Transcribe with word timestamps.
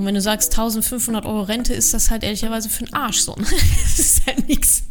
Und 0.00 0.06
wenn 0.06 0.14
du 0.14 0.22
sagst 0.22 0.52
1500 0.52 1.26
Euro 1.26 1.42
Rente, 1.42 1.74
ist 1.74 1.92
das 1.92 2.10
halt 2.10 2.22
ehrlicherweise 2.22 2.70
für 2.70 2.84
den 2.84 2.94
Arsch 2.94 3.20
so. 3.20 3.34
Ne? 3.34 3.44
das 3.82 3.98
ist 3.98 4.26
halt 4.26 4.48
nichts. 4.48 4.84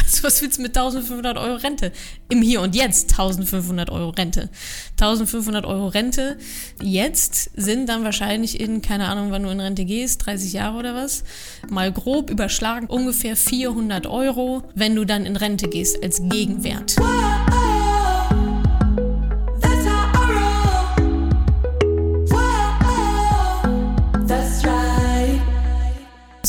Also 0.00 0.22
was 0.22 0.40
willst 0.40 0.58
du 0.58 0.62
mit 0.62 0.76
1500 0.76 1.36
Euro 1.36 1.56
Rente? 1.56 1.90
Im 2.28 2.40
Hier 2.40 2.60
und 2.60 2.76
Jetzt 2.76 3.10
1500 3.10 3.90
Euro 3.90 4.10
Rente. 4.10 4.48
1500 4.92 5.66
Euro 5.66 5.88
Rente 5.88 6.38
jetzt 6.80 7.50
sind 7.56 7.88
dann 7.88 8.04
wahrscheinlich 8.04 8.60
in, 8.60 8.80
keine 8.80 9.08
Ahnung, 9.08 9.32
wann 9.32 9.42
du 9.42 9.48
in 9.48 9.58
Rente 9.58 9.84
gehst, 9.84 10.24
30 10.24 10.52
Jahre 10.52 10.78
oder 10.78 10.94
was, 10.94 11.24
mal 11.68 11.90
grob 11.90 12.30
überschlagen, 12.30 12.86
ungefähr 12.86 13.34
400 13.34 14.06
Euro, 14.06 14.62
wenn 14.76 14.94
du 14.94 15.04
dann 15.04 15.26
in 15.26 15.34
Rente 15.34 15.68
gehst 15.68 16.00
als 16.00 16.22
Gegenwert. 16.28 16.94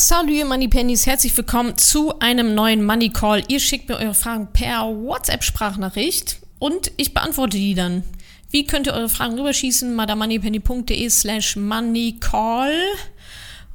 Salut, 0.08 0.46
Money 0.46 0.68
Pennies, 0.68 1.04
herzlich 1.04 1.36
willkommen 1.36 1.76
zu 1.78 2.20
einem 2.20 2.54
neuen 2.54 2.84
Money 2.84 3.08
Call. 3.08 3.42
Ihr 3.48 3.58
schickt 3.58 3.88
mir 3.88 3.96
eure 3.96 4.14
Fragen 4.14 4.46
per 4.52 4.82
WhatsApp-Sprachnachricht 4.82 6.38
und 6.60 6.92
ich 6.96 7.12
beantworte 7.12 7.56
die 7.56 7.74
dann. 7.74 8.04
Wie 8.52 8.68
könnt 8.68 8.86
ihr 8.86 8.94
eure 8.94 9.08
Fragen 9.08 9.36
rüberschießen? 9.36 9.96
madamoneypenny.de 9.96 11.10
slash 11.10 11.56
moneycall 11.56 12.72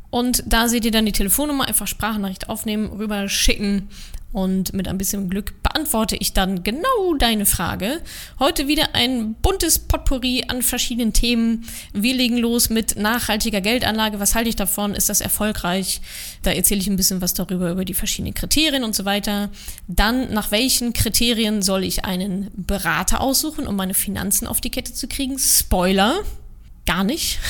und 0.09 0.45
da 0.45 0.69
seht 0.69 0.85
ihr 0.85 0.91
dann 0.91 1.05
die 1.05 1.11
Telefonnummer, 1.11 1.67
einfach 1.67 1.87
Sprachnachricht 1.87 2.47
aufnehmen, 2.47 2.85
rüberschicken 2.93 3.89
und 4.33 4.73
mit 4.73 4.87
ein 4.87 4.97
bisschen 4.97 5.29
Glück 5.29 5.61
beantworte 5.63 6.15
ich 6.15 6.33
dann 6.33 6.63
genau 6.63 7.15
deine 7.17 7.45
Frage. 7.45 8.01
Heute 8.39 8.67
wieder 8.67 8.93
ein 8.95 9.35
buntes 9.35 9.79
Potpourri 9.79 10.45
an 10.47 10.61
verschiedenen 10.61 11.13
Themen. 11.13 11.65
Wir 11.93 12.15
legen 12.15 12.37
los 12.37 12.69
mit 12.69 12.95
nachhaltiger 12.97 13.61
Geldanlage. 13.61 14.19
Was 14.19 14.35
halte 14.35 14.49
ich 14.49 14.55
davon? 14.55 14.95
Ist 14.95 15.09
das 15.09 15.21
erfolgreich? 15.21 16.01
Da 16.43 16.51
erzähle 16.51 16.81
ich 16.81 16.87
ein 16.87 16.95
bisschen 16.95 17.21
was 17.21 17.33
darüber, 17.33 17.71
über 17.71 17.85
die 17.85 17.93
verschiedenen 17.93 18.33
Kriterien 18.33 18.83
und 18.83 18.95
so 18.95 19.05
weiter. 19.05 19.49
Dann, 19.87 20.33
nach 20.33 20.51
welchen 20.51 20.93
Kriterien 20.93 21.61
soll 21.61 21.83
ich 21.83 22.05
einen 22.05 22.49
Berater 22.55 23.21
aussuchen, 23.21 23.67
um 23.67 23.75
meine 23.75 23.93
Finanzen 23.93 24.47
auf 24.47 24.61
die 24.61 24.69
Kette 24.71 24.93
zu 24.93 25.07
kriegen? 25.07 25.37
Spoiler 25.37 26.21
gar 26.85 27.03
nicht. 27.03 27.39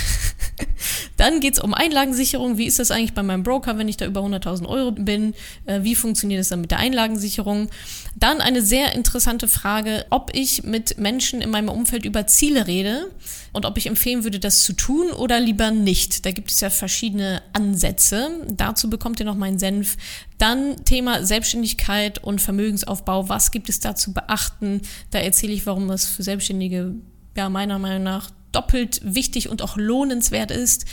Dann 1.22 1.40
geht 1.40 1.54
es 1.54 1.60
um 1.60 1.76
Einlagensicherung. 1.76 2.58
Wie 2.58 2.66
ist 2.66 2.80
das 2.80 2.90
eigentlich 2.90 3.14
bei 3.14 3.22
meinem 3.22 3.44
Broker, 3.44 3.78
wenn 3.78 3.88
ich 3.88 3.96
da 3.96 4.08
über 4.08 4.22
100.000 4.22 4.66
Euro 4.68 4.92
bin? 4.92 5.36
Äh, 5.68 5.84
wie 5.84 5.94
funktioniert 5.94 6.42
es 6.42 6.50
dann 6.50 6.62
mit 6.62 6.72
der 6.72 6.80
Einlagensicherung? 6.80 7.70
Dann 8.16 8.42
eine 8.42 8.64
sehr 8.64 8.96
interessante 8.96 9.48
Frage, 9.48 10.08
ob 10.10 10.32
ich 10.34 10.64
mit 10.64 10.98
Menschen 10.98 11.42
in 11.42 11.52
meinem 11.52 11.70
Umfeld 11.70 12.06
über 12.06 12.26
Ziele 12.26 12.66
rede 12.66 13.12
und 13.54 13.68
ob 13.68 13.78
ich 13.78 13.86
empfehlen 13.86 14.24
würde, 14.24 14.40
das 14.40 14.64
zu 14.64 14.74
tun 14.74 15.12
oder 15.12 15.40
lieber 15.40 15.70
nicht. 15.70 16.26
Da 16.26 16.32
gibt 16.32 16.50
es 16.50 16.60
ja 16.60 16.72
verschiedene 16.72 17.44
Ansätze. 17.54 18.32
Dazu 18.50 18.90
bekommt 18.90 19.20
ihr 19.20 19.28
noch 19.28 19.36
meinen 19.36 19.60
Senf. 19.60 19.98
Dann 20.40 20.84
Thema 20.86 21.24
Selbstständigkeit 21.24 22.24
und 22.24 22.42
Vermögensaufbau. 22.42 23.30
Was 23.30 23.52
gibt 23.52 23.70
es 23.70 23.80
da 23.80 23.96
zu 23.96 24.12
beachten? 24.12 24.82
Da 25.12 25.20
erzähle 25.20 25.54
ich, 25.54 25.68
warum 25.68 25.88
das 25.88 26.08
für 26.08 26.24
Selbstständige 26.24 26.96
ja 27.38 27.48
meiner 27.48 27.78
Meinung 27.78 28.02
nach 28.02 28.32
doppelt 28.52 29.02
wichtig 29.04 29.50
und 29.50 29.62
auch 29.62 29.78
lohnenswert 29.78 30.52
ist, 30.52 30.86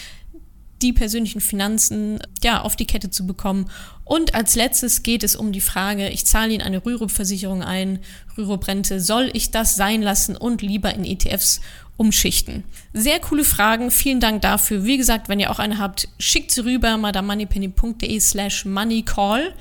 die 0.82 0.92
persönlichen 0.92 1.40
Finanzen 1.40 2.18
ja 2.42 2.62
auf 2.62 2.76
die 2.76 2.86
Kette 2.86 3.10
zu 3.10 3.26
bekommen. 3.26 3.70
Und 4.04 4.34
als 4.34 4.54
letztes 4.54 5.02
geht 5.02 5.22
es 5.22 5.36
um 5.36 5.52
die 5.52 5.60
Frage, 5.60 6.08
ich 6.08 6.24
zahle 6.24 6.52
Ihnen 6.52 6.62
eine 6.62 6.84
Rürup-Versicherung 6.84 7.62
ein, 7.62 7.98
Rürup-Rente, 8.36 9.00
soll 9.00 9.30
ich 9.32 9.50
das 9.50 9.74
sein 9.76 10.02
lassen 10.02 10.36
und 10.36 10.62
lieber 10.62 10.94
in 10.94 11.04
ETFs 11.04 11.60
umschichten? 11.96 12.64
Sehr 12.94 13.20
coole 13.20 13.44
Fragen, 13.44 13.90
vielen 13.90 14.20
Dank 14.20 14.42
dafür. 14.42 14.84
Wie 14.84 14.96
gesagt, 14.96 15.28
wenn 15.28 15.40
ihr 15.40 15.50
auch 15.50 15.58
eine 15.58 15.78
habt, 15.78 16.08
schickt 16.18 16.52
sie 16.52 16.64
rüber, 16.64 16.96
madamoneypenny.de 16.96 18.18
slash 18.20 18.64
moneycall. 18.64 19.54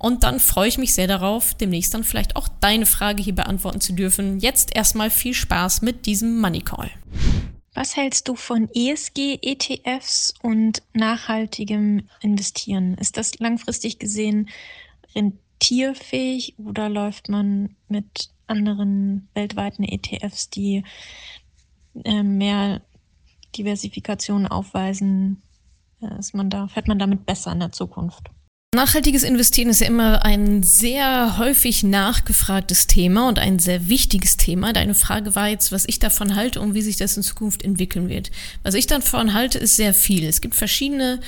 Und 0.00 0.24
dann 0.24 0.40
freue 0.40 0.68
ich 0.68 0.76
mich 0.76 0.92
sehr 0.92 1.06
darauf, 1.06 1.54
demnächst 1.54 1.94
dann 1.94 2.04
vielleicht 2.04 2.36
auch 2.36 2.48
deine 2.60 2.84
Frage 2.84 3.22
hier 3.22 3.34
beantworten 3.34 3.80
zu 3.80 3.92
dürfen. 3.92 4.40
Jetzt 4.40 4.74
erstmal 4.74 5.10
viel 5.10 5.34
Spaß 5.34 5.82
mit 5.82 6.06
diesem 6.06 6.40
Money 6.40 6.60
Call. 6.60 6.90
Was 7.74 7.96
hältst 7.96 8.28
du 8.28 8.36
von 8.36 8.68
ESG-ETFs 8.72 10.34
und 10.42 10.82
nachhaltigem 10.92 12.08
Investieren? 12.20 12.94
Ist 12.94 13.16
das 13.16 13.38
langfristig 13.40 13.98
gesehen 13.98 14.48
rentierfähig 15.14 16.54
oder 16.58 16.88
läuft 16.88 17.28
man 17.28 17.74
mit 17.88 18.30
anderen 18.46 19.28
weltweiten 19.34 19.82
ETFs, 19.82 20.50
die 20.50 20.84
äh, 22.04 22.22
mehr 22.22 22.82
Diversifikation 23.56 24.46
aufweisen, 24.46 25.42
äh, 26.00 26.18
ist 26.18 26.34
man 26.34 26.50
da, 26.50 26.68
fährt 26.68 26.88
man 26.88 26.98
damit 26.98 27.26
besser 27.26 27.52
in 27.52 27.60
der 27.60 27.72
Zukunft? 27.72 28.30
Nachhaltiges 28.74 29.22
Investieren 29.22 29.68
ist 29.68 29.80
ja 29.80 29.86
immer 29.86 30.24
ein 30.24 30.64
sehr 30.64 31.38
häufig 31.38 31.84
nachgefragtes 31.84 32.88
Thema 32.88 33.28
und 33.28 33.38
ein 33.38 33.60
sehr 33.60 33.88
wichtiges 33.88 34.36
Thema. 34.36 34.72
Deine 34.72 34.96
Frage 34.96 35.36
war 35.36 35.48
jetzt, 35.48 35.70
was 35.70 35.84
ich 35.86 36.00
davon 36.00 36.34
halte 36.34 36.60
und 36.60 36.74
wie 36.74 36.82
sich 36.82 36.96
das 36.96 37.16
in 37.16 37.22
Zukunft 37.22 37.62
entwickeln 37.62 38.08
wird. 38.08 38.32
Was 38.64 38.74
ich 38.74 38.88
davon 38.88 39.32
halte, 39.32 39.58
ist 39.58 39.76
sehr 39.76 39.94
viel. 39.94 40.24
Es 40.24 40.40
gibt 40.40 40.56
verschiedene 40.56 41.20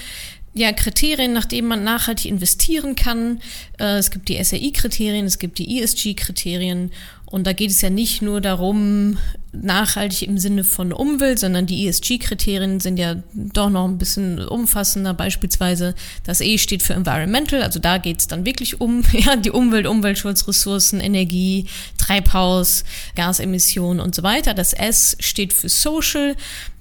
ja, 0.55 0.73
Kriterien, 0.73 1.35
nach 1.35 1.45
denen 1.45 1.69
man 1.69 1.85
nachhaltig 1.85 2.27
investieren 2.27 2.97
kann. 2.97 3.41
Äh, 3.79 3.99
es 3.99 4.11
gibt 4.11 4.29
die 4.29 4.43
SRI-Kriterien, 4.43 5.27
es 5.27 5.39
gibt 5.39 5.59
die 5.59 5.81
ESG-Kriterien 5.81 6.91
und 7.27 7.47
da 7.47 7.53
geht 7.53 7.71
es 7.71 7.81
ja 7.81 7.91
nicht 7.91 8.23
nur 8.23 8.41
darum, 8.41 9.19
nachhaltig 9.53 10.29
im 10.29 10.39
Sinne 10.39 10.65
von 10.65 10.93
Umwelt, 10.93 11.39
sondern 11.39 11.67
die 11.67 11.87
ESG-Kriterien 11.87 12.81
sind 12.81 12.99
ja 12.99 13.17
doch 13.33 13.71
noch 13.71 13.87
ein 13.87 13.99
bisschen 13.99 14.39
umfassender. 14.47 15.15
Beispielsweise 15.15 15.95
das 16.25 16.41
E 16.41 16.59
steht 16.59 16.83
für 16.83 16.95
Environmental, 16.95 17.63
also 17.63 17.79
da 17.79 17.99
geht 17.99 18.21
es 18.21 18.29
dann 18.29 18.45
wirklich 18.45 18.81
um 18.81 19.03
ja, 19.13 19.37
die 19.37 19.51
Umwelt, 19.51 19.87
Umweltschutz, 19.87 20.47
Ressourcen, 20.47 21.01
Energie, 21.01 21.67
Treibhaus, 21.99 22.85
Gasemissionen 23.15 24.01
und 24.01 24.15
so 24.15 24.23
weiter. 24.23 24.55
Das 24.55 24.73
S 24.73 25.17
steht 25.21 25.53
für 25.53 25.69
Social, 25.69 26.37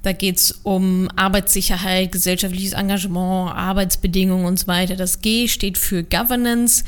da 0.05 0.11
geht 0.11 0.37
es 0.37 0.51
um 0.61 1.09
Arbeitssicherheit, 1.15 2.11
gesellschaftliches 2.11 2.73
Engagement, 2.73 3.55
Arbeitsbedingungen 3.55 4.45
und 4.45 4.59
so 4.59 4.67
weiter. 4.67 4.95
Das 4.95 5.21
G 5.21 5.47
steht 5.47 5.79
für 5.79 6.03
Governance. 6.03 6.83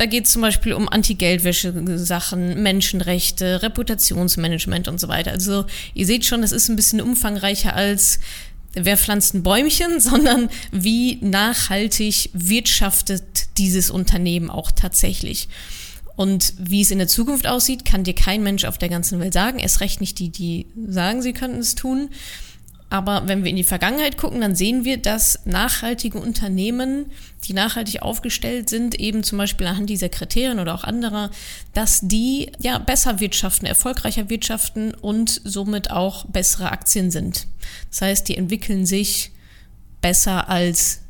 Da 0.00 0.06
geht 0.06 0.24
es 0.24 0.32
zum 0.32 0.40
Beispiel 0.40 0.72
um 0.72 0.88
Anti-Geldwäsche-Sachen, 0.88 2.62
Menschenrechte, 2.62 3.62
Reputationsmanagement 3.62 4.88
und 4.88 4.98
so 4.98 5.08
weiter. 5.08 5.30
Also 5.30 5.66
ihr 5.92 6.06
seht 6.06 6.24
schon, 6.24 6.42
es 6.42 6.52
ist 6.52 6.70
ein 6.70 6.76
bisschen 6.76 7.02
umfangreicher 7.02 7.76
als 7.76 8.18
wer 8.72 8.96
pflanzt 8.96 9.34
ein 9.34 9.42
Bäumchen, 9.42 10.00
sondern 10.00 10.48
wie 10.72 11.18
nachhaltig 11.20 12.30
wirtschaftet 12.32 13.58
dieses 13.58 13.90
Unternehmen 13.90 14.48
auch 14.48 14.70
tatsächlich. 14.70 15.50
Und 16.16 16.54
wie 16.56 16.80
es 16.80 16.90
in 16.90 16.96
der 16.96 17.08
Zukunft 17.08 17.46
aussieht, 17.46 17.84
kann 17.84 18.02
dir 18.02 18.14
kein 18.14 18.42
Mensch 18.42 18.64
auf 18.64 18.78
der 18.78 18.88
ganzen 18.88 19.20
Welt 19.20 19.34
sagen. 19.34 19.58
Erst 19.58 19.82
recht 19.82 20.00
nicht 20.00 20.18
die, 20.18 20.30
die 20.30 20.64
sagen, 20.88 21.20
sie 21.20 21.34
könnten 21.34 21.58
es 21.58 21.74
tun. 21.74 22.08
Aber 22.90 23.22
wenn 23.26 23.44
wir 23.44 23.50
in 23.50 23.56
die 23.56 23.64
Vergangenheit 23.64 24.18
gucken, 24.18 24.40
dann 24.40 24.56
sehen 24.56 24.84
wir, 24.84 24.96
dass 24.96 25.46
nachhaltige 25.46 26.18
Unternehmen, 26.18 27.06
die 27.44 27.52
nachhaltig 27.52 28.02
aufgestellt 28.02 28.68
sind, 28.68 28.98
eben 28.98 29.22
zum 29.22 29.38
Beispiel 29.38 29.68
anhand 29.68 29.88
dieser 29.88 30.08
Kriterien 30.08 30.58
oder 30.58 30.74
auch 30.74 30.82
anderer, 30.82 31.30
dass 31.72 32.00
die 32.02 32.50
ja 32.58 32.78
besser 32.78 33.20
wirtschaften, 33.20 33.66
erfolgreicher 33.66 34.28
wirtschaften 34.28 34.92
und 34.92 35.40
somit 35.44 35.92
auch 35.92 36.26
bessere 36.26 36.72
Aktien 36.72 37.12
sind. 37.12 37.46
Das 37.90 38.02
heißt, 38.02 38.28
die 38.28 38.36
entwickeln 38.36 38.84
sich 38.84 39.30
besser 40.00 40.48
als 40.48 41.02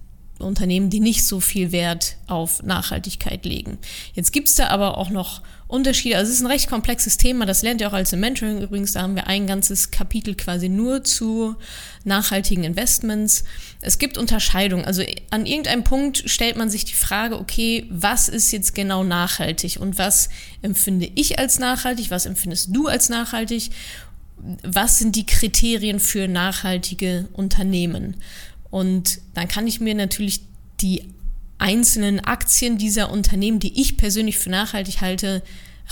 Unternehmen, 0.43 0.91
die 0.91 1.01
nicht 1.01 1.27
so 1.27 1.41
viel 1.41 1.73
Wert 1.73 2.17
auf 2.27 2.63
Nachhaltigkeit 2.63 3.45
legen. 3.45 3.79
Jetzt 4.15 4.33
gibt 4.33 4.49
es 4.49 4.55
da 4.55 4.69
aber 4.69 4.99
auch 4.99 5.11
noch 5.11 5.43
Unterschiede. 5.71 6.17
Also 6.17 6.31
es 6.31 6.39
ist 6.39 6.45
ein 6.45 6.51
recht 6.51 6.69
komplexes 6.69 7.17
Thema, 7.17 7.47
das 7.47 7.63
lernt 7.63 7.81
ihr 7.81 7.89
auch 7.89 7.93
als 7.93 8.13
im 8.13 8.21
Mentoring 8.21 8.61
übrigens. 8.61 8.93
Da 8.93 9.03
haben 9.03 9.15
wir 9.15 9.29
ein 9.29 9.47
ganzes 9.47 9.91
Kapitel 9.91 10.35
quasi 10.35 10.69
nur 10.69 11.05
zu 11.05 11.55
nachhaltigen 12.05 12.65
Investments. 12.65 13.45
Es 13.81 13.99
gibt 13.99 14.19
Unterscheidungen. 14.19 14.85
Also 14.85 15.03
an 15.31 15.47
irgendeinem 15.47 15.85
Punkt 15.85 16.29
stellt 16.29 16.57
man 16.57 16.71
sich 16.71 16.85
die 16.85 16.95
Frage, 16.95 17.39
okay, 17.39 17.87
was 17.89 18.29
ist 18.29 18.51
jetzt 18.51 18.75
genau 18.75 19.05
nachhaltig 19.05 19.79
und 19.81 19.97
was 19.97 20.29
empfinde 20.61 21.11
ich 21.15 21.39
als 21.39 21.59
nachhaltig, 21.59 22.11
was 22.11 22.27
empfindest 22.27 22.71
du 22.75 22.89
als 22.89 23.09
nachhaltig? 23.09 23.71
Was 24.63 24.99
sind 24.99 25.17
die 25.17 25.27
Kriterien 25.27 26.01
für 26.01 26.27
nachhaltige 26.27 27.29
Unternehmen? 27.35 28.17
Und 28.71 29.21
dann 29.35 29.49
kann 29.49 29.67
ich 29.67 29.81
mir 29.81 29.95
natürlich 29.95 30.43
die 30.81 31.05
einzelnen 31.59 32.21
Aktien 32.21 32.79
dieser 32.79 33.11
Unternehmen, 33.11 33.61
die 33.61 33.81
ich 33.81 33.97
persönlich 33.97 34.39
für 34.39 34.51
nachhaltig 34.51 35.01
halte, 35.01 35.43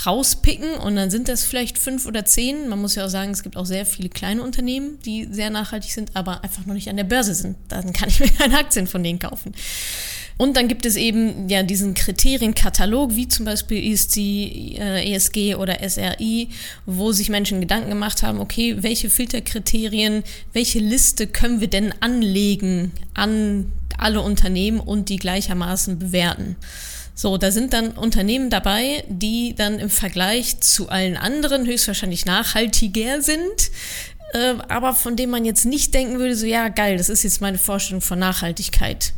rauspicken 0.05 0.75
und 0.75 0.95
dann 0.95 1.11
sind 1.11 1.27
das 1.27 1.43
vielleicht 1.43 1.77
fünf 1.77 2.05
oder 2.05 2.23
zehn. 2.23 2.69
Man 2.69 2.79
muss 2.79 2.95
ja 2.95 3.05
auch 3.05 3.09
sagen, 3.09 3.31
es 3.31 3.43
gibt 3.43 3.57
auch 3.57 3.65
sehr 3.65 3.85
viele 3.85 4.09
kleine 4.09 4.41
Unternehmen, 4.43 4.99
die 5.05 5.27
sehr 5.29 5.49
nachhaltig 5.49 5.91
sind, 5.91 6.15
aber 6.15 6.43
einfach 6.43 6.65
noch 6.65 6.73
nicht 6.73 6.89
an 6.89 6.97
der 6.97 7.03
Börse 7.03 7.35
sind. 7.35 7.57
Dann 7.67 7.91
kann 7.91 8.09
ich 8.09 8.19
mir 8.19 8.29
keine 8.29 8.57
Aktien 8.57 8.87
von 8.87 9.03
denen 9.03 9.19
kaufen. 9.19 9.53
Und 10.39 10.55
dann 10.55 10.69
gibt 10.69 10.85
es 10.85 10.95
eben 10.95 11.49
ja 11.49 11.63
diesen 11.63 11.95
Kriterienkatalog, 11.95 13.13
wie 13.13 13.27
zum 13.27 13.43
Beispiel 13.43 13.83
ESG, 13.91 14.77
äh, 14.79 15.13
ESG 15.13 15.55
oder 15.55 15.83
SRI, 15.87 16.47
wo 16.85 17.11
sich 17.11 17.27
Menschen 17.27 17.59
Gedanken 17.59 17.89
gemacht 17.89 18.23
haben, 18.23 18.39
okay, 18.39 18.77
welche 18.79 19.09
Filterkriterien, 19.09 20.23
welche 20.53 20.79
Liste 20.79 21.27
können 21.27 21.59
wir 21.59 21.67
denn 21.67 21.93
anlegen 21.99 22.93
an 23.13 23.69
alle 23.97 24.21
Unternehmen 24.21 24.79
und 24.79 25.09
die 25.09 25.17
gleichermaßen 25.17 25.99
bewerten. 25.99 26.55
So, 27.13 27.37
da 27.37 27.51
sind 27.51 27.73
dann 27.73 27.89
Unternehmen 27.89 28.49
dabei, 28.49 29.03
die 29.09 29.55
dann 29.55 29.77
im 29.77 29.89
Vergleich 29.89 30.61
zu 30.61 30.87
allen 30.87 31.17
anderen 31.17 31.65
höchstwahrscheinlich 31.65 32.25
nachhaltiger 32.25 33.21
sind, 33.21 33.71
äh, 34.31 34.53
aber 34.69 34.93
von 34.93 35.17
denen 35.17 35.33
man 35.33 35.43
jetzt 35.43 35.65
nicht 35.65 35.93
denken 35.93 36.17
würde, 36.17 36.37
so 36.37 36.45
ja, 36.45 36.69
geil, 36.69 36.95
das 36.95 37.09
ist 37.09 37.23
jetzt 37.23 37.41
meine 37.41 37.57
Vorstellung 37.57 37.99
von 37.99 38.19
Nachhaltigkeit. 38.19 39.11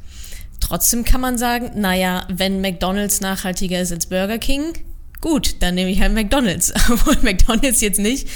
Trotzdem 0.61 1.03
kann 1.03 1.19
man 1.19 1.37
sagen, 1.37 1.71
naja, 1.75 2.25
wenn 2.29 2.61
McDonald's 2.61 3.19
nachhaltiger 3.19 3.81
ist 3.81 3.91
als 3.91 4.05
Burger 4.05 4.37
King, 4.37 4.73
gut, 5.19 5.57
dann 5.59 5.75
nehme 5.75 5.91
ich 5.91 6.01
halt 6.01 6.13
McDonald's. 6.13 6.73
Obwohl 6.89 7.17
McDonald's 7.21 7.81
jetzt 7.81 7.99
nicht 7.99 8.29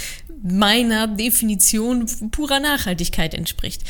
meiner 0.43 1.07
Definition 1.07 2.05
purer 2.31 2.59
Nachhaltigkeit 2.59 3.33
entspricht. 3.33 3.83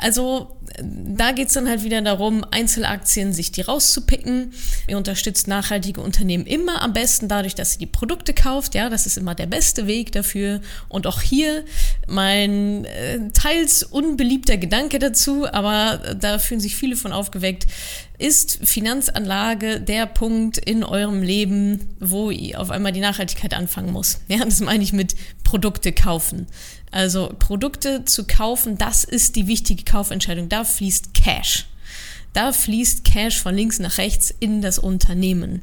Also 0.00 0.56
da 0.82 1.32
geht 1.32 1.48
es 1.48 1.54
dann 1.54 1.68
halt 1.68 1.84
wieder 1.84 2.00
darum, 2.00 2.44
Einzelaktien 2.50 3.32
sich 3.32 3.52
die 3.52 3.60
rauszupicken. 3.60 4.52
Ihr 4.88 4.96
unterstützt 4.96 5.48
nachhaltige 5.48 6.00
Unternehmen 6.00 6.46
immer 6.46 6.82
am 6.82 6.92
besten 6.92 7.28
dadurch, 7.28 7.54
dass 7.54 7.74
ihr 7.74 7.80
die 7.80 7.86
Produkte 7.86 8.32
kauft. 8.32 8.74
Ja, 8.74 8.88
das 8.88 9.06
ist 9.06 9.18
immer 9.18 9.34
der 9.34 9.46
beste 9.46 9.86
Weg 9.86 10.12
dafür. 10.12 10.60
Und 10.88 11.06
auch 11.06 11.20
hier 11.20 11.64
mein 12.06 12.84
äh, 12.84 13.30
teils 13.32 13.82
unbeliebter 13.82 14.56
Gedanke 14.56 14.98
dazu, 14.98 15.46
aber 15.50 16.16
da 16.18 16.38
fühlen 16.38 16.60
sich 16.60 16.76
viele 16.76 16.96
von 16.96 17.12
aufgeweckt. 17.12 17.66
Ist 18.18 18.58
Finanzanlage 18.62 19.80
der 19.80 20.04
Punkt 20.04 20.58
in 20.58 20.84
eurem 20.84 21.22
Leben, 21.22 21.96
wo 22.00 22.30
ihr 22.30 22.60
auf 22.60 22.70
einmal 22.70 22.92
die 22.92 23.00
Nachhaltigkeit 23.00 23.54
anfangen 23.54 23.92
muss? 23.92 24.20
Ja, 24.28 24.44
das 24.44 24.60
meine 24.60 24.84
ich 24.84 24.92
mit 24.92 25.14
Produkte 25.42 25.92
kaufen. 25.92 26.46
Also 26.90 27.32
Produkte 27.38 28.04
zu 28.04 28.26
kaufen, 28.26 28.78
das 28.78 29.04
ist 29.04 29.36
die 29.36 29.46
wichtige 29.46 29.84
Kaufentscheidung. 29.84 30.48
Da 30.48 30.64
fließt 30.64 31.14
Cash. 31.14 31.66
Da 32.32 32.52
fließt 32.52 33.04
Cash 33.04 33.40
von 33.40 33.54
links 33.54 33.78
nach 33.78 33.98
rechts 33.98 34.34
in 34.40 34.62
das 34.62 34.78
Unternehmen 34.78 35.62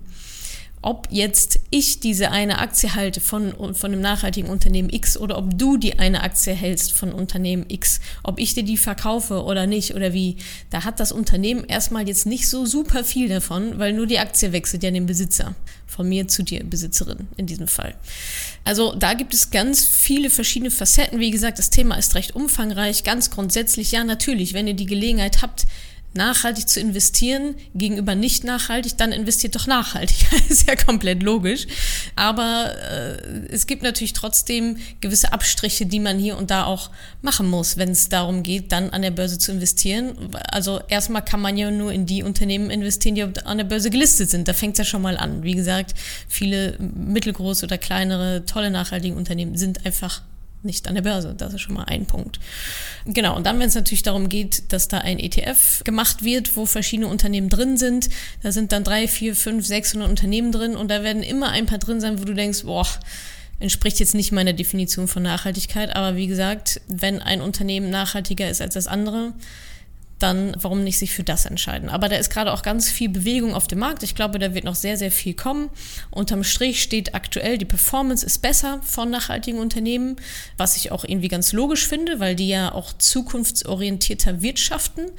ob 0.82 1.08
jetzt 1.10 1.60
ich 1.70 2.00
diese 2.00 2.32
eine 2.32 2.60
Aktie 2.60 2.94
halte 2.94 3.20
von, 3.20 3.76
von 3.76 3.92
einem 3.92 4.02
nachhaltigen 4.02 4.50
Unternehmen 4.50 4.90
X 4.90 5.18
oder 5.18 5.38
ob 5.38 5.58
du 5.58 5.78
die 5.78 6.00
eine 6.00 6.22
Aktie 6.22 6.54
hältst 6.54 6.94
von 6.94 7.12
Unternehmen 7.12 7.66
X, 7.68 8.00
ob 8.24 8.40
ich 8.40 8.54
dir 8.54 8.64
die 8.64 8.78
verkaufe 8.78 9.44
oder 9.44 9.66
nicht 9.66 9.96
oder 9.96 10.14
wie, 10.14 10.38
da 10.70 10.84
hat 10.84 11.00
das 11.00 11.12
Unternehmen 11.12 11.64
erstmal 11.66 12.08
jetzt 12.08 12.26
nicht 12.26 12.48
so 12.48 12.66
super 12.66 13.04
viel 13.04 13.28
davon, 13.28 13.80
weil 13.80 13.94
nur 13.94 14.06
die 14.06 14.20
Aktie 14.20 14.52
wechselt 14.52 14.84
ja 14.84 14.92
den 14.92 15.08
Besitzer. 15.08 15.56
Von 15.88 16.10
mir 16.10 16.28
zu 16.28 16.44
dir, 16.44 16.64
Besitzerin 16.64 17.28
in 17.38 17.48
diesem 17.48 17.68
Fall. 17.68 17.96
Also 18.66 18.94
da 18.94 19.14
gibt 19.14 19.34
es 19.34 19.52
ganz 19.52 19.86
viele 19.86 20.30
verschiedene 20.30 20.70
Facetten. 20.70 21.20
Wie 21.20 21.32
gesagt, 21.32 21.60
das 21.60 21.70
Thema 21.70 21.96
ist 21.96 22.14
recht 22.14 22.36
umfangreich. 22.36 23.06
Ganz 23.06 23.32
grundsätzlich, 23.32 23.94
ja, 23.94 24.04
natürlich, 24.04 24.54
wenn 24.54 24.68
ihr 24.68 24.74
die 24.74 24.86
Gelegenheit 24.86 25.42
habt, 25.42 25.66
nachhaltig 26.18 26.68
zu 26.68 26.80
investieren 26.80 27.56
gegenüber 27.74 28.16
nicht 28.16 28.44
nachhaltig, 28.44 28.98
dann 28.98 29.12
investiert 29.12 29.56
doch 29.56 29.68
nachhaltig. 29.68 30.26
ist 30.50 30.68
ja 30.68 30.76
komplett 30.76 31.24
logisch. 31.24 31.68
Aber 32.16 32.76
äh, 32.92 33.46
es 33.50 33.68
gibt 33.68 33.84
natürlich 33.84 34.14
trotzdem 34.14 34.78
gewisse 35.00 35.32
Abstriche, 35.32 35.86
die 35.86 36.00
man 36.00 36.20
hier 36.20 36.38
und 36.38 36.52
da 36.52 36.66
auch 36.66 36.90
machen 37.22 37.50
muss, 37.50 37.78
wenn 37.78 37.92
es 37.92 38.10
darum 38.10 38.44
geht, 38.44 38.72
dann 38.72 38.90
an 38.90 39.02
der 39.02 39.12
Börse 39.12 39.38
zu 39.38 39.52
investieren. 39.52 40.32
Also 40.52 40.82
erstmal 40.90 41.24
kann 41.24 41.40
man 41.40 41.56
ja 41.58 41.72
nur 41.72 41.92
in 41.92 42.06
die 42.06 42.24
Unternehmen 42.24 42.70
investieren, 42.70 43.16
die 43.16 43.24
an 43.24 43.58
der 43.58 43.66
Börse 43.66 43.90
gelistet 43.90 44.30
sind. 44.30 44.48
Da 44.48 44.54
fängt 44.54 44.74
es 44.74 44.80
ja 44.80 44.86
schon 44.86 45.02
mal 45.02 45.18
an. 45.18 45.44
Wie 45.44 45.56
gesagt, 45.56 45.94
viele 46.28 46.78
mittelgroße 46.80 47.66
oder 47.66 47.78
kleinere, 47.78 48.46
tolle 48.46 48.72
nachhaltige 48.72 49.16
Unternehmen 49.16 49.58
sind 49.58 49.86
einfach 49.86 50.22
nicht 50.64 50.88
an 50.88 50.96
der 50.96 51.02
Börse. 51.02 51.34
Das 51.38 51.54
ist 51.54 51.62
schon 51.62 51.76
mal 51.76 51.86
ein 51.86 52.06
Punkt. 52.06 52.40
Genau, 53.06 53.36
und 53.36 53.46
dann, 53.46 53.60
wenn 53.60 53.68
es 53.68 53.76
natürlich 53.76 54.04
darum 54.04 54.30
geht, 54.30 54.72
dass 54.74 54.88
da 54.88 55.00
ein 55.00 55.20
ETF 55.20 55.84
gemacht 55.84 56.24
wird, 56.24 56.56
wo 56.56 56.66
verschiedene 56.66 57.08
Unternehmen 57.08 57.50
drin 57.50 57.78
sind, 57.78 58.10
da 58.44 58.52
sind 58.52 58.72
dann 58.72 58.84
drei, 58.84 59.08
vier, 59.08 59.36
fünf, 59.36 59.66
600 59.66 60.10
Unternehmen 60.10 60.52
drin 60.52 60.76
und 60.76 60.90
da 60.90 61.04
werden 61.04 61.24
immer 61.24 61.50
ein 61.50 61.66
paar 61.66 61.78
drin 61.78 62.02
sein, 62.02 62.20
wo 62.20 62.26
du 62.26 62.34
denkst, 62.34 62.64
boah, 62.64 62.88
entspricht 63.60 64.00
jetzt 64.00 64.14
nicht 64.14 64.32
meiner 64.32 64.54
Definition 64.54 65.08
von 65.08 65.24
Nachhaltigkeit, 65.24 65.96
aber 65.96 66.16
wie 66.16 66.28
gesagt, 66.28 66.82
wenn 66.88 67.22
ein 67.22 67.42
Unternehmen 67.42 67.90
nachhaltiger 67.90 68.50
ist 68.50 68.62
als 68.62 68.76
das 68.76 68.88
andere, 68.88 69.34
dann 70.20 70.56
warum 70.60 70.84
nicht 70.84 70.98
sich 70.98 71.14
für 71.14 71.24
das 71.24 71.46
entscheiden? 71.46 71.90
Aber 71.90 72.10
da 72.10 72.16
ist 72.16 72.30
gerade 72.30 72.52
auch 72.52 72.62
ganz 72.62 72.90
viel 72.90 73.10
Bewegung 73.10 73.54
auf 73.54 73.68
dem 73.68 73.80
Markt. 73.80 74.04
Ich 74.04 74.16
glaube, 74.16 74.40
da 74.40 74.54
wird 74.54 74.66
noch 74.66 74.76
sehr, 74.76 74.98
sehr 74.98 75.12
viel 75.12 75.34
kommen. 75.34 75.70
Unterm 76.12 76.44
Strich 76.44 76.82
steht 76.82 77.14
aktuell, 77.14 77.58
die 77.58 77.66
Performance 77.66 78.26
ist 78.26 78.40
besser 78.40 78.82
von 78.84 79.10
nachhaltigen 79.10 79.60
Unternehmen, 79.60 80.16
was 80.58 80.76
ich 80.78 80.92
auch 80.92 81.04
irgendwie 81.04 81.28
ganz 81.28 81.54
logisch 81.54 81.88
finde, 81.88 82.20
weil 82.20 82.36
die 82.36 82.48
ja 82.48 82.72
auch 82.72 82.94
zukunftsorientierter 82.94 84.42
wirtschaften. 84.42 85.12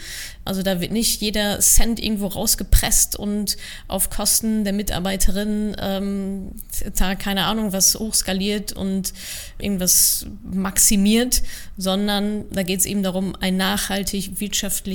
Also 0.45 0.63
da 0.63 0.81
wird 0.81 0.93
nicht 0.93 1.21
jeder 1.21 1.61
Cent 1.61 2.03
irgendwo 2.03 2.27
rausgepresst 2.27 3.17
und 3.17 3.57
auf 3.87 4.09
Kosten 4.09 4.65
der 4.65 4.73
Mitarbeiterin 4.73 5.77
ähm, 5.79 6.53
da 6.97 7.15
keine 7.15 7.45
Ahnung 7.45 7.73
was 7.73 7.95
hochskaliert 7.97 8.73
und 8.73 9.13
irgendwas 9.59 10.27
maximiert, 10.43 11.43
sondern 11.77 12.45
da 12.51 12.63
geht 12.63 12.81
es 12.81 12.87
eben 12.87 13.03
darum, 13.03 13.37
ein 13.41 13.57
nachhaltig 13.57 14.41
wirtschaftlich 14.41 14.88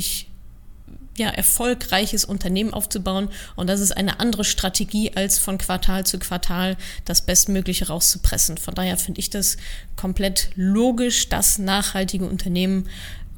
ja, 1.18 1.30
erfolgreiches 1.30 2.26
Unternehmen 2.26 2.74
aufzubauen. 2.74 3.30
Und 3.56 3.68
das 3.68 3.80
ist 3.80 3.96
eine 3.96 4.20
andere 4.20 4.44
Strategie, 4.44 5.12
als 5.16 5.38
von 5.38 5.58
Quartal 5.58 6.06
zu 6.06 6.18
Quartal 6.18 6.78
das 7.06 7.22
Bestmögliche 7.22 7.88
rauszupressen. 7.88 8.58
Von 8.58 8.74
daher 8.74 8.98
finde 8.98 9.20
ich 9.20 9.30
das 9.30 9.58
komplett 9.96 10.50
logisch, 10.56 11.30
dass 11.30 11.60
nachhaltige 11.60 12.26
Unternehmen 12.26 12.90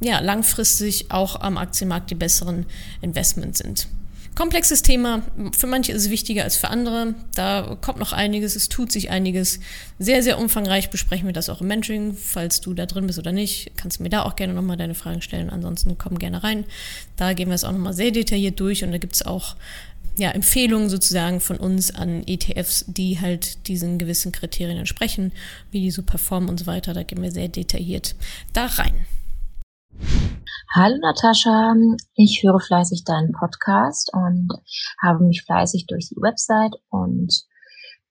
ja, 0.02 0.20
langfristig 0.20 1.12
auch 1.12 1.40
am 1.40 1.58
Aktienmarkt 1.58 2.12
die 2.12 2.16
besseren 2.16 2.66
Investments 3.02 3.60
sind. 3.60 3.88
Komplexes 4.36 4.82
Thema. 4.82 5.24
Für 5.58 5.66
manche 5.66 5.94
ist 5.94 6.04
es 6.04 6.10
wichtiger 6.10 6.44
als 6.44 6.58
für 6.58 6.70
andere. 6.70 7.16
Da 7.36 7.78
kommt 7.80 8.00
noch 8.00 8.12
einiges, 8.12 8.58
es 8.58 8.68
tut 8.68 8.92
sich 8.92 9.10
einiges. 9.10 9.62
Sehr, 9.98 10.22
sehr 10.24 10.38
umfangreich 10.38 10.90
besprechen 10.90 11.26
wir 11.26 11.34
das 11.34 11.48
auch 11.48 11.62
im 11.62 11.68
Mentoring. 11.68 12.14
Falls 12.14 12.60
du 12.60 12.74
da 12.74 12.86
drin 12.86 13.08
bist 13.08 13.18
oder 13.18 13.32
nicht, 13.32 13.72
kannst 13.78 14.00
du 14.00 14.04
mir 14.04 14.10
da 14.10 14.24
auch 14.24 14.36
gerne 14.36 14.54
nochmal 14.54 14.76
deine 14.76 14.94
Fragen 14.94 15.22
stellen. 15.22 15.50
Ansonsten 15.50 15.98
komm 15.98 16.20
gerne 16.20 16.44
rein. 16.44 16.66
Da 17.16 17.32
gehen 17.32 17.48
wir 17.48 17.56
es 17.56 17.64
auch 17.64 17.72
nochmal 17.72 17.94
sehr 17.94 18.12
detailliert 18.12 18.60
durch 18.60 18.84
und 18.84 18.92
da 18.92 18.98
gibt 18.98 19.16
es 19.16 19.26
auch 19.26 19.56
ja, 20.18 20.32
Empfehlungen 20.32 20.90
sozusagen 20.90 21.40
von 21.40 21.56
uns 21.56 21.96
an 21.96 22.24
ETFs, 22.28 22.84
die 22.88 23.22
halt 23.22 23.68
diesen 23.68 23.98
gewissen 24.00 24.34
Kriterien 24.34 24.78
entsprechen, 24.78 25.32
wie 25.72 25.80
die 25.80 25.92
so 25.92 26.04
performen 26.04 26.50
und 26.50 26.60
so 26.60 26.66
weiter. 26.68 26.94
Da 26.94 27.04
gehen 27.04 27.24
wir 27.24 27.32
sehr 27.32 27.48
detailliert 27.48 28.16
da 28.52 28.66
rein. 28.66 29.06
Hallo 30.74 30.98
Natascha, 31.00 31.74
ich 32.16 32.44
höre 32.44 32.60
fleißig 32.60 33.04
deinen 33.06 33.32
Podcast 33.32 34.12
und 34.14 34.50
habe 35.02 35.24
mich 35.24 35.44
fleißig 35.44 35.86
durch 35.88 36.10
die 36.10 36.18
Website 36.18 36.76
und 36.90 37.46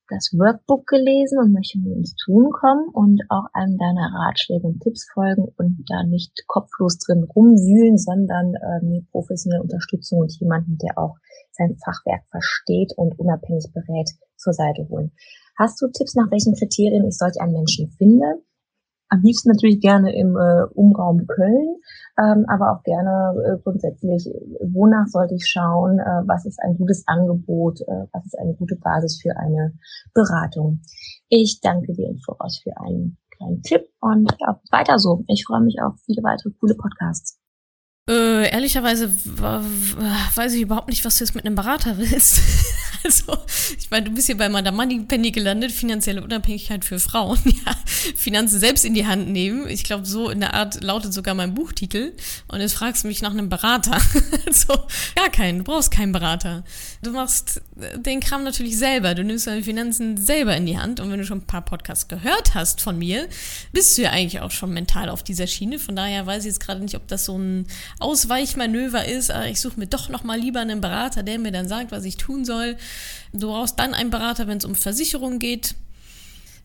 das 0.09 0.31
Workbook 0.33 0.87
gelesen 0.87 1.39
und 1.41 1.53
möchte 1.53 1.79
nun 1.79 1.99
ins 1.99 2.15
Tun 2.17 2.51
kommen 2.53 2.89
und 2.93 3.23
auch 3.29 3.45
einem 3.53 3.77
deiner 3.77 4.13
Ratschläge 4.15 4.67
und 4.67 4.81
Tipps 4.81 5.07
folgen 5.13 5.53
und 5.57 5.85
da 5.89 6.05
nicht 6.05 6.45
kopflos 6.47 6.99
drin 6.99 7.25
rumwühlen, 7.25 7.99
sondern 7.99 8.55
äh, 8.55 8.85
mir 8.85 9.03
professionelle 9.11 9.63
Unterstützung 9.63 10.21
und 10.21 10.33
jemanden, 10.41 10.79
der 10.79 10.97
auch 10.97 11.17
sein 11.53 11.77
Fachwerk 11.85 12.23
versteht 12.31 12.93
und 12.97 13.19
unabhängig 13.19 13.67
berät, 13.75 14.11
zur 14.37 14.53
Seite 14.53 14.87
holen. 14.89 15.13
Hast 15.59 15.81
du 15.83 15.89
Tipps, 15.89 16.15
nach 16.15 16.31
welchen 16.31 16.55
Kriterien 16.55 17.07
ich 17.07 17.17
solch 17.17 17.41
einen 17.41 17.53
Menschen 17.53 17.91
finde? 17.91 18.43
Am 19.15 19.23
liebsten 19.23 19.51
natürlich 19.51 19.81
gerne 19.81 20.15
im 20.15 20.37
äh, 20.37 20.65
Umraum 20.75 21.27
Köln, 21.27 21.77
ähm, 22.19 22.45
aber 22.49 22.73
auch 22.73 22.83
gerne 22.83 23.35
äh, 23.45 23.63
grundsätzlich, 23.63 24.29
wonach 24.61 25.07
sollte 25.07 25.35
ich 25.35 25.47
schauen, 25.47 25.99
äh, 25.99 26.23
was 26.27 26.45
ist 26.47 26.61
ein 26.63 26.77
gutes 26.77 27.05
Angebot, 27.07 27.81
äh, 27.81 28.07
was 28.13 28.27
ist 28.27 28.39
eine 28.39 28.55
gute 28.55 28.77
Basis 28.77 29.21
für 29.23 29.37
eine 29.37 29.73
Beratung. 30.15 30.81
Ich 31.29 31.61
danke 31.63 31.93
dir 31.93 32.09
im 32.09 32.19
Voraus 32.19 32.61
für 32.63 32.77
einen 32.81 33.19
kleinen 33.37 33.63
Tipp 33.63 33.83
und 34.01 34.31
ja, 34.41 34.61
weiter 34.71 34.99
so. 34.99 35.25
Ich 35.29 35.45
freue 35.47 35.63
mich 35.63 35.77
auf 35.83 35.95
viele 36.05 36.23
weitere 36.23 36.51
coole 36.61 36.75
Podcasts. 36.75 37.39
Äh, 38.09 38.51
ehrlicherweise 38.51 39.09
weiß 39.09 40.53
ich 40.55 40.63
überhaupt 40.63 40.89
nicht, 40.89 41.05
was 41.05 41.17
du 41.17 41.25
jetzt 41.25 41.35
mit 41.35 41.47
einem 41.47 41.55
Berater 41.55 41.97
willst. 41.97 42.41
Also, 43.05 43.37
ich 43.79 43.91
meine, 43.91 44.07
du 44.07 44.13
bist 44.13 44.27
hier 44.29 44.37
bei 44.39 44.49
Madame 44.49 44.79
Moneypenny 44.79 45.31
gelandet, 45.31 45.73
finanzielle 45.73 46.23
Unabhängigkeit 46.23 46.85
für 46.85 46.99
Frauen. 46.99 47.39
Ja, 47.65 47.75
Finanzen 48.17 48.59
selbst 48.59 48.85
in 48.85 48.95
die 48.95 49.07
Hand 49.07 49.29
nehmen. 49.29 49.69
Ich 49.69 49.85
glaube, 49.85 50.05
so 50.05 50.29
in 50.29 50.41
der 50.41 50.55
Art 50.55 50.83
lautet 50.83 51.15
sogar 51.15 51.35
mein 51.35 51.55
Buchtitel. 51.55 52.13
Und 52.49 52.61
jetzt 52.61 52.75
fragst 52.75 53.05
du 53.05 53.09
mich 53.09 53.23
nach 53.23 53.31
einem 53.31 53.49
Berater. 53.49 53.99
Also, 54.47 54.75
gar 55.17 55.31
keinen. 55.31 55.59
Du 55.59 55.65
brauchst 55.65 55.91
keinen 55.91 56.13
Berater. 56.13 56.65
Du 57.03 57.11
machst 57.11 57.63
den 57.97 58.21
Kram 58.21 58.45
natürlich 58.45 58.79
selber. 58.79 59.15
Du 59.15 59.25
nimmst 59.25 59.47
deine 59.47 59.63
Finanzen 59.63 60.17
selber 60.17 60.57
in 60.57 60.67
die 60.67 60.79
Hand. 60.79 61.01
Und 61.01 61.11
wenn 61.11 61.19
du 61.19 61.25
schon 61.25 61.39
ein 61.39 61.47
paar 61.47 61.65
Podcasts 61.65 62.09
gehört 62.09 62.55
hast 62.55 62.81
von 62.81 62.99
mir, 62.99 63.29
bist 63.73 63.97
du 63.97 64.03
ja 64.03 64.11
eigentlich 64.11 64.41
auch 64.41 64.51
schon 64.51 64.73
mental 64.73 65.09
auf 65.09 65.23
dieser 65.23 65.47
Schiene. 65.47 65.79
Von 65.79 65.97
daher 65.97 66.27
weiß 66.27 66.45
ich 66.45 66.49
jetzt 66.49 66.61
gerade 66.61 66.81
nicht, 66.81 66.95
ob 66.95 67.09
das 67.09 67.25
so 67.25 67.39
ein 67.39 67.67
Ausweichmanöver 67.99 69.07
ist. 69.07 69.31
Aber 69.31 69.47
ich 69.47 69.61
suche 69.61 69.79
mir 69.79 69.87
doch 69.87 70.09
nochmal 70.09 70.39
lieber 70.39 70.61
einen 70.61 70.81
Berater, 70.81 71.23
der 71.23 71.39
mir 71.39 71.53
dann 71.53 71.69
sagt, 71.69 71.91
was 71.91 72.05
ich 72.05 72.17
tun 72.17 72.45
soll. 72.45 72.77
Du 73.33 73.49
brauchst 73.49 73.79
dann 73.79 73.95
einen 73.95 74.11
Berater, 74.11 74.47
wenn 74.47 74.59
es 74.59 74.65
um 74.65 74.75
Versicherungen 74.75 75.39
geht. 75.39 75.75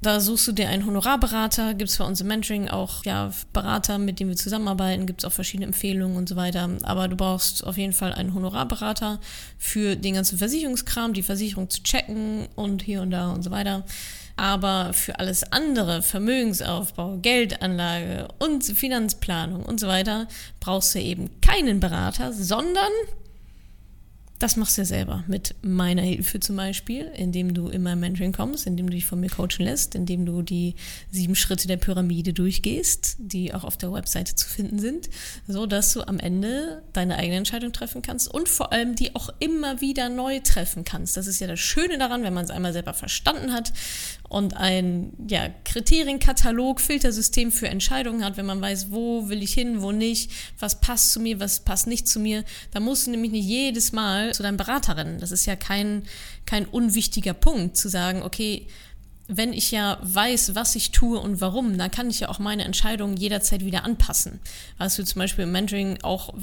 Da 0.01 0.21
suchst 0.21 0.47
du 0.47 0.53
dir 0.53 0.69
einen 0.69 0.85
Honorarberater, 0.85 1.73
gibt 1.73 1.89
es 1.89 1.97
bei 1.97 2.05
uns 2.05 2.21
im 2.21 2.27
Mentoring 2.27 2.69
auch 2.69 3.03
ja, 3.03 3.31
Berater, 3.51 3.97
mit 3.97 4.19
denen 4.19 4.29
wir 4.29 4.37
zusammenarbeiten, 4.37 5.05
gibt 5.05 5.21
es 5.21 5.25
auch 5.25 5.33
verschiedene 5.33 5.65
Empfehlungen 5.65 6.15
und 6.15 6.29
so 6.29 6.37
weiter. 6.37 6.69
Aber 6.83 7.09
du 7.09 7.17
brauchst 7.17 7.65
auf 7.65 7.77
jeden 7.77 7.91
Fall 7.91 8.13
einen 8.13 8.33
Honorarberater 8.33 9.19
für 9.57 9.97
den 9.97 10.13
ganzen 10.13 10.37
Versicherungskram, 10.37 11.11
die 11.13 11.21
Versicherung 11.21 11.69
zu 11.69 11.83
checken 11.83 12.47
und 12.55 12.81
hier 12.81 13.01
und 13.01 13.11
da 13.11 13.31
und 13.31 13.43
so 13.43 13.51
weiter. 13.51 13.83
Aber 14.37 14.93
für 14.93 15.19
alles 15.19 15.43
andere, 15.51 16.01
Vermögensaufbau, 16.01 17.17
Geldanlage 17.17 18.29
und 18.39 18.63
Finanzplanung 18.63 19.63
und 19.63 19.81
so 19.81 19.87
weiter, 19.87 20.29
brauchst 20.61 20.95
du 20.95 20.99
eben 21.01 21.29
keinen 21.41 21.81
Berater, 21.81 22.31
sondern 22.31 22.91
das 24.39 24.55
machst 24.55 24.77
du 24.77 24.81
ja 24.81 24.85
selber 24.85 25.23
mit 25.27 25.53
meiner 25.61 26.01
Hilfe 26.01 26.39
zum 26.39 26.55
Beispiel, 26.55 27.11
indem 27.15 27.53
du 27.53 27.67
in 27.67 27.83
mein 27.83 27.99
Mentoring 27.99 28.31
kommst, 28.31 28.65
indem 28.67 28.87
du 28.87 28.93
dich 28.95 29.05
von 29.05 29.19
mir 29.19 29.29
coachen 29.29 29.65
lässt, 29.65 29.95
indem 29.95 30.25
du 30.25 30.41
die 30.41 30.75
sieben 31.11 31.35
Schritte 31.35 31.67
der 31.67 31.75
Pyramide 31.75 32.31
durchgehst, 32.31 33.17
die 33.19 33.53
auch 33.53 33.65
auf 33.65 33.75
der 33.75 33.91
Webseite 33.91 34.35
zu 34.35 34.47
finden 34.47 34.79
sind, 34.79 35.09
so 35.47 35.65
dass 35.65 35.91
du 35.91 36.07
am 36.07 36.19
Ende 36.19 36.81
deine 36.93 37.17
eigene 37.17 37.35
Entscheidung 37.35 37.73
treffen 37.73 38.01
kannst 38.01 38.29
und 38.33 38.47
vor 38.47 38.71
allem 38.71 38.95
die 38.95 39.13
auch 39.13 39.29
immer 39.39 39.81
wieder 39.81 40.07
neu 40.07 40.39
treffen 40.39 40.85
kannst. 40.85 41.17
Das 41.17 41.27
ist 41.27 41.41
ja 41.41 41.47
das 41.47 41.59
Schöne 41.59 41.97
daran, 41.97 42.23
wenn 42.23 42.33
man 42.33 42.45
es 42.45 42.51
einmal 42.51 42.71
selber 42.71 42.93
verstanden 42.93 43.51
hat 43.51 43.73
und 44.29 44.55
ein 44.55 45.11
ja, 45.27 45.49
Kriterienkatalog, 45.65 46.79
Filtersystem 46.79 47.51
für 47.51 47.67
Entscheidungen 47.67 48.23
hat, 48.23 48.37
wenn 48.37 48.45
man 48.45 48.61
weiß, 48.61 48.91
wo 48.91 49.27
will 49.27 49.41
ich 49.41 49.53
hin, 49.53 49.81
wo 49.81 49.91
nicht, 49.91 50.31
was 50.59 50.79
passt 50.79 51.11
zu 51.11 51.19
mir, 51.19 51.39
was 51.39 51.61
passt 51.61 51.87
nicht 51.87 52.07
zu 52.07 52.19
mir. 52.19 52.45
Da 52.71 52.79
musst 52.79 53.07
du 53.07 53.11
nämlich 53.11 53.31
nicht 53.31 53.47
jedes 53.47 53.91
Mal 53.91 54.33
zu 54.33 54.43
deinem 54.43 54.57
Berater 54.57 54.97
rennen. 54.97 55.19
Das 55.19 55.31
ist 55.31 55.47
ja 55.47 55.55
kein, 55.55 56.03
kein 56.45 56.65
unwichtiger 56.65 57.33
Punkt, 57.33 57.75
zu 57.75 57.89
sagen, 57.89 58.21
okay, 58.21 58.67
wenn 59.27 59.51
ich 59.51 59.71
ja 59.71 59.99
weiß, 60.01 60.55
was 60.55 60.75
ich 60.75 60.91
tue 60.91 61.19
und 61.19 61.41
warum, 61.41 61.77
dann 61.77 61.91
kann 61.91 62.09
ich 62.09 62.21
ja 62.21 62.29
auch 62.29 62.39
meine 62.39 62.65
Entscheidungen 62.65 63.17
jederzeit 63.17 63.65
wieder 63.65 63.83
anpassen. 63.83 64.39
Was 64.77 64.97
wir 64.97 65.05
zum 65.05 65.19
Beispiel 65.19 65.43
im 65.43 65.51
Mentoring 65.51 65.99
auch 66.03 66.33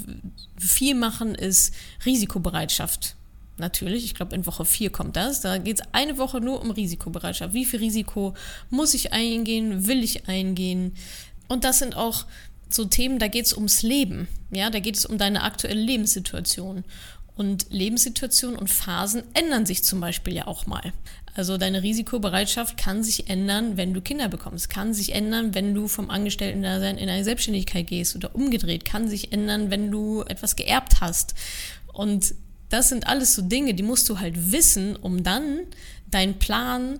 viel 0.57 0.95
machen, 0.95 1.35
ist 1.35 1.73
Risikobereitschaft 2.05 3.15
natürlich. 3.57 4.05
Ich 4.05 4.15
glaube, 4.15 4.35
in 4.35 4.45
Woche 4.45 4.65
4 4.65 4.91
kommt 4.91 5.15
das. 5.15 5.41
Da 5.41 5.57
geht 5.57 5.79
es 5.79 5.87
eine 5.91 6.17
Woche 6.17 6.41
nur 6.41 6.61
um 6.61 6.71
Risikobereitschaft. 6.71 7.53
Wie 7.53 7.65
viel 7.65 7.79
Risiko 7.79 8.33
muss 8.69 8.93
ich 8.93 9.13
eingehen? 9.13 9.87
Will 9.87 10.03
ich 10.03 10.27
eingehen? 10.27 10.93
Und 11.47 11.63
das 11.63 11.79
sind 11.79 11.95
auch 11.95 12.25
so 12.69 12.85
Themen, 12.85 13.19
da 13.19 13.27
geht 13.27 13.45
es 13.45 13.53
ums 13.53 13.81
Leben. 13.81 14.27
Ja, 14.51 14.69
da 14.69 14.79
geht 14.79 14.97
es 14.97 15.05
um 15.05 15.17
deine 15.17 15.43
aktuelle 15.43 15.79
Lebenssituation. 15.79 16.83
Und 17.35 17.67
Lebenssituationen 17.69 18.57
und 18.57 18.69
Phasen 18.69 19.23
ändern 19.35 19.65
sich 19.65 19.83
zum 19.83 19.99
Beispiel 19.99 20.33
ja 20.33 20.47
auch 20.47 20.65
mal. 20.65 20.91
Also 21.35 21.57
deine 21.57 21.83
Risikobereitschaft 21.83 22.77
kann 22.77 23.03
sich 23.03 23.29
ändern, 23.29 23.77
wenn 23.77 23.93
du 23.93 24.01
Kinder 24.01 24.27
bekommst, 24.27 24.71
kann 24.71 24.95
sich 24.95 25.13
ändern, 25.13 25.53
wenn 25.53 25.75
du 25.75 25.87
vom 25.87 26.09
Angestellten-Dasein 26.09 26.97
in 26.97 27.09
eine 27.09 27.23
Selbstständigkeit 27.23 27.85
gehst 27.85 28.15
oder 28.15 28.33
umgedreht, 28.33 28.85
kann 28.85 29.07
sich 29.07 29.31
ändern, 29.31 29.69
wenn 29.69 29.91
du 29.91 30.23
etwas 30.23 30.55
geerbt 30.55 30.99
hast. 30.99 31.35
Und 31.93 32.33
das 32.69 32.89
sind 32.89 33.07
alles 33.07 33.35
so 33.35 33.41
Dinge, 33.41 33.73
die 33.73 33.83
musst 33.83 34.09
du 34.09 34.19
halt 34.19 34.51
wissen, 34.51 34.95
um 34.95 35.23
dann 35.23 35.59
deinen 36.09 36.39
Plan 36.39 36.99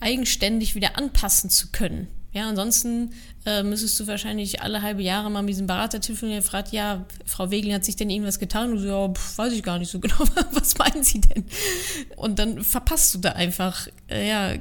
eigenständig 0.00 0.74
wieder 0.74 0.98
anpassen 0.98 1.50
zu 1.50 1.68
können. 1.72 2.08
Ja, 2.34 2.48
ansonsten 2.48 3.12
äh, 3.46 3.62
müsstest 3.62 4.00
du 4.00 4.08
wahrscheinlich 4.08 4.60
alle 4.60 4.82
halbe 4.82 5.02
Jahre 5.02 5.30
mal 5.30 5.42
mit 5.42 5.50
diesem 5.50 5.68
Berater 5.68 6.00
telefonieren 6.00 6.40
und 6.40 6.46
fragt, 6.46 6.72
ja, 6.72 7.06
Frau 7.26 7.52
Wegel, 7.52 7.72
hat 7.72 7.84
sich 7.84 7.94
denn 7.94 8.10
irgendwas 8.10 8.40
getan? 8.40 8.70
Und 8.70 8.76
du 8.78 8.82
so, 8.82 8.88
ja, 8.88 9.08
pf, 9.08 9.38
weiß 9.38 9.52
ich 9.52 9.62
gar 9.62 9.78
nicht 9.78 9.90
so 9.90 10.00
genau, 10.00 10.18
was 10.50 10.76
meinen 10.76 11.04
Sie 11.04 11.20
denn? 11.20 11.44
Und 12.16 12.40
dann 12.40 12.64
verpasst 12.64 13.14
du 13.14 13.18
da 13.18 13.30
einfach, 13.30 13.86
äh, 14.10 14.28
ja, 14.28 14.54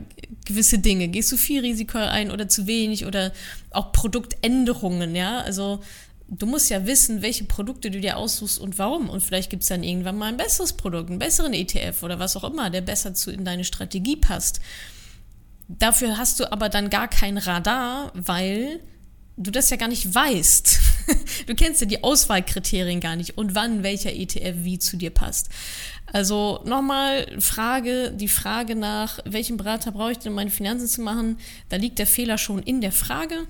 gewisse 0.45 0.77
Dinge. 0.77 1.07
Gehst 1.07 1.31
du 1.31 1.37
viel 1.37 1.61
Risiko 1.61 1.97
ein 1.97 2.29
oder 2.29 2.47
zu 2.47 2.67
wenig 2.67 3.07
oder 3.07 3.31
auch 3.71 3.91
Produktänderungen, 3.91 5.15
ja, 5.15 5.39
also 5.39 5.79
du 6.39 6.45
musst 6.45 6.69
ja 6.69 6.85
wissen, 6.85 7.21
welche 7.21 7.43
Produkte 7.45 7.91
du 7.91 7.99
dir 7.99 8.17
aussuchst 8.17 8.59
und 8.59 8.77
warum. 8.79 9.09
Und 9.09 9.21
vielleicht 9.21 9.49
gibt 9.49 9.63
es 9.63 9.69
dann 9.69 9.83
irgendwann 9.83 10.17
mal 10.17 10.27
ein 10.27 10.37
besseres 10.37 10.73
Produkt, 10.73 11.09
einen 11.09 11.19
besseren 11.19 11.53
ETF 11.53 12.03
oder 12.03 12.19
was 12.19 12.35
auch 12.35 12.43
immer, 12.43 12.69
der 12.69 12.81
besser 12.81 13.13
zu 13.13 13.31
in 13.31 13.45
deine 13.45 13.63
Strategie 13.63 14.15
passt. 14.15 14.59
Dafür 15.67 16.17
hast 16.17 16.39
du 16.39 16.51
aber 16.51 16.69
dann 16.69 16.89
gar 16.89 17.07
kein 17.07 17.37
Radar, 17.37 18.11
weil 18.15 18.79
du 19.37 19.51
das 19.51 19.69
ja 19.69 19.77
gar 19.77 19.89
nicht 19.89 20.13
weißt. 20.13 20.79
Du 21.47 21.55
kennst 21.55 21.81
ja 21.81 21.87
die 21.87 22.01
Auswahlkriterien 22.01 23.01
gar 23.01 23.17
nicht 23.17 23.37
und 23.37 23.55
wann 23.55 23.83
welcher 23.83 24.13
ETF 24.13 24.63
wie 24.63 24.79
zu 24.79 24.95
dir 24.95 25.09
passt. 25.09 25.49
Also 26.05 26.61
nochmal 26.63 27.27
Frage, 27.41 28.11
die 28.11 28.29
Frage 28.29 28.75
nach, 28.75 29.19
welchen 29.25 29.57
Berater 29.57 29.91
brauche 29.91 30.13
ich 30.13 30.19
denn, 30.19 30.31
um 30.31 30.37
meine 30.37 30.49
Finanzen 30.49 30.87
zu 30.87 31.01
machen? 31.01 31.37
Da 31.67 31.75
liegt 31.75 31.99
der 31.99 32.07
Fehler 32.07 32.37
schon 32.37 32.63
in 32.63 32.79
der 32.79 32.93
Frage. 32.93 33.45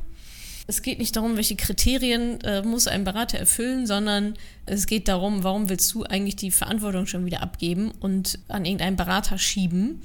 Es 0.66 0.82
geht 0.82 1.00
nicht 1.00 1.16
darum, 1.16 1.36
welche 1.36 1.56
Kriterien 1.56 2.40
äh, 2.42 2.62
muss 2.62 2.88
ein 2.88 3.04
Berater 3.04 3.38
erfüllen, 3.38 3.86
sondern 3.86 4.36
es 4.66 4.88
geht 4.88 5.08
darum, 5.08 5.44
warum 5.44 5.70
willst 5.70 5.94
du 5.94 6.04
eigentlich 6.04 6.38
die 6.38 6.52
Verantwortung 6.52 7.06
schon 7.06 7.26
wieder 7.26 7.42
abgeben 7.42 7.92
und 8.00 8.40
an 8.48 8.64
irgendeinen 8.64 8.96
Berater 8.96 9.38
schieben, 9.38 10.02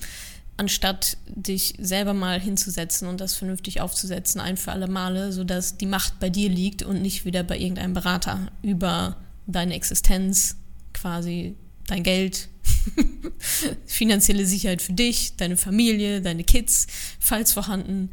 anstatt 0.57 1.17
dich 1.27 1.75
selber 1.79 2.13
mal 2.13 2.41
hinzusetzen 2.41 3.07
und 3.07 3.21
das 3.21 3.37
vernünftig 3.37 3.81
aufzusetzen, 3.81 4.41
ein 4.41 4.57
für 4.57 4.73
alle 4.73 4.89
Male, 4.89 5.33
sodass 5.33 5.77
die 5.77 5.87
Macht 5.87 6.19
bei 6.19 6.29
dir 6.29 6.49
liegt 6.49 6.83
und 6.83 7.03
nicht 7.03 7.25
wieder 7.25 7.45
bei 7.45 7.57
irgendeinem 7.57 7.95
Berater 7.95 8.51
über 8.61 9.17
deine 9.47 9.75
Existenz, 9.75 10.57
quasi 10.93 11.55
dein 11.87 12.03
Geld, 12.03 12.49
finanzielle 13.87 14.45
Sicherheit 14.45 14.83
für 14.83 14.93
dich, 14.93 15.37
deine 15.37 15.57
Familie, 15.57 16.21
deine 16.21 16.43
Kids, 16.43 16.89
falls 17.21 17.53
vorhanden. 17.53 18.11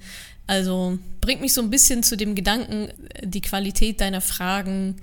Also 0.48 1.00
bringt 1.22 1.42
mich 1.42 1.54
so 1.54 1.62
ein 1.62 1.70
bisschen 1.70 2.04
zu 2.04 2.18
dem 2.18 2.36
Gedanken, 2.36 2.90
die 3.24 3.42
Qualität 3.42 4.02
deiner 4.02 4.22
Fragen 4.22 4.96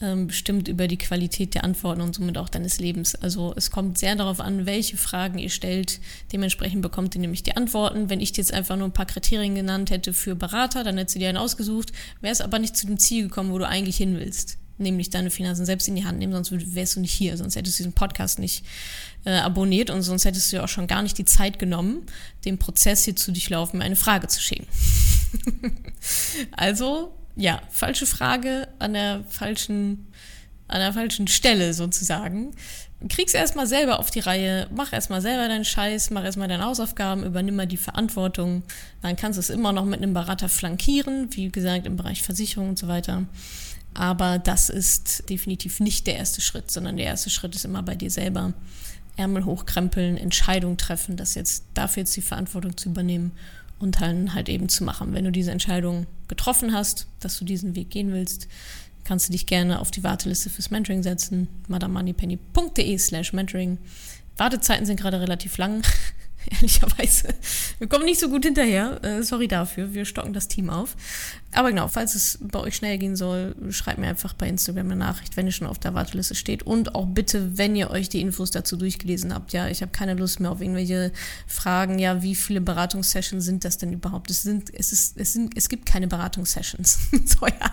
ähm, 0.00 0.26
bestimmt 0.26 0.68
über 0.68 0.88
die 0.88 0.98
Qualität 0.98 1.54
der 1.54 1.64
Antworten 1.64 2.02
und 2.02 2.14
somit 2.14 2.36
auch 2.38 2.48
deines 2.48 2.78
Lebens. 2.78 3.14
Also 3.14 3.54
es 3.56 3.70
kommt 3.70 3.98
sehr 3.98 4.14
darauf 4.14 4.40
an, 4.40 4.66
welche 4.66 4.96
Fragen 4.96 5.38
ihr 5.38 5.50
stellt. 5.50 6.00
Dementsprechend 6.32 6.82
bekommt 6.82 7.14
ihr 7.14 7.20
nämlich 7.20 7.42
die 7.42 7.56
Antworten. 7.56 8.10
Wenn 8.10 8.20
ich 8.20 8.32
dir 8.32 8.42
jetzt 8.42 8.52
einfach 8.52 8.76
nur 8.76 8.88
ein 8.88 8.92
paar 8.92 9.06
Kriterien 9.06 9.54
genannt 9.54 9.90
hätte 9.90 10.12
für 10.12 10.34
Berater, 10.34 10.84
dann 10.84 10.98
hättest 10.98 11.16
du 11.16 11.20
dir 11.20 11.30
einen 11.30 11.38
ausgesucht, 11.38 11.92
wärst 12.20 12.42
aber 12.42 12.58
nicht 12.58 12.76
zu 12.76 12.86
dem 12.86 12.98
Ziel 12.98 13.24
gekommen, 13.24 13.52
wo 13.52 13.58
du 13.58 13.66
eigentlich 13.66 13.96
hin 13.96 14.18
willst 14.18 14.58
nämlich 14.78 15.10
deine 15.10 15.30
Finanzen 15.30 15.64
selbst 15.64 15.88
in 15.88 15.96
die 15.96 16.04
Hand 16.04 16.18
nehmen, 16.18 16.32
sonst 16.32 16.74
wärst 16.74 16.96
du 16.96 17.00
nicht 17.00 17.12
hier, 17.12 17.36
sonst 17.36 17.56
hättest 17.56 17.78
du 17.78 17.82
diesen 17.82 17.92
Podcast 17.92 18.38
nicht 18.38 18.64
äh, 19.26 19.32
abonniert 19.32 19.90
und 19.90 20.02
sonst 20.02 20.24
hättest 20.24 20.50
du 20.50 20.56
ja 20.56 20.64
auch 20.64 20.68
schon 20.68 20.86
gar 20.86 21.02
nicht 21.02 21.18
die 21.18 21.24
Zeit 21.24 21.58
genommen, 21.58 22.06
den 22.44 22.58
Prozess 22.58 23.04
hier 23.04 23.16
zu 23.16 23.32
durchlaufen, 23.32 23.82
eine 23.82 23.96
Frage 23.96 24.28
zu 24.28 24.40
schicken. 24.40 24.66
also, 26.52 27.12
ja, 27.34 27.60
falsche 27.70 28.06
Frage 28.06 28.68
an 28.78 28.94
der 28.94 29.24
falschen, 29.28 30.06
an 30.68 30.78
der 30.78 30.92
falschen 30.92 31.26
Stelle 31.26 31.74
sozusagen. 31.74 32.52
Krieg's 33.08 33.34
erstmal 33.34 33.66
selber 33.66 33.98
auf 33.98 34.10
die 34.10 34.20
Reihe, 34.20 34.68
mach 34.74 34.92
erstmal 34.92 35.20
selber 35.20 35.48
deinen 35.48 35.64
Scheiß, 35.64 36.10
mach 36.10 36.24
erstmal 36.24 36.48
deine 36.48 36.64
Hausaufgaben, 36.64 37.24
übernimm 37.24 37.56
mal 37.56 37.66
die 37.66 37.76
Verantwortung. 37.76 38.62
Dann 39.02 39.16
kannst 39.16 39.36
du 39.36 39.40
es 39.40 39.50
immer 39.50 39.72
noch 39.72 39.84
mit 39.84 40.02
einem 40.02 40.14
Berater 40.14 40.48
flankieren, 40.48 41.28
wie 41.32 41.50
gesagt, 41.50 41.84
im 41.84 41.96
Bereich 41.96 42.22
Versicherung 42.22 42.70
und 42.70 42.78
so 42.78 42.86
weiter. 42.86 43.24
Aber 43.92 44.38
das 44.38 44.68
ist 44.68 45.28
definitiv 45.28 45.80
nicht 45.80 46.06
der 46.06 46.16
erste 46.16 46.40
Schritt, 46.40 46.70
sondern 46.70 46.96
der 46.96 47.06
erste 47.06 47.28
Schritt 47.28 47.54
ist 47.54 47.64
immer 47.64 47.82
bei 47.82 47.96
dir 47.96 48.10
selber. 48.10 48.52
Ärmel 49.16 49.44
hochkrempeln, 49.44 50.16
Entscheidung 50.16 50.76
treffen, 50.76 51.16
das 51.16 51.34
jetzt 51.34 51.64
dafür 51.74 52.02
jetzt 52.02 52.16
die 52.16 52.22
Verantwortung 52.22 52.76
zu 52.76 52.90
übernehmen 52.90 53.32
und 53.78 54.00
dann 54.00 54.34
halt 54.34 54.48
eben 54.48 54.68
zu 54.68 54.84
machen. 54.84 55.14
Wenn 55.14 55.24
du 55.24 55.32
diese 55.32 55.50
Entscheidung 55.50 56.06
getroffen 56.28 56.72
hast, 56.72 57.06
dass 57.20 57.38
du 57.38 57.44
diesen 57.44 57.74
Weg 57.74 57.90
gehen 57.90 58.12
willst, 58.12 58.48
kannst 59.04 59.28
du 59.28 59.32
dich 59.32 59.46
gerne 59.46 59.80
auf 59.80 59.90
die 59.90 60.04
Warteliste 60.04 60.50
fürs 60.50 60.70
Mentoring 60.70 61.02
setzen, 61.02 61.48
madamoneypenny.de 61.68 62.98
slash 62.98 63.32
mentoring. 63.32 63.78
Wartezeiten 64.36 64.84
sind 64.84 65.00
gerade 65.00 65.20
relativ 65.20 65.56
lang. 65.58 65.82
ehrlicherweise. 66.50 67.34
Wir 67.78 67.88
kommen 67.88 68.04
nicht 68.04 68.20
so 68.20 68.28
gut 68.28 68.44
hinterher. 68.44 69.02
Äh, 69.04 69.22
sorry 69.22 69.48
dafür. 69.48 69.94
Wir 69.94 70.04
stocken 70.04 70.32
das 70.32 70.48
Team 70.48 70.70
auf. 70.70 70.96
Aber 71.52 71.70
genau, 71.70 71.88
falls 71.88 72.14
es 72.14 72.38
bei 72.40 72.58
euch 72.60 72.76
schnell 72.76 72.98
gehen 72.98 73.16
soll, 73.16 73.54
schreibt 73.70 73.98
mir 73.98 74.08
einfach 74.08 74.34
bei 74.34 74.48
Instagram 74.48 74.86
eine 74.86 74.96
Nachricht, 74.96 75.36
wenn 75.36 75.46
ihr 75.46 75.52
schon 75.52 75.66
auf 75.66 75.78
der 75.78 75.94
Warteliste 75.94 76.34
steht. 76.34 76.62
Und 76.62 76.94
auch 76.94 77.06
bitte, 77.06 77.56
wenn 77.58 77.74
ihr 77.76 77.90
euch 77.90 78.08
die 78.08 78.20
Infos 78.20 78.50
dazu 78.50 78.76
durchgelesen 78.76 79.34
habt. 79.34 79.52
Ja, 79.52 79.68
ich 79.68 79.82
habe 79.82 79.92
keine 79.92 80.14
Lust 80.14 80.40
mehr 80.40 80.50
auf 80.50 80.60
irgendwelche 80.60 81.12
Fragen. 81.46 81.98
Ja, 81.98 82.22
wie 82.22 82.34
viele 82.34 82.60
Beratungssessions 82.60 83.44
sind 83.44 83.64
das 83.64 83.78
denn 83.78 83.92
überhaupt? 83.92 84.30
Es 84.30 84.42
sind, 84.42 84.72
es 84.74 84.92
ist, 84.92 85.16
es 85.18 85.32
sind, 85.32 85.56
es 85.56 85.68
gibt 85.68 85.86
keine 85.86 86.08
Beratungssessions. 86.08 86.98
so, 87.24 87.46
ja. 87.46 87.72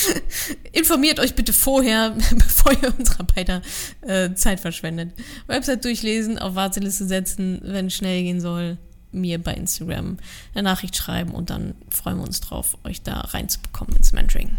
Informiert 0.72 1.20
euch 1.20 1.34
bitte 1.34 1.52
vorher, 1.52 2.10
bevor 2.30 2.72
ihr 2.72 2.92
unserer 2.98 3.24
beider 3.24 3.62
äh, 4.02 4.34
Zeit 4.34 4.60
verschwendet. 4.60 5.12
Website 5.46 5.84
durchlesen, 5.84 6.38
auf 6.38 6.54
Warteliste 6.54 7.06
setzen, 7.06 7.60
wenn 7.62 7.86
es 7.86 7.94
schnell 7.94 8.22
gehen 8.22 8.40
soll, 8.40 8.78
mir 9.10 9.42
bei 9.42 9.54
Instagram 9.54 10.18
eine 10.54 10.62
Nachricht 10.62 10.96
schreiben 10.96 11.32
und 11.32 11.50
dann 11.50 11.74
freuen 11.90 12.18
wir 12.18 12.24
uns 12.24 12.40
drauf, 12.40 12.78
euch 12.84 13.02
da 13.02 13.20
reinzubekommen 13.20 13.96
ins 13.96 14.12
Mentoring. 14.12 14.56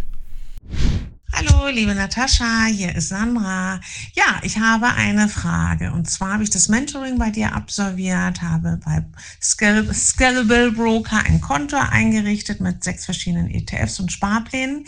Hallo, 1.36 1.68
liebe 1.68 1.96
Natascha, 1.96 2.66
hier 2.66 2.96
ist 2.96 3.10
Sandra. 3.10 3.80
Ja, 4.14 4.40
ich 4.44 4.60
habe 4.60 4.94
eine 4.94 5.28
Frage. 5.28 5.92
Und 5.92 6.08
zwar 6.08 6.34
habe 6.34 6.44
ich 6.44 6.52
das 6.52 6.70
Mentoring 6.70 7.18
bei 7.18 7.32
dir 7.32 7.56
absolviert, 7.56 8.44
habe 8.44 8.80
bei 8.86 9.04
Scalable 9.42 10.72
Broker 10.74 11.26
ein 11.26 11.42
Konto 11.42 11.76
eingerichtet 11.76 12.62
mit 12.62 12.84
sechs 12.84 13.06
verschiedenen 13.06 13.50
ETFs 13.50 14.00
und 14.00 14.12
Sparplänen. 14.12 14.86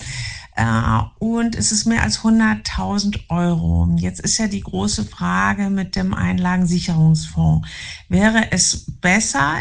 Äh, 0.55 0.99
und 1.17 1.55
es 1.55 1.71
ist 1.71 1.87
mehr 1.87 2.03
als 2.03 2.19
100.000 2.19 3.21
Euro. 3.29 3.89
Jetzt 3.97 4.19
ist 4.19 4.37
ja 4.37 4.47
die 4.47 4.61
große 4.61 5.03
Frage 5.03 5.71
mit 5.71 5.95
dem 5.95 6.13
Einlagensicherungsfonds. 6.13 7.67
Wäre 8.07 8.51
es 8.51 8.85
besser, 9.01 9.57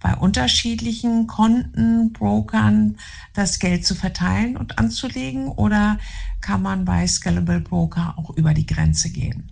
bei 0.00 0.14
unterschiedlichen 0.14 1.26
Konten, 1.26 2.12
Brokern 2.12 2.98
das 3.34 3.58
Geld 3.58 3.84
zu 3.84 3.94
verteilen 3.94 4.56
und 4.56 4.78
anzulegen 4.78 5.48
oder 5.48 5.98
kann 6.40 6.62
man 6.62 6.84
bei 6.84 7.06
Scalable 7.06 7.60
Broker 7.60 8.14
auch 8.16 8.30
über 8.36 8.54
die 8.54 8.66
Grenze 8.66 9.10
gehen? 9.10 9.50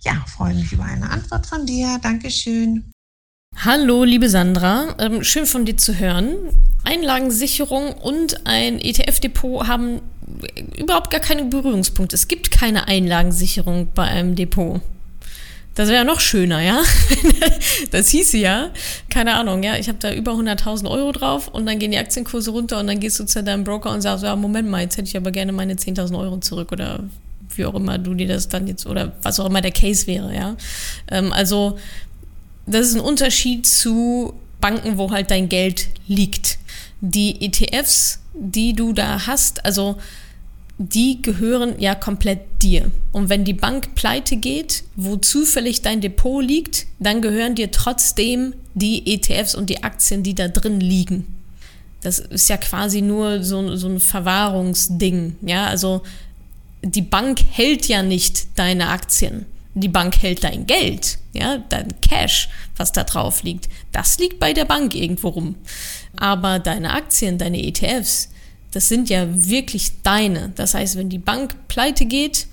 Ja, 0.00 0.24
freue 0.26 0.54
mich 0.54 0.72
über 0.72 0.84
eine 0.84 1.10
Antwort 1.10 1.46
von 1.46 1.66
dir. 1.66 1.98
Dankeschön. 2.00 2.90
Hallo, 3.56 4.04
liebe 4.04 4.28
Sandra. 4.28 4.94
Ähm, 4.98 5.24
schön 5.24 5.46
von 5.46 5.64
dir 5.64 5.76
zu 5.76 5.98
hören. 5.98 6.36
Einlagensicherung 6.84 7.92
und 7.92 8.46
ein 8.46 8.78
ETF-Depot 8.78 9.66
haben 9.66 10.00
überhaupt 10.76 11.10
gar 11.10 11.20
keine 11.20 11.44
Berührungspunkte. 11.44 12.14
Es 12.14 12.28
gibt 12.28 12.50
keine 12.50 12.86
Einlagensicherung 12.86 13.88
bei 13.94 14.04
einem 14.04 14.36
Depot. 14.36 14.80
Das 15.78 15.90
wäre 15.90 16.04
noch 16.04 16.18
schöner, 16.18 16.60
ja. 16.60 16.82
das 17.92 18.08
hieße 18.08 18.36
ja, 18.36 18.70
keine 19.10 19.34
Ahnung, 19.34 19.62
ja, 19.62 19.76
ich 19.76 19.86
habe 19.86 19.98
da 20.00 20.12
über 20.12 20.32
100.000 20.32 20.90
Euro 20.90 21.12
drauf 21.12 21.46
und 21.46 21.66
dann 21.66 21.78
gehen 21.78 21.92
die 21.92 21.98
Aktienkurse 21.98 22.50
runter 22.50 22.80
und 22.80 22.88
dann 22.88 22.98
gehst 22.98 23.20
du 23.20 23.24
zu 23.24 23.44
deinem 23.44 23.62
Broker 23.62 23.92
und 23.92 24.00
sagst, 24.00 24.24
ja, 24.24 24.34
Moment 24.34 24.68
mal, 24.68 24.80
jetzt 24.82 24.96
hätte 24.96 25.06
ich 25.06 25.16
aber 25.16 25.30
gerne 25.30 25.52
meine 25.52 25.74
10.000 25.74 26.18
Euro 26.18 26.38
zurück 26.38 26.72
oder 26.72 27.04
wie 27.54 27.64
auch 27.64 27.74
immer 27.74 27.96
du 27.96 28.14
dir 28.14 28.26
das 28.26 28.48
dann 28.48 28.66
jetzt 28.66 28.86
oder 28.86 29.12
was 29.22 29.38
auch 29.38 29.46
immer 29.46 29.60
der 29.60 29.70
Case 29.70 30.08
wäre, 30.08 30.34
ja. 30.34 30.56
Ähm, 31.12 31.32
also 31.32 31.78
das 32.66 32.88
ist 32.88 32.96
ein 32.96 33.00
Unterschied 33.00 33.64
zu 33.64 34.34
Banken, 34.60 34.98
wo 34.98 35.12
halt 35.12 35.30
dein 35.30 35.48
Geld 35.48 35.90
liegt. 36.08 36.58
Die 37.00 37.40
ETFs, 37.40 38.18
die 38.34 38.72
du 38.72 38.92
da 38.92 39.28
hast, 39.28 39.64
also 39.64 39.96
die 40.78 41.20
gehören 41.20 41.80
ja 41.80 41.96
komplett 41.96 42.62
dir. 42.62 42.90
Und 43.12 43.28
wenn 43.28 43.44
die 43.44 43.52
Bank 43.52 43.96
pleite 43.96 44.36
geht, 44.36 44.84
wo 44.94 45.16
zufällig 45.16 45.82
dein 45.82 46.00
Depot 46.00 46.42
liegt, 46.42 46.86
dann 47.00 47.20
gehören 47.20 47.56
dir 47.56 47.72
trotzdem 47.72 48.54
die 48.74 49.12
ETFs 49.12 49.56
und 49.56 49.68
die 49.70 49.82
Aktien, 49.82 50.22
die 50.22 50.36
da 50.36 50.46
drin 50.46 50.80
liegen. 50.80 51.26
Das 52.00 52.20
ist 52.20 52.48
ja 52.48 52.56
quasi 52.56 53.02
nur 53.02 53.42
so, 53.42 53.74
so 53.74 53.88
ein 53.88 53.98
Verwahrungsding. 53.98 55.36
Ja, 55.42 55.66
also 55.66 56.02
die 56.82 57.02
Bank 57.02 57.40
hält 57.50 57.88
ja 57.88 58.04
nicht 58.04 58.46
deine 58.56 58.88
Aktien. 58.88 59.46
Die 59.74 59.88
Bank 59.88 60.22
hält 60.22 60.44
dein 60.44 60.66
Geld, 60.66 61.18
ja, 61.32 61.58
dein 61.68 62.00
Cash, 62.00 62.48
was 62.76 62.92
da 62.92 63.04
drauf 63.04 63.42
liegt. 63.42 63.68
Das 63.92 64.18
liegt 64.18 64.38
bei 64.38 64.52
der 64.52 64.64
Bank 64.64 64.94
irgendwo 64.94 65.28
rum. 65.28 65.56
Aber 66.16 66.60
deine 66.60 66.92
Aktien, 66.92 67.38
deine 67.38 67.62
ETFs, 67.62 68.30
das 68.72 68.88
sind 68.88 69.08
ja 69.08 69.26
wirklich 69.30 70.02
deine. 70.02 70.52
Das 70.54 70.74
heißt, 70.74 70.96
wenn 70.96 71.08
die 71.08 71.18
Bank 71.18 71.68
pleite 71.68 72.06
geht, 72.06 72.46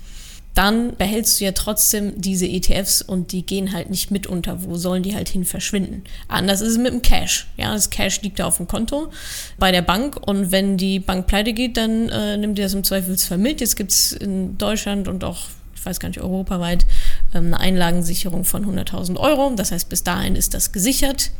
dann 0.56 0.96
behältst 0.96 1.38
du 1.38 1.44
ja 1.44 1.52
trotzdem 1.52 2.18
diese 2.18 2.46
ETFs 2.46 3.02
und 3.02 3.32
die 3.32 3.44
gehen 3.44 3.74
halt 3.74 3.90
nicht 3.90 4.10
mit 4.10 4.26
unter. 4.26 4.64
Wo 4.64 4.76
sollen 4.78 5.02
die 5.02 5.14
halt 5.14 5.28
hin 5.28 5.44
verschwinden? 5.44 6.02
Anders 6.28 6.62
ist 6.62 6.72
es 6.72 6.78
mit 6.78 6.94
dem 6.94 7.02
Cash. 7.02 7.46
Ja, 7.58 7.74
das 7.74 7.90
Cash 7.90 8.22
liegt 8.22 8.38
da 8.38 8.46
auf 8.46 8.56
dem 8.56 8.66
Konto 8.66 9.10
bei 9.58 9.70
der 9.70 9.82
Bank 9.82 10.16
und 10.26 10.52
wenn 10.52 10.78
die 10.78 10.98
Bank 10.98 11.26
pleite 11.26 11.52
geht, 11.52 11.76
dann 11.76 12.08
äh, 12.08 12.38
nimmt 12.38 12.58
ihr 12.58 12.64
das 12.64 12.72
im 12.72 12.84
Zweifelsfall 12.84 13.36
mit. 13.36 13.60
Jetzt 13.60 13.76
gibt 13.76 13.92
es 13.92 14.12
in 14.12 14.56
Deutschland 14.56 15.08
und 15.08 15.24
auch, 15.24 15.40
ich 15.74 15.84
weiß 15.84 16.00
gar 16.00 16.08
nicht, 16.08 16.22
europaweit 16.22 16.86
ähm, 17.34 17.46
eine 17.48 17.60
Einlagensicherung 17.60 18.44
von 18.46 18.64
100.000 18.64 19.18
Euro. 19.18 19.52
Das 19.54 19.72
heißt, 19.72 19.90
bis 19.90 20.04
dahin 20.04 20.36
ist 20.36 20.54
das 20.54 20.72
gesichert 20.72 21.32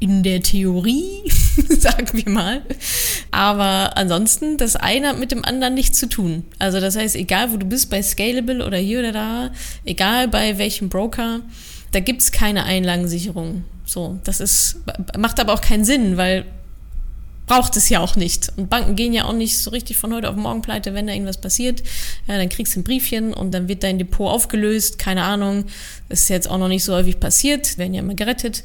in 0.00 0.22
der 0.22 0.42
Theorie, 0.42 1.30
sagen 1.68 2.08
wir 2.12 2.28
mal. 2.32 2.62
Aber 3.30 3.96
ansonsten, 3.96 4.56
das 4.56 4.74
eine 4.74 5.08
hat 5.08 5.20
mit 5.20 5.30
dem 5.30 5.44
anderen 5.44 5.74
nichts 5.74 5.98
zu 5.98 6.08
tun. 6.08 6.44
Also 6.58 6.80
das 6.80 6.96
heißt, 6.96 7.14
egal 7.14 7.52
wo 7.52 7.58
du 7.58 7.66
bist, 7.66 7.90
bei 7.90 8.02
Scalable 8.02 8.66
oder 8.66 8.78
hier 8.78 9.00
oder 9.00 9.12
da, 9.12 9.50
egal 9.84 10.26
bei 10.26 10.58
welchem 10.58 10.88
Broker, 10.88 11.40
da 11.92 12.00
gibt's 12.00 12.32
keine 12.32 12.64
Einlagensicherung. 12.64 13.64
So, 13.84 14.18
das 14.24 14.40
ist, 14.40 14.80
macht 15.18 15.38
aber 15.38 15.52
auch 15.52 15.60
keinen 15.60 15.84
Sinn, 15.84 16.16
weil 16.16 16.46
braucht 17.46 17.76
es 17.76 17.88
ja 17.88 17.98
auch 17.98 18.14
nicht. 18.14 18.52
Und 18.56 18.70
Banken 18.70 18.94
gehen 18.94 19.12
ja 19.12 19.24
auch 19.24 19.32
nicht 19.32 19.58
so 19.58 19.70
richtig 19.70 19.96
von 19.96 20.14
heute 20.14 20.30
auf 20.30 20.36
morgen 20.36 20.62
pleite, 20.62 20.94
wenn 20.94 21.08
da 21.08 21.12
irgendwas 21.12 21.40
passiert. 21.40 21.82
Ja, 22.28 22.38
dann 22.38 22.48
kriegst 22.48 22.76
du 22.76 22.80
ein 22.80 22.84
Briefchen 22.84 23.34
und 23.34 23.50
dann 23.50 23.66
wird 23.66 23.82
dein 23.82 23.98
Depot 23.98 24.30
aufgelöst. 24.30 25.00
Keine 25.00 25.24
Ahnung. 25.24 25.64
Das 26.08 26.20
ist 26.20 26.28
jetzt 26.28 26.48
auch 26.48 26.58
noch 26.58 26.68
nicht 26.68 26.84
so 26.84 26.94
häufig 26.94 27.18
passiert. 27.18 27.76
Werden 27.76 27.92
ja 27.92 28.02
immer 28.02 28.14
gerettet 28.14 28.62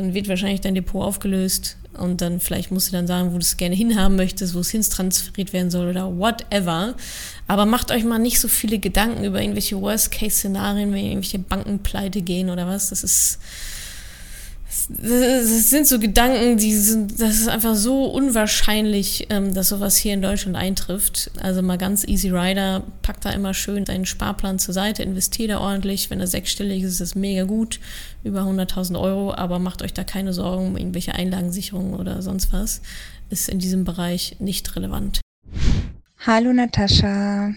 dann 0.00 0.14
wird 0.14 0.28
wahrscheinlich 0.28 0.60
dein 0.62 0.74
Depot 0.74 1.04
aufgelöst 1.04 1.76
und 1.98 2.20
dann 2.20 2.40
vielleicht 2.40 2.70
musst 2.70 2.88
du 2.88 2.92
dann 2.92 3.06
sagen, 3.06 3.28
wo 3.28 3.34
du 3.34 3.40
es 3.40 3.56
gerne 3.56 3.74
hinhaben 3.74 4.16
möchtest, 4.16 4.54
wo 4.54 4.60
es 4.60 4.70
hintransferiert 4.70 5.52
werden 5.52 5.70
soll 5.70 5.88
oder 5.88 6.16
whatever. 6.16 6.94
Aber 7.46 7.66
macht 7.66 7.90
euch 7.90 8.04
mal 8.04 8.18
nicht 8.18 8.40
so 8.40 8.48
viele 8.48 8.78
Gedanken 8.78 9.24
über 9.24 9.40
irgendwelche 9.40 9.80
Worst-Case-Szenarien, 9.80 10.92
wenn 10.92 11.04
irgendwelche 11.04 11.38
Banken 11.38 11.80
pleite 11.80 12.22
gehen 12.22 12.48
oder 12.48 12.66
was. 12.66 12.90
Das 12.90 13.04
ist, 13.04 13.40
das 14.88 15.70
sind 15.70 15.86
so 15.86 15.98
Gedanken, 15.98 16.56
die 16.56 16.74
sind, 16.74 17.20
das 17.20 17.40
ist 17.40 17.48
einfach 17.48 17.74
so 17.74 18.04
unwahrscheinlich, 18.04 19.26
ähm, 19.30 19.52
dass 19.52 19.68
sowas 19.68 19.96
hier 19.96 20.14
in 20.14 20.22
Deutschland 20.22 20.56
eintrifft. 20.56 21.30
Also 21.40 21.60
mal 21.60 21.76
ganz 21.76 22.06
easy 22.06 22.30
rider, 22.30 22.84
packt 23.02 23.24
da 23.24 23.30
immer 23.30 23.52
schön 23.52 23.84
deinen 23.84 24.06
Sparplan 24.06 24.58
zur 24.58 24.72
Seite, 24.72 25.02
investiert 25.02 25.50
da 25.50 25.60
ordentlich. 25.60 26.10
Wenn 26.10 26.20
er 26.20 26.28
sechsstellig 26.28 26.82
ist, 26.82 26.92
ist 26.92 27.00
das 27.00 27.14
mega 27.14 27.44
gut, 27.44 27.80
über 28.22 28.42
100.000 28.42 29.00
Euro, 29.00 29.34
aber 29.34 29.58
macht 29.58 29.82
euch 29.82 29.92
da 29.92 30.04
keine 30.04 30.32
Sorgen 30.32 30.68
um 30.68 30.76
irgendwelche 30.76 31.14
Einlagensicherungen 31.14 31.94
oder 31.94 32.22
sonst 32.22 32.52
was. 32.52 32.80
Ist 33.28 33.48
in 33.48 33.58
diesem 33.58 33.84
Bereich 33.84 34.36
nicht 34.38 34.76
relevant. 34.76 35.20
Hallo 36.26 36.52
Natascha, 36.52 37.54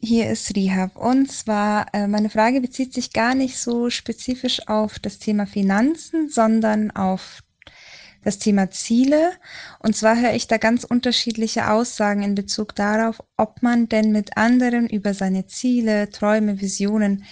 hier 0.00 0.30
ist 0.30 0.54
Rihab. 0.56 0.96
Und 0.96 1.30
zwar, 1.30 1.86
äh, 1.92 2.06
meine 2.06 2.30
Frage 2.30 2.60
bezieht 2.60 2.94
sich 2.94 3.12
gar 3.12 3.34
nicht 3.34 3.58
so 3.58 3.90
spezifisch 3.90 4.66
auf 4.68 4.98
das 4.98 5.18
Thema 5.18 5.46
Finanzen, 5.46 6.28
sondern 6.28 6.90
auf 6.90 7.42
das 8.24 8.38
Thema 8.38 8.70
Ziele. 8.70 9.32
Und 9.80 9.96
zwar 9.96 10.20
höre 10.20 10.34
ich 10.34 10.46
da 10.46 10.56
ganz 10.56 10.84
unterschiedliche 10.84 11.70
Aussagen 11.70 12.22
in 12.22 12.34
Bezug 12.34 12.74
darauf, 12.74 13.22
ob 13.36 13.62
man 13.62 13.88
denn 13.88 14.12
mit 14.12 14.36
anderen 14.36 14.88
über 14.88 15.14
seine 15.14 15.46
Ziele, 15.46 16.10
Träume, 16.10 16.60
Visionen 16.60 17.24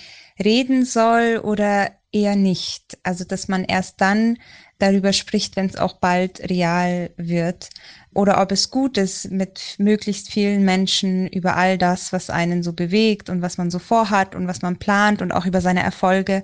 reden 0.42 0.84
soll 0.84 1.40
oder 1.42 1.90
eher 2.12 2.36
nicht. 2.36 2.98
Also, 3.02 3.24
dass 3.24 3.48
man 3.48 3.64
erst 3.64 4.00
dann 4.00 4.38
darüber 4.78 5.12
spricht, 5.12 5.56
wenn 5.56 5.66
es 5.66 5.76
auch 5.76 5.94
bald 5.94 6.40
real 6.48 7.10
wird 7.16 7.70
oder 8.12 8.40
ob 8.40 8.50
es 8.50 8.70
gut 8.70 8.96
ist, 8.98 9.30
mit 9.30 9.76
möglichst 9.78 10.30
vielen 10.30 10.64
Menschen 10.64 11.28
über 11.28 11.56
all 11.56 11.78
das, 11.78 12.12
was 12.12 12.30
einen 12.30 12.62
so 12.62 12.72
bewegt 12.72 13.30
und 13.30 13.42
was 13.42 13.58
man 13.58 13.70
so 13.70 13.78
vorhat 13.78 14.34
und 14.34 14.48
was 14.48 14.62
man 14.62 14.78
plant 14.78 15.22
und 15.22 15.32
auch 15.32 15.46
über 15.46 15.60
seine 15.60 15.82
Erfolge, 15.82 16.42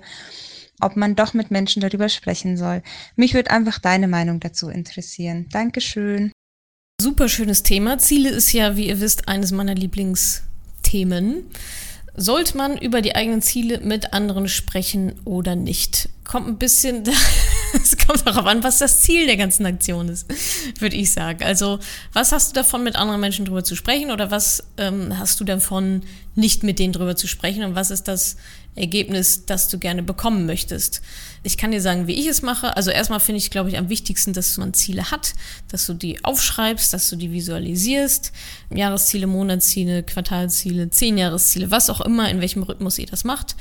ob 0.79 0.95
man 0.95 1.15
doch 1.15 1.33
mit 1.33 1.51
Menschen 1.51 1.81
darüber 1.81 2.09
sprechen 2.09 2.55
soll. 2.57 2.83
Mich 3.15 3.33
würde 3.33 3.51
einfach 3.51 3.79
deine 3.79 4.07
Meinung 4.07 4.39
dazu 4.39 4.69
interessieren. 4.69 5.47
Dankeschön. 5.51 6.31
Super 7.01 7.29
schönes 7.29 7.63
Thema. 7.63 7.97
Ziele 7.99 8.29
ist 8.29 8.51
ja, 8.53 8.75
wie 8.77 8.87
ihr 8.87 8.99
wisst, 8.99 9.27
eines 9.27 9.51
meiner 9.51 9.75
Lieblingsthemen. 9.75 11.45
Sollte 12.19 12.57
man 12.57 12.79
über 12.79 13.03
die 13.03 13.15
eigenen 13.15 13.43
Ziele 13.43 13.79
mit 13.79 14.11
anderen 14.11 14.47
sprechen 14.47 15.13
oder 15.23 15.55
nicht? 15.55 16.09
Kommt 16.23 16.47
ein 16.47 16.57
bisschen, 16.57 17.03
es 17.75 17.95
kommt 17.95 18.25
darauf 18.25 18.47
an, 18.47 18.63
was 18.63 18.79
das 18.79 19.01
Ziel 19.01 19.27
der 19.27 19.37
ganzen 19.37 19.67
Aktion 19.67 20.09
ist, 20.09 20.25
würde 20.81 20.95
ich 20.95 21.13
sagen. 21.13 21.43
Also, 21.43 21.77
was 22.13 22.31
hast 22.31 22.49
du 22.49 22.53
davon, 22.55 22.83
mit 22.83 22.95
anderen 22.95 23.21
Menschen 23.21 23.45
drüber 23.45 23.63
zu 23.63 23.75
sprechen 23.75 24.09
oder 24.09 24.31
was 24.31 24.63
ähm, 24.77 25.19
hast 25.19 25.39
du 25.39 25.43
davon, 25.43 26.01
nicht 26.33 26.63
mit 26.63 26.79
denen 26.79 26.91
drüber 26.91 27.15
zu 27.15 27.27
sprechen 27.27 27.63
und 27.63 27.75
was 27.75 27.91
ist 27.91 28.07
das 28.07 28.37
Ergebnis, 28.77 29.45
das 29.45 29.67
du 29.67 29.79
gerne 29.79 30.03
bekommen 30.03 30.45
möchtest. 30.45 31.01
Ich 31.43 31.57
kann 31.57 31.71
dir 31.71 31.81
sagen, 31.81 32.07
wie 32.07 32.13
ich 32.13 32.27
es 32.27 32.41
mache. 32.41 32.75
Also 32.75 32.91
erstmal 32.91 33.19
finde 33.19 33.37
ich, 33.37 33.49
glaube 33.49 33.69
ich, 33.69 33.77
am 33.77 33.89
wichtigsten, 33.89 34.33
dass 34.33 34.57
man 34.57 34.73
Ziele 34.73 35.11
hat, 35.11 35.33
dass 35.69 35.85
du 35.85 35.93
die 35.93 36.23
aufschreibst, 36.23 36.93
dass 36.93 37.09
du 37.09 37.15
die 37.15 37.31
visualisierst. 37.31 38.31
Jahresziele, 38.69 39.27
Monatsziele, 39.27 40.03
Quartalziele, 40.03 40.89
Zehnjahresziele, 40.89 41.71
was 41.71 41.89
auch 41.89 42.01
immer, 42.01 42.29
in 42.29 42.41
welchem 42.41 42.63
Rhythmus 42.63 42.97
ihr 42.97 43.07
das 43.07 43.23
macht. 43.23 43.55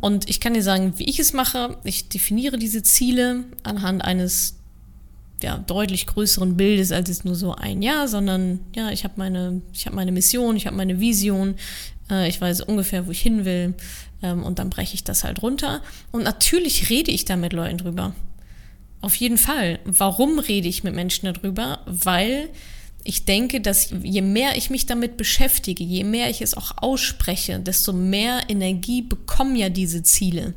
Und 0.00 0.28
ich 0.28 0.40
kann 0.40 0.54
dir 0.54 0.62
sagen, 0.62 0.94
wie 0.98 1.08
ich 1.08 1.18
es 1.18 1.32
mache. 1.32 1.78
Ich 1.84 2.08
definiere 2.08 2.58
diese 2.58 2.82
Ziele 2.82 3.44
anhand 3.62 4.02
eines 4.04 4.54
ja, 5.42 5.58
deutlich 5.58 6.06
größeren 6.06 6.56
Bildes 6.56 6.92
als 6.92 7.08
jetzt 7.08 7.24
nur 7.24 7.34
so 7.34 7.54
ein 7.54 7.82
Jahr, 7.82 8.08
sondern 8.08 8.60
ja, 8.74 8.90
ich 8.90 9.04
habe 9.04 9.14
meine, 9.16 9.62
ich 9.72 9.86
habe 9.86 9.94
meine 9.94 10.12
Mission, 10.12 10.56
ich 10.56 10.66
habe 10.66 10.76
meine 10.76 10.98
Vision, 10.98 11.54
äh, 12.10 12.28
ich 12.28 12.40
weiß 12.40 12.62
ungefähr, 12.62 13.06
wo 13.06 13.12
ich 13.12 13.20
hin 13.20 13.44
will 13.44 13.74
und 14.20 14.58
dann 14.58 14.70
breche 14.70 14.94
ich 14.94 15.04
das 15.04 15.24
halt 15.24 15.42
runter. 15.42 15.82
Und 16.10 16.24
natürlich 16.24 16.90
rede 16.90 17.10
ich 17.10 17.24
da 17.24 17.36
mit 17.36 17.52
Leuten 17.52 17.78
drüber. 17.78 18.14
Auf 19.00 19.14
jeden 19.14 19.38
Fall. 19.38 19.78
Warum 19.84 20.38
rede 20.38 20.68
ich 20.68 20.82
mit 20.82 20.94
Menschen 20.94 21.32
darüber? 21.32 21.80
Weil 21.86 22.48
ich 23.04 23.24
denke, 23.24 23.60
dass 23.60 23.90
je 24.02 24.22
mehr 24.22 24.56
ich 24.56 24.70
mich 24.70 24.86
damit 24.86 25.16
beschäftige, 25.16 25.84
je 25.84 26.04
mehr 26.04 26.28
ich 26.30 26.42
es 26.42 26.54
auch 26.54 26.78
ausspreche, 26.78 27.60
desto 27.60 27.92
mehr 27.92 28.42
Energie 28.48 29.02
bekommen 29.02 29.56
ja 29.56 29.68
diese 29.68 30.02
Ziele. 30.02 30.54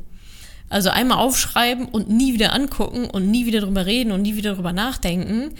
Also 0.68 0.90
einmal 0.90 1.18
aufschreiben 1.18 1.86
und 1.86 2.08
nie 2.08 2.34
wieder 2.34 2.52
angucken 2.52 3.08
und 3.08 3.30
nie 3.30 3.46
wieder 3.46 3.60
drüber 3.60 3.86
reden 3.86 4.10
und 4.10 4.22
nie 4.22 4.36
wieder 4.36 4.54
drüber 4.54 4.72
nachdenken, 4.72 5.54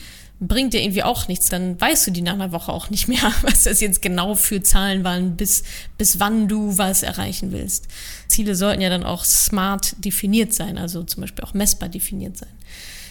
bringt 0.48 0.74
dir 0.74 0.82
irgendwie 0.82 1.02
auch 1.02 1.28
nichts. 1.28 1.48
Dann 1.48 1.80
weißt 1.80 2.06
du 2.06 2.10
die 2.10 2.22
nach 2.22 2.34
einer 2.34 2.52
Woche 2.52 2.72
auch 2.72 2.90
nicht 2.90 3.08
mehr, 3.08 3.32
was 3.42 3.64
das 3.64 3.80
jetzt 3.80 4.02
genau 4.02 4.34
für 4.34 4.62
Zahlen 4.62 5.04
waren, 5.04 5.36
bis, 5.36 5.62
bis 5.98 6.20
wann 6.20 6.48
du 6.48 6.76
was 6.78 7.02
erreichen 7.02 7.52
willst. 7.52 7.88
Ziele 8.28 8.54
sollten 8.54 8.82
ja 8.82 8.90
dann 8.90 9.04
auch 9.04 9.24
smart 9.24 9.94
definiert 10.04 10.52
sein, 10.52 10.78
also 10.78 11.02
zum 11.04 11.22
Beispiel 11.22 11.44
auch 11.44 11.54
messbar 11.54 11.88
definiert 11.88 12.36
sein. 12.36 12.50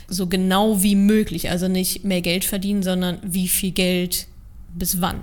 So 0.08 0.28
genau 0.28 0.84
wie 0.84 0.96
möglich. 0.96 1.50
Also 1.50 1.68
nicht 1.68 2.04
mehr 2.04 2.22
Geld 2.22 2.44
verdienen, 2.44 2.84
sondern 2.84 3.20
wie 3.24 3.48
viel 3.48 3.72
Geld 3.72 4.28
bis 4.74 5.00
wann. 5.00 5.22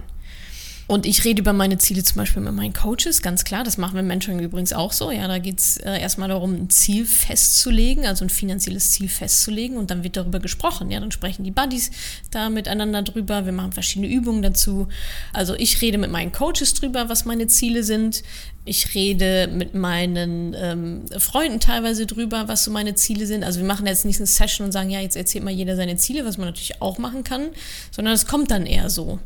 Und 0.88 1.04
ich 1.04 1.26
rede 1.26 1.42
über 1.42 1.52
meine 1.52 1.76
Ziele 1.76 2.02
zum 2.02 2.16
Beispiel 2.16 2.40
mit 2.40 2.54
meinen 2.54 2.72
Coaches, 2.72 3.20
ganz 3.20 3.44
klar. 3.44 3.62
Das 3.62 3.76
machen 3.76 3.92
wir 3.92 4.00
im 4.00 4.06
Mentoring 4.06 4.40
übrigens 4.40 4.72
auch 4.72 4.94
so. 4.94 5.10
Ja, 5.10 5.28
da 5.28 5.36
geht 5.36 5.58
es 5.58 5.76
äh, 5.76 6.00
erstmal 6.00 6.30
darum, 6.30 6.54
ein 6.54 6.70
Ziel 6.70 7.04
festzulegen, 7.04 8.06
also 8.06 8.24
ein 8.24 8.30
finanzielles 8.30 8.92
Ziel 8.92 9.10
festzulegen 9.10 9.76
und 9.76 9.90
dann 9.90 10.02
wird 10.02 10.16
darüber 10.16 10.40
gesprochen. 10.40 10.90
Ja, 10.90 10.98
dann 10.98 11.12
sprechen 11.12 11.44
die 11.44 11.50
Buddies 11.50 11.90
da 12.30 12.48
miteinander 12.48 13.02
drüber. 13.02 13.44
Wir 13.44 13.52
machen 13.52 13.72
verschiedene 13.72 14.10
Übungen 14.10 14.40
dazu. 14.40 14.88
Also 15.34 15.54
ich 15.56 15.82
rede 15.82 15.98
mit 15.98 16.10
meinen 16.10 16.32
Coaches 16.32 16.72
drüber, 16.72 17.10
was 17.10 17.26
meine 17.26 17.48
Ziele 17.48 17.84
sind. 17.84 18.22
Ich 18.64 18.94
rede 18.94 19.46
mit 19.48 19.74
meinen 19.74 20.56
ähm, 20.58 21.02
Freunden 21.18 21.60
teilweise 21.60 22.06
drüber, 22.06 22.48
was 22.48 22.64
so 22.64 22.70
meine 22.70 22.94
Ziele 22.94 23.26
sind. 23.26 23.44
Also 23.44 23.60
wir 23.60 23.66
machen 23.66 23.86
jetzt 23.86 24.06
nicht 24.06 24.20
eine 24.20 24.26
Session 24.26 24.64
und 24.64 24.72
sagen, 24.72 24.88
ja, 24.88 25.00
jetzt 25.00 25.16
erzählt 25.16 25.44
mal 25.44 25.50
jeder 25.50 25.76
seine 25.76 25.96
Ziele, 25.96 26.24
was 26.24 26.38
man 26.38 26.46
natürlich 26.46 26.80
auch 26.80 26.96
machen 26.96 27.24
kann, 27.24 27.48
sondern 27.90 28.14
es 28.14 28.26
kommt 28.26 28.50
dann 28.50 28.64
eher 28.64 28.88
so. 28.88 29.18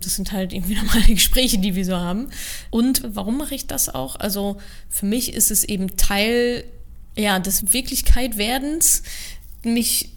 Das 0.00 0.16
sind 0.16 0.32
halt 0.32 0.52
irgendwie 0.52 0.74
normale 0.82 1.06
Gespräche, 1.06 1.58
die 1.58 1.74
wir 1.74 1.84
so 1.84 1.96
haben. 1.96 2.28
Und 2.70 3.02
warum 3.14 3.38
mache 3.38 3.54
ich 3.54 3.66
das 3.66 3.88
auch? 3.88 4.16
Also 4.16 4.58
für 4.88 5.06
mich 5.06 5.34
ist 5.34 5.50
es 5.50 5.64
eben 5.64 5.96
Teil 5.96 6.64
ja, 7.16 7.38
des 7.38 7.72
Wirklichkeitwerdens, 7.72 9.02
mich 9.62 10.10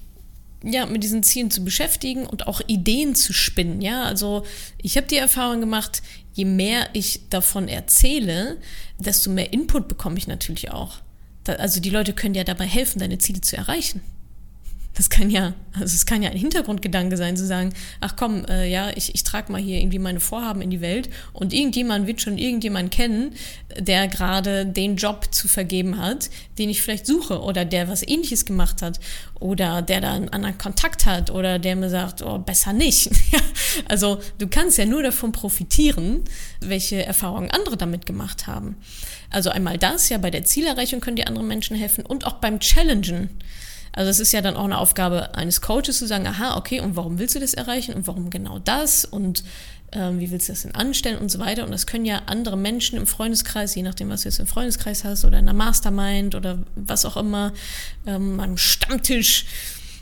ja, 0.64 0.86
mit 0.86 1.04
diesen 1.04 1.24
Zielen 1.24 1.52
zu 1.52 1.64
beschäftigen 1.64 2.26
und 2.26 2.48
auch 2.48 2.62
Ideen 2.68 3.16
zu 3.16 3.34
spinnen. 3.34 3.82
Ja, 3.82 4.04
also 4.04 4.44
ich 4.82 4.96
habe 4.96 5.08
die 5.08 5.18
Erfahrung 5.18 5.60
gemacht, 5.60 6.02
je 6.34 6.46
mehr 6.46 6.88
ich 6.94 7.28
davon 7.30 7.68
erzähle, 7.68 8.58
desto 8.98 9.30
mehr 9.30 9.52
Input 9.52 9.90
bekomme 9.90 10.18
ich 10.18 10.28
natürlich 10.28 10.72
auch. 10.72 11.00
Da, 11.44 11.54
also 11.54 11.82
die 11.82 11.90
Leute 11.90 12.14
können 12.14 12.34
dir 12.34 12.46
dabei 12.46 12.66
helfen, 12.66 13.00
deine 13.00 13.18
Ziele 13.18 13.42
zu 13.42 13.58
erreichen. 13.58 14.02
Das 14.96 15.10
kann 15.10 15.32
ja, 15.32 15.54
also 15.74 15.96
es 15.96 16.06
kann 16.06 16.22
ja 16.22 16.30
ein 16.30 16.38
Hintergrundgedanke 16.38 17.18
sein, 17.18 17.36
zu 17.36 17.48
sagen, 17.48 17.74
ach 18.00 18.16
komm, 18.16 18.46
äh, 18.46 18.70
ja, 18.70 18.92
ich, 18.96 19.16
ich 19.16 19.24
trage 19.24 19.52
mal 19.52 19.60
hier 19.60 19.80
irgendwie 19.80 19.98
meine 19.98 20.20
Vorhaben 20.20 20.62
in 20.62 20.70
die 20.70 20.82
Welt 20.82 21.10
und 21.34 21.52
irgendjemand 21.52 22.06
wird 22.06 22.22
schon 22.22 22.38
irgendjemand 22.38 22.92
kennen, 22.92 23.34
der 23.80 24.08
gerade 24.08 24.68
den 24.68 24.96
Job 24.96 25.34
zu 25.34 25.48
vergeben 25.48 25.98
hat, 25.98 26.30
den 26.60 26.70
ich 26.70 26.84
vielleicht 26.84 27.08
suche 27.08 27.42
oder 27.42 27.66
der 27.66 27.88
was 27.88 28.08
ähnliches 28.08 28.46
gemacht 28.46 28.84
hat 28.84 29.00
oder 29.40 29.82
der 29.82 30.00
da 30.00 30.14
einen 30.14 30.30
anderen 30.30 30.60
Kontakt 30.60 31.08
hat 31.08 31.32
oder 31.32 31.58
der 31.58 31.76
mir 31.76 31.90
sagt, 31.90 32.22
oh, 32.22 32.38
besser 32.38 32.72
nicht. 32.72 33.10
also 33.88 34.20
du 34.38 34.48
kannst 34.48 34.78
ja 34.78 34.86
nur 34.86 35.02
davon 35.02 35.32
profitieren, 35.32 36.24
welche 36.60 37.04
Erfahrungen 37.04 37.50
andere 37.50 37.78
damit 37.78 38.06
gemacht 38.06 38.46
haben. 38.46 38.78
Also 39.32 39.50
einmal 39.50 39.80
das, 39.80 40.10
ja, 40.10 40.20
bei 40.20 40.30
der 40.30 40.46
Zielerreichung 40.46 41.02
können 41.02 41.16
die 41.16 41.26
anderen 41.26 41.48
Menschen 41.48 41.76
helfen 41.76 42.06
und 42.06 42.28
auch 42.28 42.34
beim 42.34 42.60
Challengen. 42.60 43.32
Also 43.94 44.10
es 44.10 44.20
ist 44.20 44.32
ja 44.32 44.42
dann 44.42 44.56
auch 44.56 44.66
eine 44.66 44.78
Aufgabe 44.78 45.36
eines 45.36 45.62
Coaches 45.62 46.00
zu 46.00 46.08
sagen, 46.08 46.28
aha, 46.28 46.58
okay, 46.58 46.82
und 46.82 46.96
warum 46.96 47.20
willst 47.20 47.36
du 47.36 47.40
das 47.40 47.54
erreichen 47.54 47.94
und 47.94 48.08
warum 48.08 48.30
genau 48.30 48.60
das 48.60 49.06
und 49.06 49.44
ähm, 49.92 50.20
wie 50.20 50.32
willst 50.32 50.50
du 50.50 50.54
das 50.54 50.64
denn 50.64 50.76
anstellen 50.76 51.20
und 51.20 51.30
so 51.30 51.40
weiter. 51.40 51.64
Und 51.64 51.72
das 51.72 51.86
können 51.86 52.06
ja 52.06 52.24
andere 52.26 52.58
Menschen 52.58 52.98
im 52.98 53.08
Freundeskreis, 53.08 53.76
je 53.76 53.84
nachdem, 53.84 54.10
was 54.10 54.24
du 54.24 54.30
jetzt 54.30 54.40
im 54.40 54.48
Freundeskreis 54.48 55.04
hast 55.04 55.26
oder 55.26 55.38
in 55.38 55.48
einer 55.48 55.54
Mastermind 55.54 56.36
oder 56.36 56.60
was 56.76 57.06
auch 57.06 57.18
immer, 57.18 57.54
ähm, 58.08 58.40
am 58.40 58.58
Stammtisch, 58.58 59.46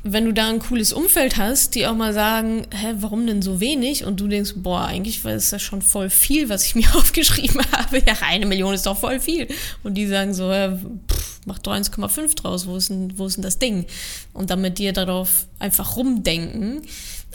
wenn 0.04 0.25
du 0.25 0.32
da 0.32 0.49
ein 0.49 0.60
cooles 0.60 0.93
Umfeld 0.93 1.38
hast, 1.38 1.75
die 1.75 1.86
auch 1.86 1.95
mal 1.95 2.13
sagen, 2.13 2.65
hä, 2.71 2.93
warum 2.99 3.27
denn 3.27 3.41
so 3.41 3.60
wenig? 3.60 4.04
Und 4.04 4.19
du 4.19 4.27
denkst, 4.27 4.54
boah, 4.56 4.86
eigentlich 4.86 5.23
war 5.23 5.34
das 5.34 5.51
ja 5.51 5.60
schon 5.60 5.82
voll 5.82 6.10
viel, 6.10 6.49
was 6.49 6.65
ich 6.65 6.75
mir 6.75 6.95
aufgeschrieben 6.95 7.62
habe. 7.71 7.99
Ja, 7.99 8.15
eine 8.21 8.45
Million 8.45 8.73
ist 8.73 8.86
doch 8.86 8.97
voll 8.97 9.19
viel. 9.19 9.47
Und 9.84 9.95
die 9.95 10.08
sagen 10.08 10.34
so, 10.34 10.51
ja, 10.51 10.75
pff, 10.75 11.20
mach 11.45 11.60
doch 11.60 11.73
1,5 11.73 12.36
draus, 12.36 12.67
wo 12.67 12.75
ist, 12.75 12.89
denn, 12.89 13.17
wo 13.17 13.25
ist 13.25 13.36
denn 13.36 13.43
das 13.43 13.60
Ding? 13.60 13.86
Und 14.34 14.49
dann 14.49 14.62
mit 14.62 14.77
dir 14.80 14.93
darauf 14.93 15.47
einfach 15.60 15.95
rumdenken. 15.95 16.82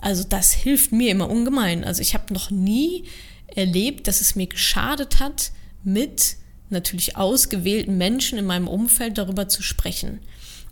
Also 0.01 0.25
das 0.25 0.53
hilft 0.53 0.92
mir 0.92 1.11
immer 1.11 1.29
ungemein. 1.29 1.85
Also 1.85 2.03
ich 2.03 2.14
habe 2.14 2.33
noch 2.33 2.51
nie 2.51 3.05
erlebt, 3.55 4.09
dass 4.09 4.21
es 4.21 4.35
mir 4.35 4.47
geschadet 4.47 5.19
hat, 5.21 5.53
mit 5.83 6.37
natürlich 6.69 7.16
ausgewählten 7.16 7.97
Menschen 7.97 8.38
in 8.38 8.45
meinem 8.45 8.69
Umfeld 8.69 9.19
darüber 9.19 9.49
zu 9.49 9.62
sprechen. 9.62 10.21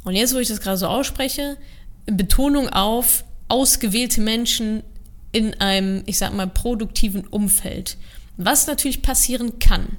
Und 0.03 0.15
jetzt, 0.15 0.35
wo 0.35 0.39
ich 0.39 0.49
das 0.49 0.61
gerade 0.61 0.77
so 0.77 0.87
ausspreche, 0.87 1.57
Betonung 2.07 2.69
auf 2.69 3.25
ausgewählte 3.49 4.21
Menschen 4.21 4.83
in 5.33 5.55
einem, 5.61 6.03
ich 6.07 6.19
sag 6.19 6.35
mal, 6.35 6.47
produktiven 6.47 7.27
Umfeld. 7.27 7.97
Was 8.37 8.67
natürlich 8.67 9.03
passieren 9.03 9.59
kann. 9.59 9.97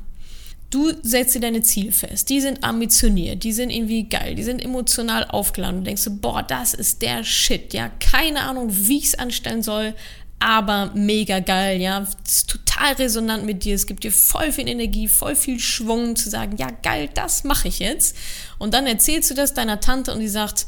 Du 0.75 0.91
setzt 1.03 1.33
dir 1.33 1.39
deine 1.39 1.61
Ziele 1.61 1.93
fest. 1.93 2.29
Die 2.29 2.41
sind 2.41 2.65
ambitioniert, 2.65 3.45
die 3.45 3.53
sind 3.53 3.69
irgendwie 3.69 4.09
geil, 4.09 4.35
die 4.35 4.43
sind 4.43 4.61
emotional 4.61 5.23
aufgeladen. 5.23 5.77
Du 5.77 5.83
denkst 5.85 6.01
so, 6.01 6.11
boah, 6.13 6.43
das 6.43 6.73
ist 6.73 7.01
der 7.01 7.23
Shit. 7.23 7.73
Ja, 7.73 7.89
keine 8.01 8.41
Ahnung, 8.41 8.67
wie 8.69 8.97
ich 8.97 9.05
es 9.05 9.15
anstellen 9.15 9.63
soll, 9.63 9.93
aber 10.39 10.91
mega 10.93 11.39
geil, 11.39 11.79
ja. 11.79 12.05
Ist 12.25 12.49
total 12.49 12.91
resonant 12.95 13.45
mit 13.45 13.63
dir. 13.63 13.73
Es 13.73 13.87
gibt 13.87 14.03
dir 14.03 14.11
voll 14.11 14.51
viel 14.51 14.67
Energie, 14.67 15.07
voll 15.07 15.37
viel 15.37 15.61
Schwung 15.61 16.17
zu 16.17 16.29
sagen, 16.29 16.57
ja, 16.57 16.67
geil, 16.83 17.07
das 17.13 17.45
mache 17.45 17.69
ich 17.69 17.79
jetzt. 17.79 18.17
Und 18.57 18.73
dann 18.73 18.85
erzählst 18.85 19.29
du 19.29 19.33
das 19.33 19.53
deiner 19.53 19.79
Tante 19.79 20.11
und 20.11 20.19
die 20.19 20.27
sagt, 20.27 20.67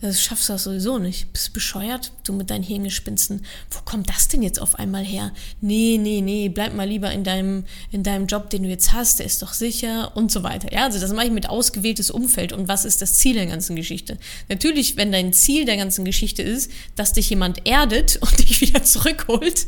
das 0.00 0.20
schaffst 0.20 0.48
du 0.48 0.52
das 0.52 0.64
sowieso 0.64 0.98
nicht. 0.98 1.32
Bist 1.32 1.54
bescheuert? 1.54 2.12
Du 2.24 2.34
mit 2.34 2.50
deinen 2.50 2.62
Hirngespinsten. 2.62 3.46
Wo 3.70 3.80
kommt 3.84 4.10
das 4.10 4.28
denn 4.28 4.42
jetzt 4.42 4.60
auf 4.60 4.78
einmal 4.78 5.02
her? 5.02 5.32
Nee, 5.62 5.98
nee, 5.98 6.20
nee, 6.20 6.50
bleib 6.50 6.74
mal 6.74 6.86
lieber 6.86 7.10
in 7.12 7.24
deinem, 7.24 7.64
in 7.92 8.02
deinem 8.02 8.26
Job, 8.26 8.50
den 8.50 8.64
du 8.64 8.68
jetzt 8.68 8.92
hast, 8.92 9.20
der 9.20 9.26
ist 9.26 9.40
doch 9.40 9.54
sicher 9.54 10.14
und 10.14 10.30
so 10.30 10.42
weiter. 10.42 10.70
Ja, 10.70 10.84
also 10.84 11.00
das 11.00 11.14
mache 11.14 11.26
ich 11.26 11.32
mit 11.32 11.48
ausgewähltes 11.48 12.10
Umfeld. 12.10 12.52
Und 12.52 12.68
was 12.68 12.84
ist 12.84 13.00
das 13.00 13.14
Ziel 13.14 13.34
der 13.34 13.46
ganzen 13.46 13.74
Geschichte? 13.74 14.18
Natürlich, 14.50 14.98
wenn 14.98 15.12
dein 15.12 15.32
Ziel 15.32 15.64
der 15.64 15.78
ganzen 15.78 16.04
Geschichte 16.04 16.42
ist, 16.42 16.70
dass 16.94 17.14
dich 17.14 17.30
jemand 17.30 17.66
erdet 17.66 18.16
und 18.20 18.38
dich 18.38 18.60
wieder 18.60 18.84
zurückholt, 18.84 19.66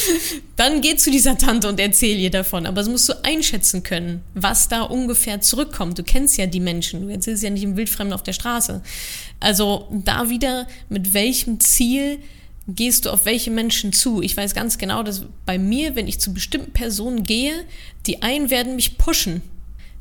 dann 0.56 0.82
geh 0.82 0.94
zu 0.94 1.10
dieser 1.10 1.36
Tante 1.36 1.68
und 1.68 1.80
erzähl 1.80 2.16
ihr 2.20 2.30
davon. 2.30 2.66
Aber 2.66 2.76
das 2.76 2.88
musst 2.88 3.08
du 3.08 3.24
einschätzen 3.24 3.82
können, 3.82 4.22
was 4.34 4.68
da 4.68 4.82
ungefähr 4.82 5.40
zurückkommt. 5.40 5.98
Du 5.98 6.04
kennst 6.04 6.36
ja 6.36 6.46
die 6.46 6.60
Menschen. 6.60 7.02
Du 7.02 7.08
erzählst 7.08 7.42
ja 7.42 7.50
nicht 7.50 7.64
im 7.64 7.76
Wildfremden 7.76 8.14
auf 8.14 8.22
der 8.22 8.34
Straße. 8.34 8.82
Also 9.40 9.88
da 9.90 10.28
wieder, 10.28 10.66
mit 10.88 11.14
welchem 11.14 11.60
Ziel 11.60 12.18
gehst 12.66 13.04
du 13.04 13.10
auf 13.10 13.24
welche 13.24 13.50
Menschen 13.50 13.92
zu? 13.92 14.22
Ich 14.22 14.36
weiß 14.36 14.54
ganz 14.54 14.78
genau, 14.78 15.02
dass 15.02 15.22
bei 15.44 15.58
mir, 15.58 15.96
wenn 15.96 16.08
ich 16.08 16.20
zu 16.20 16.32
bestimmten 16.32 16.72
Personen 16.72 17.22
gehe, 17.22 17.52
die 18.06 18.22
einen 18.22 18.50
werden 18.50 18.76
mich 18.76 18.96
pushen. 18.98 19.42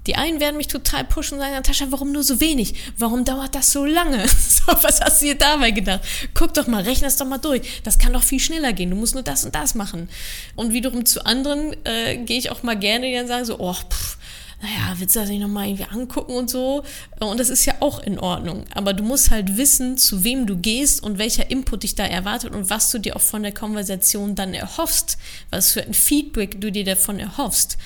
Die 0.08 0.15
einen 0.15 0.41
werden 0.41 0.58
mich 0.58 0.67
total 0.67 1.06
pushen 1.06 1.36
und 1.36 1.41
sagen, 1.41 1.54
Natascha, 1.54 1.86
warum 1.89 2.12
nur 2.12 2.24
so 2.24 2.41
wenig? 2.41 2.74
Warum 2.98 3.24
dauert 3.24 3.56
das 3.56 3.72
so 3.72 3.86
lange? 3.86 4.26
So, 4.63 4.72
was 4.82 5.02
hast 5.02 5.22
du 5.22 5.26
dir 5.26 5.36
dabei 5.36 5.72
gedacht? 5.72 6.02
Guck 6.34 6.54
doch 6.54 6.67
mal, 6.67 6.84
rechne 6.84 7.08
es 7.08 7.17
doch 7.17 7.26
mal 7.26 7.38
durch. 7.38 7.82
Das 7.84 8.00
kann 8.00 8.13
doch 8.13 8.24
viel 8.24 8.39
schneller 8.39 8.72
gehen. 8.72 8.91
Du 8.91 8.96
musst 8.96 9.13
nur 9.13 9.24
das 9.24 9.43
und 9.43 9.54
das 9.56 9.76
machen. 9.76 10.08
Und 10.56 10.72
wiederum 10.72 11.06
zu 11.06 11.26
anderen 11.26 11.76
äh, 11.84 12.15
gehe 12.15 12.38
ich 12.38 12.50
auch 12.50 12.63
mal 12.63 12.78
gerne, 12.78 13.08
die 13.08 13.13
dann 13.13 13.28
sagen 13.28 13.43
so, 13.43 13.60
oh, 13.60 13.74
pff, 13.74 14.17
naja, 14.63 14.95
willst 14.97 15.13
du 15.13 15.19
das 15.19 15.28
nicht 15.28 15.41
nochmal 15.41 15.67
irgendwie 15.67 15.84
angucken 15.84 16.32
und 16.32 16.49
so? 16.49 16.84
Und 17.19 17.38
das 17.38 17.49
ist 17.49 17.65
ja 17.65 17.76
auch 17.82 17.99
in 17.99 18.17
Ordnung. 18.17 18.63
Aber 18.73 18.93
du 18.93 19.04
musst 19.04 19.30
halt 19.30 19.58
wissen, 19.58 19.97
zu 19.97 20.23
wem 20.23 20.47
du 20.47 20.56
gehst 20.56 21.04
und 21.04 21.17
welcher 21.17 21.52
Input 21.52 21.84
dich 21.84 21.95
da 21.95 22.06
erwartet 22.06 22.56
und 22.56 22.69
was 22.69 22.89
du 22.89 22.97
dir 22.97 23.17
auch 23.17 23.21
von 23.21 23.43
der 23.43 23.54
Konversation 23.54 24.36
dann 24.36 24.54
erhoffst, 24.54 25.17
was 25.49 25.73
für 25.73 25.84
ein 25.84 25.93
Feedback 25.93 26.62
du 26.62 26.71
dir 26.71 26.86
davon 26.86 27.19
erhoffst. 27.19 27.78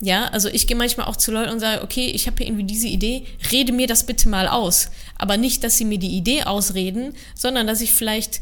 Ja, 0.00 0.24
also 0.28 0.48
ich 0.48 0.66
gehe 0.66 0.76
manchmal 0.76 1.06
auch 1.06 1.16
zu 1.16 1.30
Leuten 1.30 1.52
und 1.52 1.60
sage, 1.60 1.82
okay, 1.84 2.06
ich 2.06 2.26
habe 2.26 2.38
hier 2.38 2.46
irgendwie 2.46 2.64
diese 2.64 2.88
Idee, 2.88 3.26
rede 3.52 3.72
mir 3.72 3.86
das 3.86 4.04
bitte 4.04 4.28
mal 4.28 4.48
aus. 4.48 4.90
Aber 5.16 5.36
nicht, 5.36 5.62
dass 5.62 5.76
sie 5.76 5.84
mir 5.84 5.98
die 5.98 6.16
Idee 6.16 6.42
ausreden, 6.42 7.14
sondern 7.36 7.68
dass 7.68 7.82
ich 7.82 7.92
vielleicht, 7.92 8.40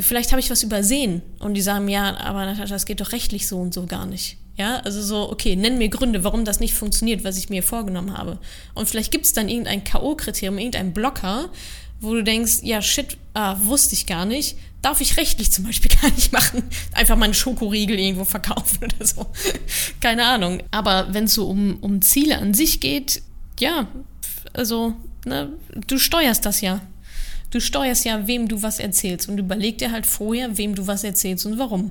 vielleicht 0.00 0.30
habe 0.30 0.38
ich 0.38 0.50
was 0.50 0.62
übersehen 0.62 1.22
und 1.40 1.54
die 1.54 1.62
sagen, 1.62 1.88
ja, 1.88 2.16
aber 2.18 2.54
das 2.54 2.86
geht 2.86 3.00
doch 3.00 3.10
rechtlich 3.10 3.48
so 3.48 3.58
und 3.58 3.74
so 3.74 3.86
gar 3.86 4.06
nicht. 4.06 4.36
Ja, 4.56 4.80
also 4.80 5.00
so, 5.00 5.30
okay, 5.30 5.56
nenn 5.56 5.78
mir 5.78 5.88
Gründe, 5.88 6.24
warum 6.24 6.44
das 6.44 6.60
nicht 6.60 6.74
funktioniert, 6.74 7.24
was 7.24 7.38
ich 7.38 7.48
mir 7.48 7.62
vorgenommen 7.62 8.16
habe. 8.16 8.38
Und 8.74 8.88
vielleicht 8.88 9.10
gibt 9.10 9.24
es 9.24 9.32
dann 9.32 9.48
irgendein 9.48 9.82
K.O.-Kriterium, 9.82 10.58
irgendein 10.58 10.92
Blocker, 10.92 11.48
wo 12.00 12.14
du 12.14 12.22
denkst, 12.22 12.58
ja, 12.62 12.82
shit, 12.82 13.16
ah, 13.32 13.56
wusste 13.62 13.94
ich 13.94 14.06
gar 14.06 14.26
nicht, 14.26 14.56
darf 14.82 15.00
ich 15.00 15.16
rechtlich 15.16 15.52
zum 15.52 15.64
Beispiel 15.64 15.90
gar 16.02 16.10
nicht 16.10 16.32
machen. 16.32 16.64
Einfach 16.92 17.16
mal 17.16 17.26
einen 17.26 17.34
Schokoriegel 17.34 17.98
irgendwo 17.98 18.24
verkaufen 18.24 18.84
oder 18.84 19.06
so. 19.06 19.26
Keine 20.00 20.26
Ahnung. 20.26 20.62
Aber 20.70 21.14
wenn 21.14 21.24
es 21.24 21.34
so 21.34 21.48
um, 21.48 21.78
um 21.80 22.02
Ziele 22.02 22.38
an 22.38 22.52
sich 22.52 22.80
geht, 22.80 23.22
ja, 23.58 23.86
also, 24.52 24.94
ne, 25.24 25.52
du 25.86 25.98
steuerst 25.98 26.44
das 26.44 26.60
ja. 26.60 26.80
Du 27.50 27.60
steuerst 27.60 28.04
ja, 28.04 28.26
wem 28.26 28.48
du 28.48 28.62
was 28.62 28.80
erzählst 28.80 29.28
und 29.28 29.38
überleg 29.38 29.78
dir 29.78 29.92
halt 29.92 30.06
vorher, 30.06 30.58
wem 30.58 30.74
du 30.74 30.86
was 30.86 31.04
erzählst 31.04 31.46
und 31.46 31.58
warum. 31.58 31.90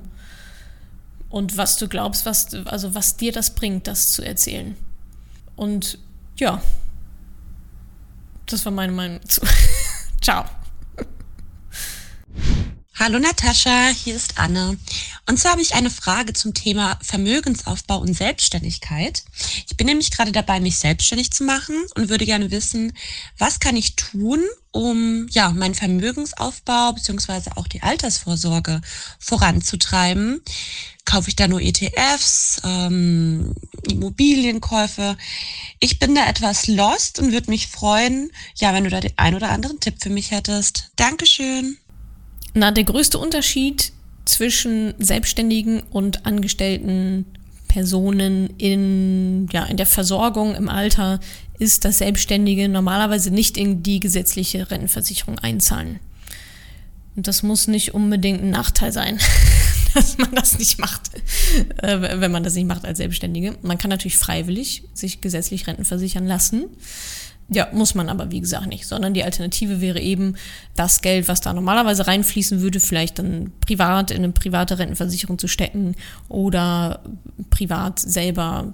Und 1.32 1.56
was 1.56 1.78
du 1.78 1.88
glaubst, 1.88 2.26
was, 2.26 2.54
also 2.66 2.94
was 2.94 3.16
dir 3.16 3.32
das 3.32 3.54
bringt, 3.54 3.86
das 3.86 4.12
zu 4.12 4.22
erzählen. 4.22 4.76
Und 5.56 5.98
ja, 6.38 6.62
das 8.44 8.66
war 8.66 8.72
meine 8.72 8.92
Meinung 8.92 9.18
dazu. 9.22 9.40
Ciao. 10.20 10.44
Hallo 12.96 13.18
Natascha, 13.18 13.88
hier 13.88 14.14
ist 14.14 14.38
Anne. 14.38 14.76
Und 15.26 15.38
zwar 15.38 15.52
habe 15.52 15.62
ich 15.62 15.74
eine 15.74 15.88
Frage 15.88 16.34
zum 16.34 16.52
Thema 16.52 16.98
Vermögensaufbau 17.00 17.98
und 17.98 18.12
Selbstständigkeit. 18.12 19.24
Ich 19.70 19.76
bin 19.78 19.86
nämlich 19.86 20.10
gerade 20.10 20.32
dabei, 20.32 20.60
mich 20.60 20.78
selbstständig 20.78 21.30
zu 21.30 21.44
machen 21.44 21.74
und 21.94 22.10
würde 22.10 22.26
gerne 22.26 22.50
wissen, 22.50 22.92
was 23.38 23.58
kann 23.58 23.76
ich 23.76 23.96
tun, 23.96 24.40
um 24.70 25.26
ja 25.30 25.50
meinen 25.50 25.74
Vermögensaufbau 25.74 26.92
beziehungsweise 26.92 27.56
auch 27.56 27.66
die 27.66 27.82
Altersvorsorge 27.82 28.82
voranzutreiben. 29.18 30.42
Kaufe 31.12 31.28
ich 31.28 31.36
da 31.36 31.46
nur 31.46 31.60
ETFs, 31.60 32.62
ähm, 32.64 33.54
Immobilienkäufe? 33.86 35.18
Ich 35.78 35.98
bin 35.98 36.14
da 36.14 36.26
etwas 36.26 36.68
lost 36.68 37.18
und 37.18 37.32
würde 37.32 37.50
mich 37.50 37.66
freuen, 37.66 38.30
ja, 38.56 38.72
wenn 38.72 38.84
du 38.84 38.88
da 38.88 38.98
den 38.98 39.12
ein 39.16 39.34
oder 39.34 39.50
anderen 39.50 39.78
Tipp 39.78 39.96
für 40.00 40.08
mich 40.08 40.30
hättest. 40.30 40.90
Dankeschön. 40.96 41.76
Na, 42.54 42.70
der 42.70 42.84
größte 42.84 43.18
Unterschied 43.18 43.92
zwischen 44.24 44.94
Selbstständigen 44.98 45.80
und 45.80 46.24
angestellten 46.24 47.26
Personen 47.68 48.48
in, 48.56 49.50
ja, 49.52 49.64
in 49.64 49.76
der 49.76 49.84
Versorgung 49.84 50.54
im 50.54 50.70
Alter 50.70 51.20
ist, 51.58 51.84
dass 51.84 51.98
Selbstständige 51.98 52.70
normalerweise 52.70 53.30
nicht 53.30 53.58
in 53.58 53.82
die 53.82 54.00
gesetzliche 54.00 54.70
Rentenversicherung 54.70 55.38
einzahlen. 55.38 56.00
Und 57.16 57.26
das 57.26 57.42
muss 57.42 57.68
nicht 57.68 57.92
unbedingt 57.92 58.42
ein 58.42 58.48
Nachteil 58.48 58.92
sein, 58.92 59.18
dass 59.94 60.18
man 60.18 60.34
das 60.34 60.58
nicht 60.58 60.78
macht, 60.78 61.10
äh, 61.82 62.20
wenn 62.20 62.30
man 62.30 62.42
das 62.42 62.54
nicht 62.54 62.66
macht 62.66 62.84
als 62.84 62.98
Selbstständige. 62.98 63.56
Man 63.62 63.78
kann 63.78 63.90
natürlich 63.90 64.16
freiwillig 64.16 64.84
sich 64.94 65.20
gesetzlich 65.20 65.66
rentenversichern 65.66 66.26
lassen. 66.26 66.66
Ja, 67.48 67.68
muss 67.72 67.94
man 67.94 68.08
aber 68.08 68.30
wie 68.30 68.40
gesagt 68.40 68.68
nicht, 68.68 68.86
sondern 68.86 69.14
die 69.14 69.24
Alternative 69.24 69.80
wäre 69.80 70.00
eben 70.00 70.36
das 70.74 71.02
Geld, 71.02 71.28
was 71.28 71.40
da 71.40 71.52
normalerweise 71.52 72.06
reinfließen 72.06 72.60
würde, 72.60 72.80
vielleicht 72.80 73.18
dann 73.18 73.52
privat 73.60 74.10
in 74.10 74.18
eine 74.18 74.32
private 74.32 74.78
Rentenversicherung 74.78 75.38
zu 75.38 75.48
stecken 75.48 75.96
oder 76.28 77.02
privat 77.50 77.98
selber 77.98 78.72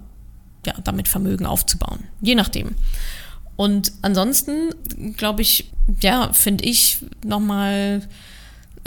ja, 0.67 0.75
damit 0.85 1.09
Vermögen 1.09 1.47
aufzubauen, 1.47 2.05
je 2.21 2.35
nachdem. 2.35 2.75
Und 3.57 3.93
ansonsten 4.03 4.73
glaube 5.17 5.43
ich, 5.43 5.73
ja, 6.01 6.33
finde 6.33 6.65
ich 6.65 7.05
nochmal 7.25 8.03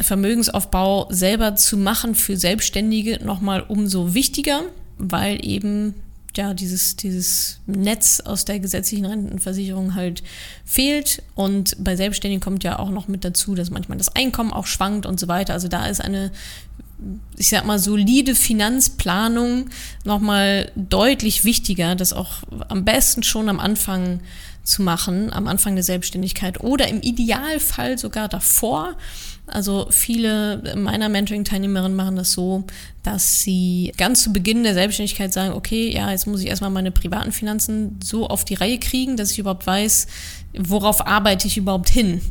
Vermögensaufbau 0.03 1.07
selber 1.09 1.55
zu 1.55 1.77
machen 1.77 2.15
für 2.15 2.37
Selbstständige 2.37 3.23
nochmal 3.23 3.61
umso 3.67 4.13
wichtiger, 4.13 4.61
weil 4.97 5.45
eben 5.45 5.95
ja, 6.37 6.53
dieses, 6.53 6.95
dieses 6.95 7.59
Netz 7.65 8.21
aus 8.21 8.45
der 8.45 8.59
gesetzlichen 8.59 9.05
Rentenversicherung 9.05 9.95
halt 9.95 10.23
fehlt. 10.65 11.23
Und 11.35 11.75
bei 11.83 11.95
Selbstständigen 11.95 12.41
kommt 12.41 12.63
ja 12.63 12.79
auch 12.79 12.89
noch 12.89 13.07
mit 13.07 13.25
dazu, 13.25 13.55
dass 13.55 13.69
manchmal 13.69 13.97
das 13.97 14.15
Einkommen 14.15 14.53
auch 14.53 14.65
schwankt 14.65 15.05
und 15.05 15.19
so 15.19 15.27
weiter. 15.27 15.53
Also 15.53 15.67
da 15.67 15.87
ist 15.87 15.99
eine, 15.99 16.31
ich 17.37 17.49
sag 17.49 17.65
mal, 17.65 17.79
solide 17.79 18.35
Finanzplanung 18.35 19.69
nochmal 20.05 20.71
deutlich 20.75 21.43
wichtiger, 21.43 21.95
das 21.95 22.13
auch 22.13 22.43
am 22.69 22.85
besten 22.85 23.23
schon 23.23 23.49
am 23.49 23.59
Anfang 23.59 24.21
zu 24.63 24.83
machen, 24.83 25.33
am 25.33 25.47
Anfang 25.47 25.75
der 25.75 25.83
Selbstständigkeit 25.83 26.61
oder 26.61 26.87
im 26.87 27.01
Idealfall 27.01 27.97
sogar 27.97 28.29
davor 28.29 28.95
also 29.51 29.87
viele 29.89 30.75
meiner 30.75 31.09
Mentoring-Teilnehmerinnen 31.09 31.95
machen 31.95 32.15
das 32.15 32.31
so, 32.31 32.63
dass 33.03 33.41
sie 33.41 33.93
ganz 33.97 34.23
zu 34.23 34.33
Beginn 34.33 34.63
der 34.63 34.73
Selbstständigkeit 34.73 35.33
sagen, 35.33 35.53
okay, 35.53 35.91
ja, 35.91 36.11
jetzt 36.11 36.27
muss 36.27 36.41
ich 36.41 36.47
erstmal 36.47 36.69
meine 36.69 36.91
privaten 36.91 37.31
Finanzen 37.31 37.99
so 38.03 38.27
auf 38.27 38.45
die 38.45 38.55
Reihe 38.55 38.79
kriegen, 38.79 39.17
dass 39.17 39.31
ich 39.31 39.39
überhaupt 39.39 39.67
weiß, 39.67 40.07
worauf 40.57 41.05
arbeite 41.05 41.47
ich 41.47 41.57
überhaupt 41.57 41.89
hin 41.89 42.21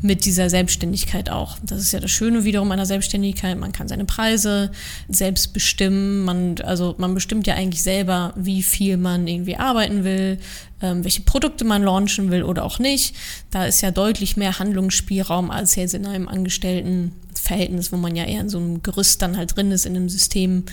mit 0.00 0.24
dieser 0.24 0.48
Selbstständigkeit 0.48 1.28
auch. 1.28 1.58
Das 1.62 1.80
ist 1.80 1.92
ja 1.92 1.98
das 1.98 2.10
Schöne 2.10 2.44
wiederum 2.44 2.70
einer 2.70 2.86
Selbstständigkeit. 2.86 3.58
Man 3.58 3.72
kann 3.72 3.88
seine 3.88 4.04
Preise 4.04 4.70
selbst 5.08 5.52
bestimmen. 5.52 6.24
Man, 6.24 6.60
also 6.60 6.94
man 6.98 7.14
bestimmt 7.14 7.46
ja 7.46 7.54
eigentlich 7.54 7.82
selber, 7.82 8.32
wie 8.36 8.62
viel 8.62 8.96
man 8.96 9.26
irgendwie 9.26 9.56
arbeiten 9.56 10.04
will, 10.04 10.38
ähm, 10.80 11.02
welche 11.02 11.22
Produkte 11.22 11.64
man 11.64 11.82
launchen 11.82 12.30
will 12.30 12.44
oder 12.44 12.64
auch 12.64 12.78
nicht. 12.78 13.16
Da 13.50 13.66
ist 13.66 13.80
ja 13.80 13.90
deutlich 13.90 14.36
mehr 14.36 14.60
Handlungsspielraum 14.60 15.50
als 15.50 15.74
jetzt 15.74 15.94
in 15.94 16.06
einem 16.06 16.28
Angestelltenverhältnis, 16.28 17.90
wo 17.90 17.96
man 17.96 18.14
ja 18.14 18.24
eher 18.24 18.42
in 18.42 18.48
so 18.48 18.58
einem 18.58 18.82
Gerüst 18.84 19.20
dann 19.20 19.36
halt 19.36 19.56
drin 19.56 19.72
ist, 19.72 19.84
in 19.84 19.96
einem 19.96 20.08
System, 20.08 20.64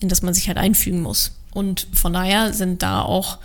in 0.00 0.08
das 0.08 0.22
man 0.22 0.34
sich 0.34 0.48
halt 0.48 0.58
einfügen 0.58 1.02
muss. 1.02 1.32
Und 1.52 1.86
von 1.92 2.12
daher 2.12 2.52
sind 2.52 2.82
da 2.82 3.02
auch 3.02 3.38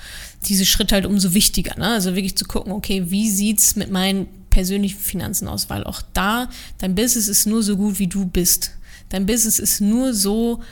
diese 0.45 0.65
Schritte 0.65 0.95
halt 0.95 1.05
umso 1.05 1.33
wichtiger. 1.33 1.77
Ne? 1.77 1.89
Also 1.89 2.15
wirklich 2.15 2.37
zu 2.37 2.45
gucken, 2.45 2.71
okay, 2.71 3.11
wie 3.11 3.29
sieht's 3.29 3.75
mit 3.75 3.91
meinen 3.91 4.27
persönlichen 4.57 4.99
Finanzen 4.99 5.47
aus? 5.47 5.69
Weil 5.69 5.83
auch 5.83 6.01
da, 6.13 6.49
dein 6.79 6.95
Business 6.95 7.27
ist 7.27 7.45
nur 7.45 7.61
so 7.61 7.77
gut, 7.77 7.99
wie 7.99 8.07
du 8.07 8.25
bist. 8.25 8.71
Dein 9.09 9.27
Business 9.27 9.59
ist 9.59 9.81
nur 9.81 10.15
so 10.15 10.63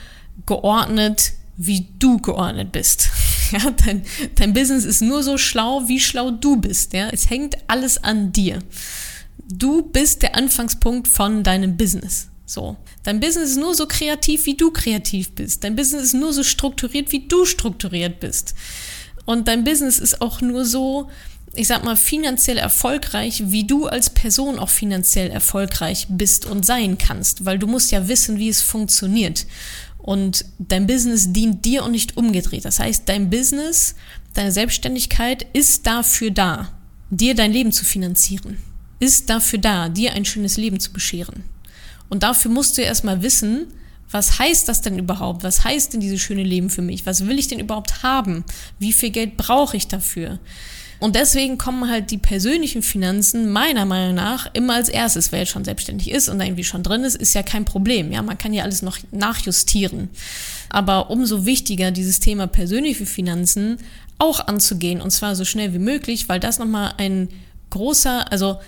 geordnet, 0.44 1.34
wie 1.56 1.86
du 2.00 2.18
geordnet 2.18 2.72
bist. 2.72 3.08
Ja, 3.52 3.70
dein, 3.70 4.02
dein 4.34 4.52
Business 4.54 4.84
ist 4.84 5.02
nur 5.02 5.22
so 5.22 5.38
schlau, 5.38 5.86
wie 5.86 6.00
schlau 6.00 6.32
du 6.32 6.56
bist. 6.56 6.92
Ja, 6.92 7.10
es 7.10 7.30
hängt 7.30 7.56
alles 7.68 8.02
an 8.02 8.32
dir. 8.32 8.58
Du 9.48 9.82
bist 9.82 10.22
der 10.22 10.34
Anfangspunkt 10.34 11.06
von 11.06 11.44
deinem 11.44 11.76
Business. 11.76 12.26
So. 12.44 12.76
Dein 13.04 13.20
Business 13.20 13.50
ist 13.50 13.58
nur 13.58 13.76
so 13.76 13.86
kreativ, 13.86 14.46
wie 14.46 14.56
du 14.56 14.72
kreativ 14.72 15.30
bist. 15.30 15.62
Dein 15.62 15.76
Business 15.76 16.06
ist 16.06 16.14
nur 16.14 16.32
so 16.32 16.42
strukturiert, 16.42 17.12
wie 17.12 17.28
du 17.28 17.44
strukturiert 17.44 18.18
bist. 18.18 18.56
Und 19.26 19.46
dein 19.46 19.62
Business 19.62 20.00
ist 20.00 20.20
auch 20.20 20.40
nur 20.40 20.64
so, 20.64 21.08
ich 21.56 21.68
sag 21.68 21.84
mal, 21.84 21.96
finanziell 21.96 22.58
erfolgreich, 22.58 23.44
wie 23.46 23.64
du 23.64 23.86
als 23.86 24.10
Person 24.10 24.58
auch 24.58 24.68
finanziell 24.68 25.30
erfolgreich 25.30 26.06
bist 26.08 26.46
und 26.46 26.64
sein 26.64 26.98
kannst. 26.98 27.44
Weil 27.44 27.58
du 27.58 27.66
musst 27.66 27.90
ja 27.90 28.08
wissen, 28.08 28.38
wie 28.38 28.48
es 28.48 28.62
funktioniert. 28.62 29.46
Und 29.98 30.44
dein 30.58 30.86
Business 30.86 31.32
dient 31.32 31.64
dir 31.64 31.84
und 31.84 31.92
nicht 31.92 32.16
umgedreht. 32.16 32.64
Das 32.64 32.78
heißt, 32.78 33.08
dein 33.08 33.30
Business, 33.30 33.96
deine 34.34 34.52
Selbstständigkeit 34.52 35.46
ist 35.52 35.86
dafür 35.86 36.30
da, 36.30 36.72
dir 37.10 37.34
dein 37.34 37.52
Leben 37.52 37.72
zu 37.72 37.84
finanzieren. 37.84 38.58
Ist 39.00 39.28
dafür 39.28 39.58
da, 39.58 39.88
dir 39.88 40.12
ein 40.12 40.24
schönes 40.24 40.56
Leben 40.56 40.80
zu 40.80 40.92
bescheren. 40.92 41.44
Und 42.08 42.22
dafür 42.22 42.50
musst 42.50 42.78
du 42.78 42.82
erstmal 42.82 43.22
wissen, 43.22 43.66
was 44.10 44.38
heißt 44.38 44.68
das 44.68 44.82
denn 44.82 44.98
überhaupt? 44.98 45.42
Was 45.42 45.64
heißt 45.64 45.92
denn 45.92 46.00
dieses 46.00 46.20
schöne 46.20 46.44
Leben 46.44 46.70
für 46.70 46.82
mich? 46.82 47.06
Was 47.06 47.26
will 47.26 47.38
ich 47.38 47.48
denn 47.48 47.58
überhaupt 47.58 48.02
haben? 48.02 48.44
Wie 48.78 48.92
viel 48.92 49.10
Geld 49.10 49.36
brauche 49.36 49.76
ich 49.76 49.88
dafür? 49.88 50.38
Und 50.98 51.14
deswegen 51.14 51.58
kommen 51.58 51.90
halt 51.90 52.10
die 52.10 52.18
persönlichen 52.18 52.82
Finanzen 52.82 53.52
meiner 53.52 53.84
Meinung 53.84 54.14
nach 54.14 54.48
immer 54.54 54.74
als 54.74 54.88
erstes. 54.88 55.30
Wer 55.30 55.40
jetzt 55.40 55.50
schon 55.50 55.64
selbstständig 55.64 56.10
ist 56.10 56.28
und 56.28 56.40
irgendwie 56.40 56.64
schon 56.64 56.82
drin 56.82 57.04
ist, 57.04 57.16
ist 57.16 57.34
ja 57.34 57.42
kein 57.42 57.64
Problem. 57.64 58.12
Ja, 58.12 58.22
man 58.22 58.38
kann 58.38 58.54
ja 58.54 58.64
alles 58.64 58.82
noch 58.82 58.98
nachjustieren. 59.10 60.08
Aber 60.70 61.10
umso 61.10 61.44
wichtiger, 61.44 61.90
dieses 61.90 62.20
Thema 62.20 62.46
persönliche 62.46 63.06
Finanzen 63.06 63.78
auch 64.18 64.46
anzugehen 64.46 65.02
und 65.02 65.10
zwar 65.10 65.36
so 65.36 65.44
schnell 65.44 65.74
wie 65.74 65.78
möglich, 65.78 66.28
weil 66.28 66.40
das 66.40 66.58
nochmal 66.58 66.94
ein 66.96 67.28
großer, 67.70 68.32
also 68.32 68.58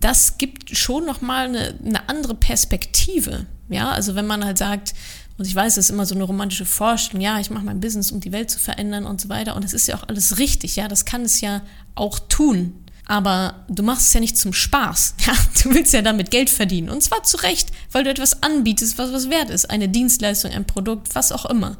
das 0.00 0.38
gibt 0.38 0.76
schon 0.76 1.06
nochmal 1.06 1.46
eine, 1.46 1.74
eine 1.84 2.08
andere 2.08 2.34
Perspektive. 2.34 3.46
Ja, 3.70 3.90
also 3.90 4.14
wenn 4.14 4.26
man 4.26 4.44
halt 4.44 4.58
sagt, 4.58 4.94
und 5.38 5.46
ich 5.46 5.54
weiß, 5.54 5.76
das 5.76 5.86
ist 5.86 5.90
immer 5.90 6.04
so 6.04 6.14
eine 6.14 6.24
romantische 6.24 6.66
Vorstellung, 6.66 7.22
ja, 7.22 7.40
ich 7.40 7.50
mache 7.50 7.64
mein 7.64 7.80
Business, 7.80 8.10
um 8.10 8.20
die 8.20 8.32
Welt 8.32 8.50
zu 8.50 8.58
verändern 8.58 9.06
und 9.06 9.20
so 9.20 9.28
weiter. 9.28 9.56
Und 9.56 9.64
das 9.64 9.72
ist 9.72 9.86
ja 9.86 9.96
auch 9.96 10.08
alles 10.08 10.38
richtig, 10.38 10.76
ja, 10.76 10.88
das 10.88 11.04
kann 11.04 11.22
es 11.22 11.40
ja 11.40 11.62
auch 11.94 12.18
tun. 12.18 12.74
Aber 13.06 13.64
du 13.68 13.82
machst 13.82 14.08
es 14.08 14.12
ja 14.12 14.20
nicht 14.20 14.36
zum 14.36 14.52
Spaß. 14.52 15.14
Ja, 15.26 15.32
du 15.62 15.74
willst 15.74 15.94
ja 15.94 16.02
damit 16.02 16.30
Geld 16.30 16.50
verdienen. 16.50 16.90
Und 16.90 17.02
zwar 17.02 17.22
zu 17.22 17.38
Recht, 17.38 17.70
weil 17.92 18.04
du 18.04 18.10
etwas 18.10 18.42
anbietest, 18.42 18.98
was 18.98 19.12
was 19.12 19.30
wert 19.30 19.48
ist. 19.48 19.70
Eine 19.70 19.88
Dienstleistung, 19.88 20.50
ein 20.50 20.66
Produkt, 20.66 21.14
was 21.14 21.32
auch 21.32 21.46
immer. 21.46 21.78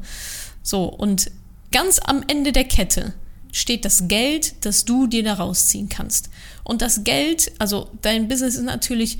So, 0.63 0.85
und 0.85 1.31
Ganz 1.71 1.99
am 2.03 2.23
Ende 2.27 2.51
der 2.51 2.63
Kette 2.63 3.13
steht 3.51 3.85
das 3.85 4.07
Geld, 4.07 4.65
das 4.65 4.85
du 4.85 5.07
dir 5.07 5.23
da 5.23 5.35
rausziehen 5.35 5.89
kannst. 5.89 6.29
Und 6.63 6.81
das 6.81 7.03
Geld, 7.03 7.51
also 7.59 7.89
dein 8.01 8.27
Business 8.27 8.55
ist 8.55 8.63
natürlich 8.63 9.19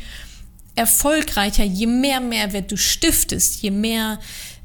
erfolgreicher, 0.80 1.66
je 1.66 1.88
mehr 1.88 2.22
Mehrwert 2.22 2.72
du 2.72 2.78
stiftest, 2.78 3.62
je 3.62 3.70
mehr 3.70 4.20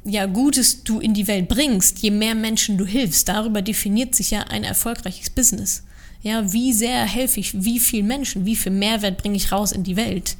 ja, 0.05 0.27
Gutes 0.27 0.85
du 0.85 1.00
in 1.00 1.12
die 1.12 1.27
Welt 1.27 1.48
bringst, 1.48 1.98
je 1.98 2.11
mehr 2.11 2.35
Menschen 2.35 2.79
du 2.79 2.87
hilfst. 2.87 3.29
Darüber 3.29 3.62
definiert 3.62 4.14
sich 4.14 4.31
ja 4.31 4.42
ein 4.42 4.62
erfolgreiches 4.62 5.31
Business. 5.31 5.83
Ja, 6.22 6.53
wie 6.53 6.72
sehr 6.72 7.05
helfe 7.05 7.40
ich, 7.40 7.64
wie 7.64 7.81
viel 7.81 8.03
Menschen, 8.03 8.46
wie 8.46 8.57
viel 8.57 8.72
Mehrwert 8.72 9.18
bringe 9.18 9.37
ich 9.37 9.50
raus 9.50 9.72
in 9.72 9.83
die 9.83 9.96
Welt. 9.96 10.37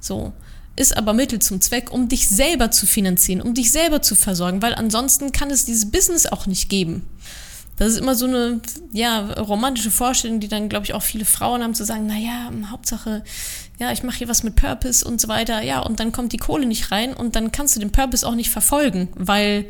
So. 0.00 0.32
Ist 0.74 0.96
aber 0.96 1.12
Mittel 1.12 1.40
zum 1.40 1.60
Zweck, 1.60 1.92
um 1.92 2.08
dich 2.08 2.28
selber 2.28 2.70
zu 2.70 2.86
finanzieren, 2.86 3.42
um 3.42 3.52
dich 3.52 3.70
selber 3.70 4.00
zu 4.00 4.14
versorgen, 4.14 4.62
weil 4.62 4.74
ansonsten 4.74 5.30
kann 5.30 5.50
es 5.50 5.66
dieses 5.66 5.90
Business 5.90 6.24
auch 6.24 6.46
nicht 6.46 6.70
geben. 6.70 7.06
Das 7.82 7.94
ist 7.94 7.98
immer 7.98 8.14
so 8.14 8.26
eine 8.26 8.60
ja, 8.92 9.32
romantische 9.32 9.90
Vorstellung, 9.90 10.38
die 10.38 10.46
dann, 10.46 10.68
glaube 10.68 10.86
ich, 10.86 10.94
auch 10.94 11.02
viele 11.02 11.24
Frauen 11.24 11.64
haben, 11.64 11.74
zu 11.74 11.84
sagen, 11.84 12.06
naja, 12.06 12.48
Hauptsache, 12.70 13.24
ja, 13.80 13.90
ich 13.90 14.04
mache 14.04 14.18
hier 14.18 14.28
was 14.28 14.44
mit 14.44 14.54
Purpose 14.54 15.04
und 15.04 15.20
so 15.20 15.26
weiter, 15.26 15.62
ja, 15.62 15.80
und 15.80 15.98
dann 15.98 16.12
kommt 16.12 16.32
die 16.32 16.36
Kohle 16.36 16.66
nicht 16.66 16.92
rein 16.92 17.12
und 17.12 17.34
dann 17.34 17.50
kannst 17.50 17.74
du 17.74 17.80
den 17.80 17.90
Purpose 17.90 18.24
auch 18.24 18.36
nicht 18.36 18.50
verfolgen, 18.50 19.08
weil 19.16 19.66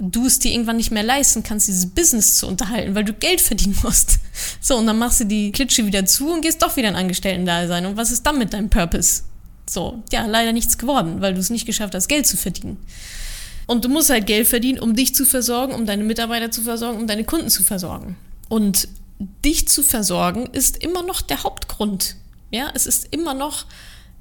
du 0.00 0.26
es 0.26 0.40
dir 0.40 0.50
irgendwann 0.50 0.76
nicht 0.76 0.90
mehr 0.90 1.04
leisten 1.04 1.44
kannst, 1.44 1.68
dieses 1.68 1.86
Business 1.86 2.36
zu 2.36 2.48
unterhalten, 2.48 2.96
weil 2.96 3.04
du 3.04 3.12
Geld 3.12 3.40
verdienen 3.40 3.78
musst. 3.82 4.18
So, 4.60 4.78
und 4.78 4.86
dann 4.86 4.98
machst 4.98 5.20
du 5.20 5.24
die 5.24 5.52
Klitsche 5.52 5.86
wieder 5.86 6.06
zu 6.06 6.32
und 6.32 6.40
gehst 6.40 6.62
doch 6.62 6.76
wieder 6.76 6.88
in 6.88 6.96
Angestellten-Dasein. 6.96 7.84
Und 7.84 7.96
was 7.96 8.10
ist 8.10 8.24
dann 8.24 8.38
mit 8.38 8.54
deinem 8.54 8.70
Purpose? 8.70 9.24
So, 9.68 10.02
ja, 10.10 10.24
leider 10.24 10.52
nichts 10.52 10.78
geworden, 10.78 11.20
weil 11.20 11.34
du 11.34 11.40
es 11.40 11.50
nicht 11.50 11.66
geschafft 11.66 11.94
hast, 11.94 12.08
Geld 12.08 12.26
zu 12.26 12.36
verdienen. 12.36 12.78
Und 13.66 13.84
du 13.84 13.88
musst 13.88 14.10
halt 14.10 14.26
Geld 14.26 14.48
verdienen, 14.48 14.78
um 14.78 14.94
dich 14.94 15.14
zu 15.14 15.24
versorgen, 15.24 15.74
um 15.74 15.86
deine 15.86 16.04
Mitarbeiter 16.04 16.50
zu 16.50 16.62
versorgen, 16.62 16.98
um 16.98 17.06
deine 17.06 17.24
Kunden 17.24 17.48
zu 17.48 17.62
versorgen. 17.62 18.16
Und 18.48 18.88
dich 19.44 19.68
zu 19.68 19.82
versorgen 19.82 20.46
ist 20.46 20.82
immer 20.82 21.02
noch 21.02 21.20
der 21.20 21.44
Hauptgrund. 21.44 22.16
Ja, 22.50 22.70
es 22.74 22.86
ist 22.86 23.08
immer 23.10 23.34
noch 23.34 23.66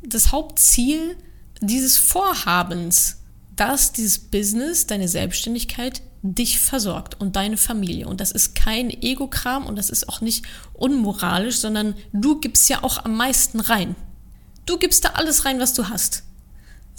das 0.04 0.32
Hauptziel 0.32 1.18
dieses 1.60 1.98
Vorhabens, 1.98 3.18
dass 3.56 3.92
dieses 3.92 4.20
Business, 4.20 4.88
deine 4.88 5.08
Selbstständigkeit 5.08 6.02
dich 6.24 6.60
versorgt 6.60 7.20
und 7.20 7.36
deine 7.36 7.58
Familie. 7.58 8.08
Und 8.08 8.22
das 8.22 8.32
ist 8.32 8.56
kein 8.56 8.90
Ego-Kram 8.90 9.66
und 9.66 9.76
das 9.76 9.90
ist 9.90 10.08
auch 10.08 10.22
nicht 10.22 10.46
unmoralisch, 10.74 11.58
sondern 11.58 11.96
du 12.14 12.40
gibst 12.40 12.70
ja 12.70 12.84
auch 12.84 13.04
am 13.04 13.16
meisten 13.16 13.60
rein. 13.60 13.96
Du 14.66 14.78
gibst 14.78 15.04
da 15.04 15.10
alles 15.10 15.46
rein, 15.46 15.60
was 15.60 15.74
du 15.74 15.90
hast. 15.90 16.24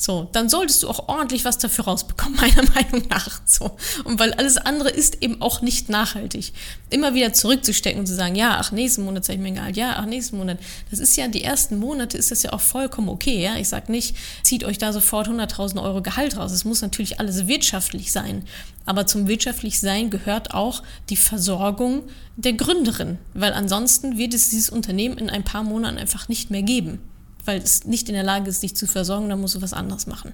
So, 0.04 0.28
dann 0.32 0.48
solltest 0.48 0.82
du 0.82 0.88
auch 0.88 1.06
ordentlich 1.06 1.44
was 1.44 1.58
dafür 1.58 1.84
rausbekommen, 1.84 2.36
meiner 2.40 2.68
Meinung 2.70 3.06
nach. 3.08 3.40
So. 3.46 3.76
Und 4.02 4.18
weil 4.18 4.34
alles 4.34 4.56
andere 4.56 4.90
ist 4.90 5.22
eben 5.22 5.40
auch 5.40 5.62
nicht 5.62 5.90
nachhaltig. 5.90 6.52
Immer 6.90 7.14
wieder 7.14 7.32
zurückzustecken 7.32 8.00
und 8.00 8.06
zu 8.06 8.16
sagen, 8.16 8.34
ja, 8.34 8.56
ach, 8.58 8.72
nächsten 8.72 9.04
Monat 9.04 9.24
zeige 9.24 9.40
ich 9.40 9.48
mir 9.48 9.54
Gehalt, 9.54 9.76
ja, 9.76 9.94
ach, 9.98 10.06
nächsten 10.06 10.38
Monat. 10.38 10.58
Das 10.90 10.98
ist 10.98 11.16
ja, 11.16 11.28
die 11.28 11.44
ersten 11.44 11.78
Monate 11.78 12.18
ist 12.18 12.32
das 12.32 12.42
ja 12.42 12.52
auch 12.52 12.60
vollkommen 12.60 13.08
okay, 13.08 13.40
ja. 13.40 13.54
Ich 13.58 13.68
sag 13.68 13.88
nicht, 13.88 14.16
zieht 14.42 14.64
euch 14.64 14.76
da 14.76 14.92
sofort 14.92 15.28
100.000 15.28 15.80
Euro 15.80 16.02
Gehalt 16.02 16.36
raus. 16.36 16.50
Es 16.50 16.64
muss 16.64 16.82
natürlich 16.82 17.20
alles 17.20 17.46
wirtschaftlich 17.46 18.10
sein. 18.10 18.44
Aber 18.84 19.06
zum 19.06 19.28
wirtschaftlich 19.28 19.78
sein 19.78 20.10
gehört 20.10 20.52
auch 20.52 20.82
die 21.10 21.16
Versorgung 21.16 22.02
der 22.34 22.54
Gründerin. 22.54 23.18
Weil 23.34 23.52
ansonsten 23.52 24.18
wird 24.18 24.34
es 24.34 24.50
dieses 24.50 24.68
Unternehmen 24.68 25.16
in 25.16 25.30
ein 25.30 25.44
paar 25.44 25.62
Monaten 25.62 25.98
einfach 25.98 26.28
nicht 26.28 26.50
mehr 26.50 26.62
geben 26.62 26.98
weil 27.44 27.60
es 27.60 27.84
nicht 27.84 28.08
in 28.08 28.14
der 28.14 28.22
Lage 28.22 28.48
ist, 28.48 28.62
dich 28.62 28.76
zu 28.76 28.86
versorgen, 28.86 29.28
dann 29.28 29.40
musst 29.40 29.54
du 29.54 29.62
was 29.62 29.72
anderes 29.72 30.06
machen. 30.06 30.32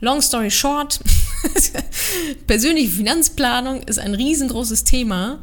Long 0.00 0.20
story 0.22 0.50
short, 0.50 1.00
persönliche 2.46 2.90
Finanzplanung 2.90 3.82
ist 3.82 3.98
ein 3.98 4.14
riesengroßes 4.14 4.84
Thema 4.84 5.38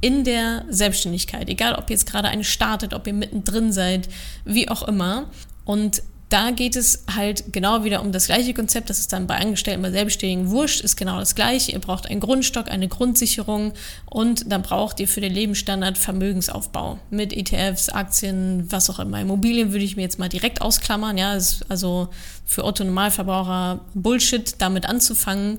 in 0.00 0.24
der 0.24 0.64
Selbstständigkeit. 0.68 1.48
Egal, 1.48 1.74
ob 1.74 1.88
ihr 1.88 1.94
jetzt 1.94 2.06
gerade 2.06 2.28
eine 2.28 2.44
startet, 2.44 2.94
ob 2.94 3.06
ihr 3.06 3.12
mittendrin 3.12 3.72
seid, 3.72 4.08
wie 4.44 4.68
auch 4.68 4.86
immer. 4.86 5.30
Und 5.64 6.02
da 6.28 6.50
geht 6.50 6.74
es 6.74 7.04
halt 7.14 7.52
genau 7.52 7.84
wieder 7.84 8.02
um 8.02 8.10
das 8.10 8.26
gleiche 8.26 8.52
Konzept. 8.52 8.90
Das 8.90 8.98
ist 8.98 9.12
dann 9.12 9.28
bei 9.28 9.36
Angestellten, 9.36 9.82
bei 9.82 9.92
Selbstständigen 9.92 10.50
wurscht, 10.50 10.80
ist 10.80 10.96
genau 10.96 11.20
das 11.20 11.36
gleiche. 11.36 11.72
Ihr 11.72 11.78
braucht 11.78 12.10
einen 12.10 12.20
Grundstock, 12.20 12.68
eine 12.68 12.88
Grundsicherung 12.88 13.72
und 14.06 14.50
dann 14.50 14.62
braucht 14.62 14.98
ihr 14.98 15.06
für 15.06 15.20
den 15.20 15.32
Lebensstandard 15.32 15.96
Vermögensaufbau 15.96 16.98
mit 17.10 17.32
ETFs, 17.32 17.90
Aktien, 17.90 18.66
was 18.70 18.90
auch 18.90 18.98
immer. 18.98 19.20
Immobilien 19.20 19.72
würde 19.72 19.84
ich 19.84 19.94
mir 19.94 20.02
jetzt 20.02 20.18
mal 20.18 20.28
direkt 20.28 20.62
ausklammern. 20.62 21.16
Ja, 21.16 21.38
also 21.68 22.08
für 22.44 22.64
Otto 22.64 22.82
Normalverbraucher 22.82 23.80
Bullshit, 23.94 24.56
damit 24.58 24.86
anzufangen 24.86 25.58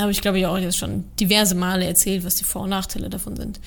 habe 0.00 0.12
ich, 0.12 0.20
glaube 0.20 0.38
ich, 0.38 0.46
auch 0.46 0.58
jetzt 0.58 0.78
schon 0.78 1.04
diverse 1.20 1.54
Male 1.54 1.86
erzählt, 1.86 2.24
was 2.24 2.36
die 2.36 2.44
Vor- 2.44 2.62
und 2.62 2.70
Nachteile 2.70 3.10
davon 3.10 3.36
sind. 3.36 3.60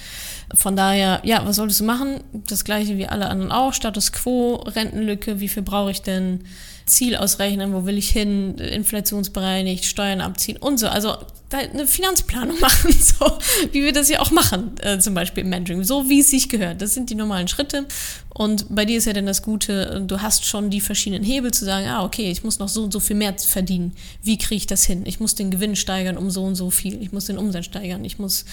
Von 0.53 0.75
daher, 0.75 1.21
ja, 1.23 1.45
was 1.45 1.57
solltest 1.57 1.79
du 1.79 1.85
machen? 1.85 2.21
Das 2.33 2.63
gleiche 2.63 2.97
wie 2.97 3.07
alle 3.07 3.29
anderen 3.29 3.51
auch. 3.51 3.73
Status 3.73 4.11
quo, 4.11 4.55
Rentenlücke, 4.55 5.39
wie 5.39 5.47
viel 5.47 5.63
brauche 5.63 5.91
ich 5.91 6.01
denn? 6.01 6.41
Ziel 6.87 7.15
ausrechnen, 7.15 7.73
wo 7.73 7.85
will 7.85 7.97
ich 7.97 8.09
hin, 8.09 8.57
inflationsbereinigt, 8.57 9.85
Steuern 9.85 10.21
abziehen 10.21 10.57
und 10.57 10.79
so. 10.79 10.87
Also 10.87 11.17
eine 11.51 11.87
Finanzplanung 11.87 12.59
machen, 12.61 12.91
so 12.91 13.37
wie 13.71 13.83
wir 13.83 13.93
das 13.93 14.09
ja 14.09 14.19
auch 14.19 14.31
machen, 14.31 14.71
äh, 14.81 14.99
zum 14.99 15.13
Beispiel 15.13 15.43
im 15.43 15.49
Mentoring, 15.49 15.83
so 15.83 16.09
wie 16.09 16.19
es 16.19 16.29
sich 16.29 16.49
gehört. 16.49 16.81
Das 16.81 16.93
sind 16.93 17.09
die 17.09 17.15
normalen 17.15 17.47
Schritte. 17.47 17.85
Und 18.33 18.65
bei 18.69 18.85
dir 18.85 18.97
ist 18.97 19.05
ja 19.05 19.13
dann 19.13 19.25
das 19.25 19.41
Gute, 19.41 20.03
du 20.05 20.21
hast 20.21 20.45
schon 20.45 20.69
die 20.69 20.81
verschiedenen 20.81 21.23
Hebel 21.23 21.51
zu 21.51 21.65
sagen, 21.65 21.87
ah, 21.87 22.03
okay, 22.03 22.29
ich 22.29 22.43
muss 22.43 22.59
noch 22.59 22.69
so 22.69 22.83
und 22.83 22.93
so 22.93 22.99
viel 22.99 23.15
mehr 23.15 23.33
verdienen. 23.37 23.93
Wie 24.21 24.37
kriege 24.37 24.57
ich 24.57 24.67
das 24.67 24.83
hin? 24.83 25.03
Ich 25.05 25.19
muss 25.19 25.35
den 25.35 25.49
Gewinn 25.49 25.75
steigern 25.75 26.17
um 26.17 26.29
so 26.29 26.43
und 26.43 26.55
so 26.55 26.69
viel. 26.69 27.01
Ich 27.01 27.11
muss 27.11 27.25
den 27.25 27.37
Umsatz 27.37 27.65
steigern. 27.65 28.05
Ich 28.05 28.19
muss, 28.19 28.45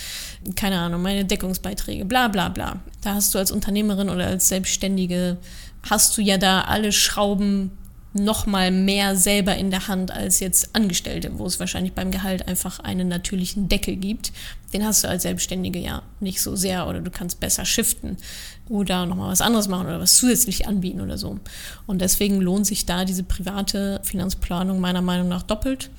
keine 0.57 0.79
Ahnung, 0.79 1.03
meine 1.03 1.25
Deckungsbeiträge, 1.25 2.05
bla 2.05 2.29
bla 2.29 2.49
bla. 2.49 2.81
Da 3.03 3.15
hast 3.15 3.35
du 3.35 3.39
als 3.39 3.51
Unternehmerin 3.51 4.09
oder 4.09 4.27
als 4.27 4.49
Selbstständige, 4.49 5.37
hast 5.83 6.17
du 6.17 6.23
ja 6.23 6.39
da 6.39 6.63
alle 6.63 6.93
Schrauben 6.93 7.73
noch 8.15 8.47
mal 8.47 8.71
mehr 8.71 9.17
selber 9.17 9.57
in 9.57 9.71
der 9.71 9.89
Hand 9.89 10.13
als 10.13 10.39
jetzt 10.39 10.75
Angestellte, 10.75 11.37
wo 11.39 11.47
es 11.47 11.59
wahrscheinlich 11.59 11.95
beim 11.95 12.13
Gehalt 12.13 12.47
einfach 12.47 12.79
einen 12.79 13.09
natürlichen 13.09 13.69
Deckel 13.69 13.97
gibt. 13.97 14.33
Den 14.73 14.85
hast 14.85 15.03
du 15.03 15.09
als 15.09 15.25
Selbstständige 15.25 15.81
ja 15.81 16.03
nicht 16.21 16.41
so 16.41 16.55
sehr 16.55 16.87
oder 16.87 17.01
du 17.01 17.11
kannst 17.11 17.41
besser 17.41 17.65
shiften 17.65 18.17
oder 18.69 19.05
noch 19.07 19.17
mal 19.17 19.31
was 19.31 19.41
anderes 19.41 19.67
machen 19.67 19.87
oder 19.87 20.01
was 20.01 20.15
zusätzlich 20.15 20.69
anbieten 20.69 21.01
oder 21.01 21.19
so. 21.19 21.41
Und 21.87 22.01
deswegen 22.01 22.41
lohnt 22.41 22.67
sich 22.67 22.87
da 22.87 23.05
diese 23.05 23.25
private 23.25 24.01
Finanzplanung 24.05 24.79
meiner 24.79 25.03
Meinung 25.03 25.29
nach 25.29 25.43
doppelt, 25.43 25.91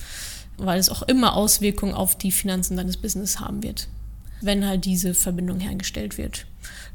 weil 0.57 0.79
es 0.79 0.89
auch 0.89 1.01
immer 1.03 1.35
Auswirkungen 1.35 1.93
auf 1.93 2.17
die 2.17 2.31
Finanzen 2.31 2.77
deines 2.77 2.95
Business 2.95 3.41
haben 3.41 3.61
wird, 3.61 3.89
wenn 4.39 4.65
halt 4.65 4.85
diese 4.85 5.13
Verbindung 5.13 5.59
hergestellt 5.59 6.17
wird. 6.17 6.45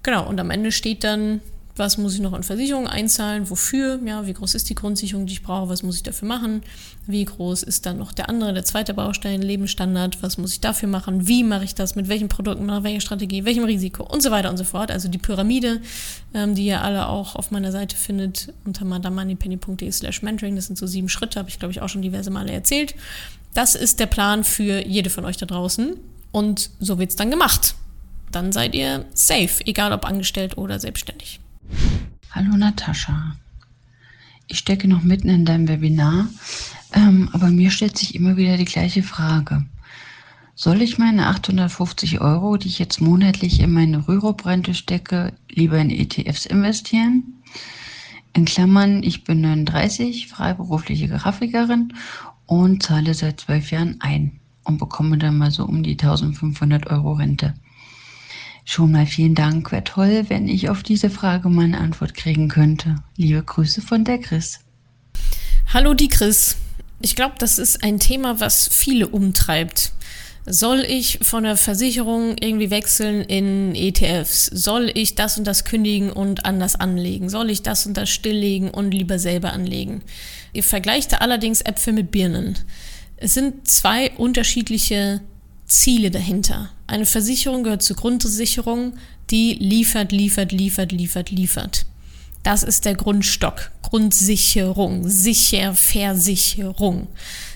Genau, 0.03 0.27
und 0.27 0.41
am 0.41 0.51
Ende 0.51 0.73
steht 0.73 1.05
dann 1.05 1.43
was 1.77 1.99
muss 1.99 2.15
ich 2.15 2.21
noch 2.21 2.33
an 2.33 2.43
Versicherungen 2.43 2.89
einzahlen, 2.89 3.49
wofür, 3.49 3.99
ja, 4.05 4.27
wie 4.27 4.33
groß 4.33 4.55
ist 4.55 4.69
die 4.69 4.75
Grundsicherung, 4.75 5.27
die 5.27 5.35
ich 5.35 5.43
brauche, 5.43 5.69
was 5.69 5.83
muss 5.83 5.97
ich 5.97 6.03
dafür 6.03 6.29
machen, 6.29 6.63
wie 7.07 7.25
groß 7.25 7.63
ist 7.63 7.87
dann 7.87 7.99
noch 7.99 8.13
der 8.13 8.29
andere, 8.29 8.53
der 8.53 8.65
zweite 8.65 8.95
Baustein, 8.95 9.41
Lebensstandard, 9.41 10.23
was 10.23 10.37
muss 10.39 10.53
ich 10.53 10.61
dafür 10.61 10.89
machen, 10.89 11.27
wie 11.27 11.45
mache 11.45 11.65
ich 11.65 11.75
das, 11.75 11.95
mit 11.95 12.09
welchen 12.09 12.29
Produkten, 12.29 12.67
nach 12.67 12.83
welcher 12.83 13.01
Strategie, 13.01 13.45
welchem 13.45 13.65
Risiko 13.65 14.05
und 14.05 14.23
so 14.23 14.31
weiter 14.31 14.51
und 14.51 14.57
so 14.57 14.65
fort. 14.65 14.91
Also 14.91 15.09
die 15.09 15.19
Pyramide, 15.19 15.81
ähm, 16.35 16.55
die 16.55 16.67
ihr 16.67 16.83
alle 16.83 17.09
auch 17.09 17.37
auf 17.37 17.51
meiner 17.51 17.73
Seite 17.73 17.97
findet, 17.97 18.53
unter 18.65 18.85
madamoneypenny.de 18.85 19.91
slash 19.91 20.23
mentoring, 20.23 20.57
das 20.57 20.67
sind 20.67 20.77
so 20.77 20.87
sieben 20.87 21.09
Schritte, 21.09 21.39
habe 21.39 21.49
ich 21.49 21.59
glaube 21.59 21.73
ich 21.73 21.81
auch 21.81 21.89
schon 21.89 22.03
diverse 22.03 22.31
Male 22.31 22.53
erzählt. 22.53 22.95
Das 23.55 23.75
ist 23.75 23.99
der 23.99 24.07
Plan 24.07 24.45
für 24.45 24.87
jede 24.87 25.11
von 25.11 25.25
euch 25.25 25.37
da 25.37 25.47
draußen 25.47 25.97
und 26.33 26.71
so 26.79 26.99
wird 26.99 27.11
es 27.11 27.17
dann 27.17 27.31
gemacht. 27.31 27.75
Dann 28.31 28.53
seid 28.53 28.75
ihr 28.75 29.07
safe, 29.13 29.67
egal 29.67 29.93
ob 29.93 30.05
angestellt 30.05 30.57
oder 30.57 30.79
selbstständig. 30.79 31.41
Hallo 32.31 32.57
Natascha. 32.57 33.37
Ich 34.47 34.59
stecke 34.59 34.89
noch 34.89 35.03
mitten 35.03 35.29
in 35.29 35.45
deinem 35.45 35.69
Webinar, 35.69 36.29
ähm, 36.93 37.29
aber 37.33 37.51
mir 37.51 37.71
stellt 37.71 37.99
sich 37.99 38.15
immer 38.15 38.37
wieder 38.37 38.57
die 38.57 38.65
gleiche 38.65 39.03
Frage. 39.03 39.65
Soll 40.55 40.83
ich 40.83 40.99
meine 40.99 41.29
850 41.29 42.21
Euro, 42.21 42.57
die 42.57 42.69
ich 42.69 42.79
jetzt 42.79 43.01
monatlich 43.01 43.61
in 43.61 43.73
meine 43.73 44.07
Rürup-Rente 44.07 44.75
stecke, 44.75 45.33
lieber 45.49 45.79
in 45.79 45.91
ETFs 45.91 46.47
investieren? 46.47 47.43
In 48.33 48.45
Klammern, 48.45 49.03
ich 49.03 49.25
bin 49.25 49.41
39, 49.41 50.29
freiberufliche 50.29 51.09
Grafikerin 51.09 51.95
und 52.47 52.83
zahle 52.83 53.15
seit 53.15 53.41
zwölf 53.41 53.71
Jahren 53.71 53.97
ein 54.01 54.41
und 54.65 54.79
bekomme 54.79 55.19
dann 55.19 55.39
mal 55.39 55.51
so 55.51 55.65
um 55.65 55.83
die 55.83 55.93
1500 55.93 56.89
Euro 56.89 57.13
Rente. 57.13 57.55
Schon 58.64 58.92
mal 58.92 59.07
vielen 59.07 59.35
Dank. 59.35 59.73
Wäre 59.73 59.85
toll, 59.85 60.25
wenn 60.29 60.49
ich 60.49 60.68
auf 60.68 60.83
diese 60.83 61.11
Frage 61.11 61.49
mal 61.49 61.64
eine 61.64 61.79
Antwort 61.79 62.14
kriegen 62.14 62.49
könnte. 62.49 62.96
Liebe 63.16 63.42
Grüße 63.42 63.83
von 63.83 64.05
der 64.05 64.18
Chris. 64.18 64.61
Hallo, 65.73 65.94
die 65.94 66.09
Chris. 66.09 66.57
Ich 67.01 67.16
glaube, 67.16 67.35
das 67.38 67.59
ist 67.59 67.83
ein 67.83 67.99
Thema, 67.99 68.40
was 68.40 68.68
viele 68.68 69.09
umtreibt. 69.09 69.92
Soll 70.46 70.81
ich 70.81 71.20
von 71.23 71.44
der 71.44 71.57
Versicherung 71.57 72.37
irgendwie 72.40 72.70
wechseln 72.70 73.23
in 73.23 73.75
ETFs? 73.75 74.46
Soll 74.46 74.90
ich 74.94 75.14
das 75.14 75.38
und 75.38 75.46
das 75.46 75.64
kündigen 75.64 76.11
und 76.11 76.44
anders 76.46 76.77
anlegen? 76.77 77.29
Soll 77.29 77.51
ich 77.51 77.62
das 77.62 77.87
und 77.87 77.96
das 77.96 78.11
stilllegen 78.11 78.70
und 78.70 78.92
lieber 78.92 79.18
selber 79.18 79.53
anlegen? 79.53 80.03
Ihr 80.53 80.64
vergleicht 80.64 81.20
allerdings 81.20 81.61
Äpfel 81.61 81.92
mit 81.92 82.11
Birnen. 82.11 82.59
Es 83.16 83.35
sind 83.35 83.68
zwei 83.68 84.11
unterschiedliche 84.12 85.20
Ziele 85.71 86.11
dahinter. 86.11 86.71
Eine 86.87 87.07
Versicherung 87.07 87.63
gehört 87.63 87.83
zur 87.83 87.97
Grundsicherung, 87.97 88.95
die 89.31 89.55
liefert, 89.55 90.13
liefert, 90.13 90.53
liefert, 90.53 90.93
liefert, 90.93 91.31
liefert. 91.31 91.87
Das 92.43 92.63
ist 92.63 92.85
der 92.87 92.95
Grundstock. 92.95 93.71
Grundsicherung, 93.83 95.09
Sicherversicherung. 95.09 97.07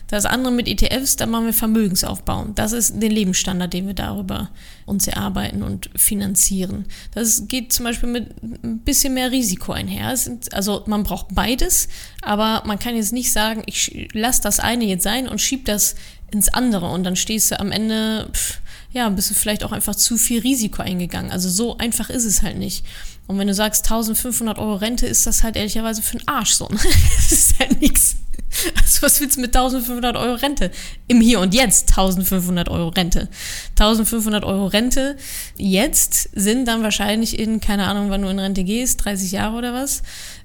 Das 0.09 0.27
andere 0.27 0.53
mit 0.53 0.69
ETFs, 0.69 1.17
da 1.17 1.27
machen 1.27 1.47
wir 1.47 1.53
Vermögensaufbau. 1.53 2.47
Das 2.55 2.73
ist 2.73 3.01
der 3.01 3.09
Lebensstandard, 3.09 3.73
den 3.73 3.87
wir 3.87 3.95
darüber 3.95 4.51
uns 4.87 5.07
erarbeiten 5.07 5.63
und 5.63 5.91
finanzieren. 5.97 6.85
Das 7.13 7.49
geht 7.49 7.73
zum 7.73 7.85
Beispiel 7.85 8.09
mit 8.09 8.31
ein 8.43 8.81
bisschen 8.81 9.15
mehr 9.15 9.33
Risiko 9.33 9.73
einher. 9.73 10.15
also 10.53 10.85
man 10.87 11.05
braucht 11.05 11.29
beides, 11.35 11.89
aber 12.23 12.63
man 12.67 12.79
kann 12.79 12.97
jetzt 12.97 13.13
nicht 13.13 13.33
sagen, 13.33 13.63
ich 13.67 14.09
lasse 14.13 14.43
das 14.43 14.61
eine 14.61 14.85
jetzt 14.85 15.05
sein 15.05 15.27
und 15.27 15.41
schieb 15.41 15.65
das 15.65 15.95
ins 16.31 16.49
andere 16.49 16.91
und 16.91 17.05
dann 17.05 17.17
stehst 17.17 17.51
du 17.51 17.61
am 17.61 17.73
Ende, 17.73 18.29
pff, 18.33 18.61
ja, 18.93 19.09
bist 19.09 19.31
du 19.31 19.35
vielleicht 19.35 19.65
auch 19.65 19.73
einfach 19.73 19.97
zu 19.97 20.17
viel 20.17 20.41
Risiko 20.41 20.83
eingegangen. 20.83 21.33
Also 21.33 21.49
so 21.49 21.79
einfach 21.79 22.11
ist 22.11 22.25
es 22.25 22.43
halt 22.43 22.59
nicht. 22.59 22.85
Und 23.27 23.39
wenn 23.39 23.49
du 23.49 23.55
sagst 23.55 23.85
1500 23.87 24.59
Euro 24.59 24.77
Rente, 24.77 25.07
ist 25.07 25.27
das 25.27 25.43
halt 25.43 25.57
ehrlicherweise 25.57 26.03
für 26.03 26.19
einen 26.19 26.29
Arsch 26.29 26.53
so. 26.53 26.69
Ne? 26.69 26.79
das 27.17 27.33
ist 27.33 27.59
halt 27.59 27.81
nichts. 27.81 28.17
Also 28.77 29.03
was 29.03 29.21
willst 29.21 29.37
du 29.37 29.41
mit 29.41 29.57
1500 29.57 30.17
Euro 30.17 30.35
Rente? 30.35 30.71
Im 31.09 31.21
Hier 31.21 31.41
und 31.41 31.55
Jetzt 31.55 31.91
1500 31.91 32.69
Euro 32.69 32.89
Rente. 32.89 33.29
1500 33.71 34.45
Euro 34.45 34.67
Rente 34.67 35.17
jetzt 35.57 36.31
sind 36.35 36.67
dann 36.67 36.83
wahrscheinlich 36.83 37.39
in, 37.39 37.61
keine 37.61 37.87
Ahnung, 37.87 38.11
wann 38.11 38.23
du 38.23 38.29
in 38.29 38.39
Rente 38.39 38.65
gehst, 38.65 39.05
30 39.05 39.33
Jahre 39.33 39.57
oder 39.57 39.75
was, 39.75 40.03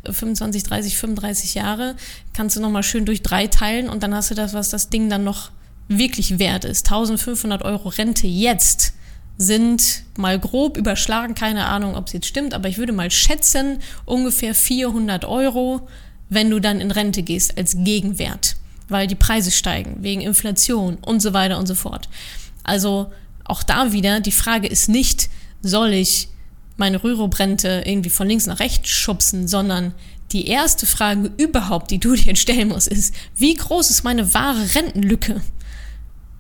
25, 0.10 0.64
30, 0.64 0.98
35 0.98 1.56
Jahre, 1.56 1.96
kannst 2.34 2.56
du 2.56 2.62
nochmal 2.62 2.84
schön 2.84 3.06
durch 3.06 3.22
drei 3.22 3.48
teilen 3.48 3.90
und 3.90 4.04
dann 4.04 4.16
hast 4.16 4.32
du 4.32 4.36
das, 4.36 4.54
was 4.54 4.70
das 4.70 4.90
Ding 4.90 5.10
dann 5.10 5.24
noch 5.24 5.52
wirklich 5.88 6.40
wert 6.40 6.66
ist. 6.66 6.88
1500 6.88 7.64
Euro 7.64 7.90
Rente 7.90 8.28
jetzt 8.28 8.94
sind 9.38 10.04
mal 10.18 10.38
grob 10.38 10.78
überschlagen, 10.78 11.34
keine 11.34 11.66
Ahnung, 11.66 11.96
ob 11.96 12.08
es 12.08 12.14
jetzt 12.14 12.28
stimmt, 12.28 12.54
aber 12.54 12.68
ich 12.68 12.78
würde 12.78 12.92
mal 12.92 13.10
schätzen, 13.10 13.80
ungefähr 14.06 14.54
400 14.54 15.24
Euro, 15.26 15.88
wenn 16.30 16.50
du 16.50 16.60
dann 16.60 16.80
in 16.80 16.92
Rente 16.92 17.24
gehst 17.24 17.58
als 17.58 17.76
Gegenwert, 17.78 18.56
weil 18.88 19.08
die 19.08 19.16
Preise 19.16 19.52
steigen 19.52 19.98
wegen 20.02 20.22
Inflation 20.22 20.96
und 20.96 21.22
so 21.22 21.34
weiter 21.34 21.58
und 21.58 21.68
so 21.68 21.76
fort. 21.76 22.08
Also 22.64 23.12
auch 23.44 23.64
da 23.64 23.92
wieder, 23.92 24.20
die 24.20 24.32
Frage 24.32 24.68
ist 24.68 24.90
nicht, 24.90 25.30
soll 25.62 25.94
ich 25.94 26.30
meine 26.78 27.04
Rürup-Rente 27.04 27.84
irgendwie 27.86 28.10
von 28.10 28.28
links 28.28 28.46
nach 28.46 28.60
rechts 28.60 28.90
schubsen, 28.90 29.48
sondern 29.48 29.94
die 30.32 30.48
erste 30.48 30.86
Frage 30.86 31.32
überhaupt, 31.38 31.92
die 31.92 32.00
du 32.00 32.16
dir 32.16 32.36
stellen 32.36 32.70
musst, 32.70 32.88
ist, 32.88 33.14
wie 33.36 33.56
groß 33.56 33.90
ist 33.90 34.04
meine 34.04 34.34
wahre 34.34 34.76
Rentenlücke? 34.76 35.42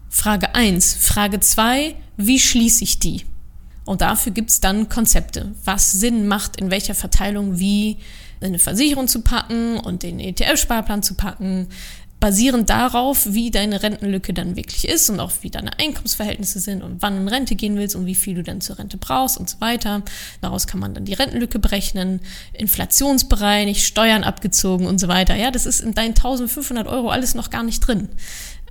Frage 0.09 0.55
1. 0.55 0.95
Frage 0.95 1.39
2, 1.39 1.95
wie 2.17 2.39
schließe 2.39 2.83
ich 2.83 2.99
die? 2.99 3.25
Und 3.89 4.01
dafür 4.01 4.31
gibt 4.31 4.51
es 4.51 4.61
dann 4.61 4.87
Konzepte, 4.87 5.51
was 5.65 5.91
Sinn 5.91 6.27
macht, 6.27 6.57
in 6.61 6.69
welcher 6.69 6.93
Verteilung 6.93 7.57
wie 7.57 7.97
eine 8.39 8.59
Versicherung 8.59 9.07
zu 9.07 9.21
packen 9.21 9.79
und 9.79 10.03
den 10.03 10.19
ETF-Sparplan 10.19 11.01
zu 11.01 11.15
packen, 11.15 11.69
basierend 12.19 12.69
darauf, 12.69 13.33
wie 13.33 13.49
deine 13.49 13.81
Rentenlücke 13.81 14.31
dann 14.31 14.55
wirklich 14.55 14.87
ist 14.87 15.09
und 15.09 15.19
auch 15.19 15.31
wie 15.41 15.49
deine 15.49 15.79
Einkommensverhältnisse 15.79 16.59
sind 16.59 16.83
und 16.83 17.01
wann 17.01 17.17
in 17.17 17.27
Rente 17.27 17.55
gehen 17.55 17.77
willst 17.77 17.95
und 17.95 18.05
wie 18.05 18.13
viel 18.13 18.35
du 18.35 18.43
dann 18.43 18.61
zur 18.61 18.77
Rente 18.77 18.97
brauchst 18.97 19.39
und 19.39 19.49
so 19.49 19.59
weiter. 19.59 20.03
Daraus 20.39 20.67
kann 20.67 20.79
man 20.79 20.93
dann 20.93 21.05
die 21.05 21.15
Rentenlücke 21.15 21.57
berechnen, 21.57 22.19
inflationsbereinigt, 22.53 23.81
Steuern 23.81 24.23
abgezogen 24.23 24.85
und 24.85 24.99
so 24.99 25.07
weiter. 25.07 25.33
Ja, 25.33 25.49
das 25.49 25.65
ist 25.65 25.81
in 25.81 25.95
deinen 25.95 26.09
1500 26.09 26.85
Euro 26.85 27.09
alles 27.09 27.33
noch 27.33 27.49
gar 27.49 27.63
nicht 27.63 27.79
drin. 27.79 28.09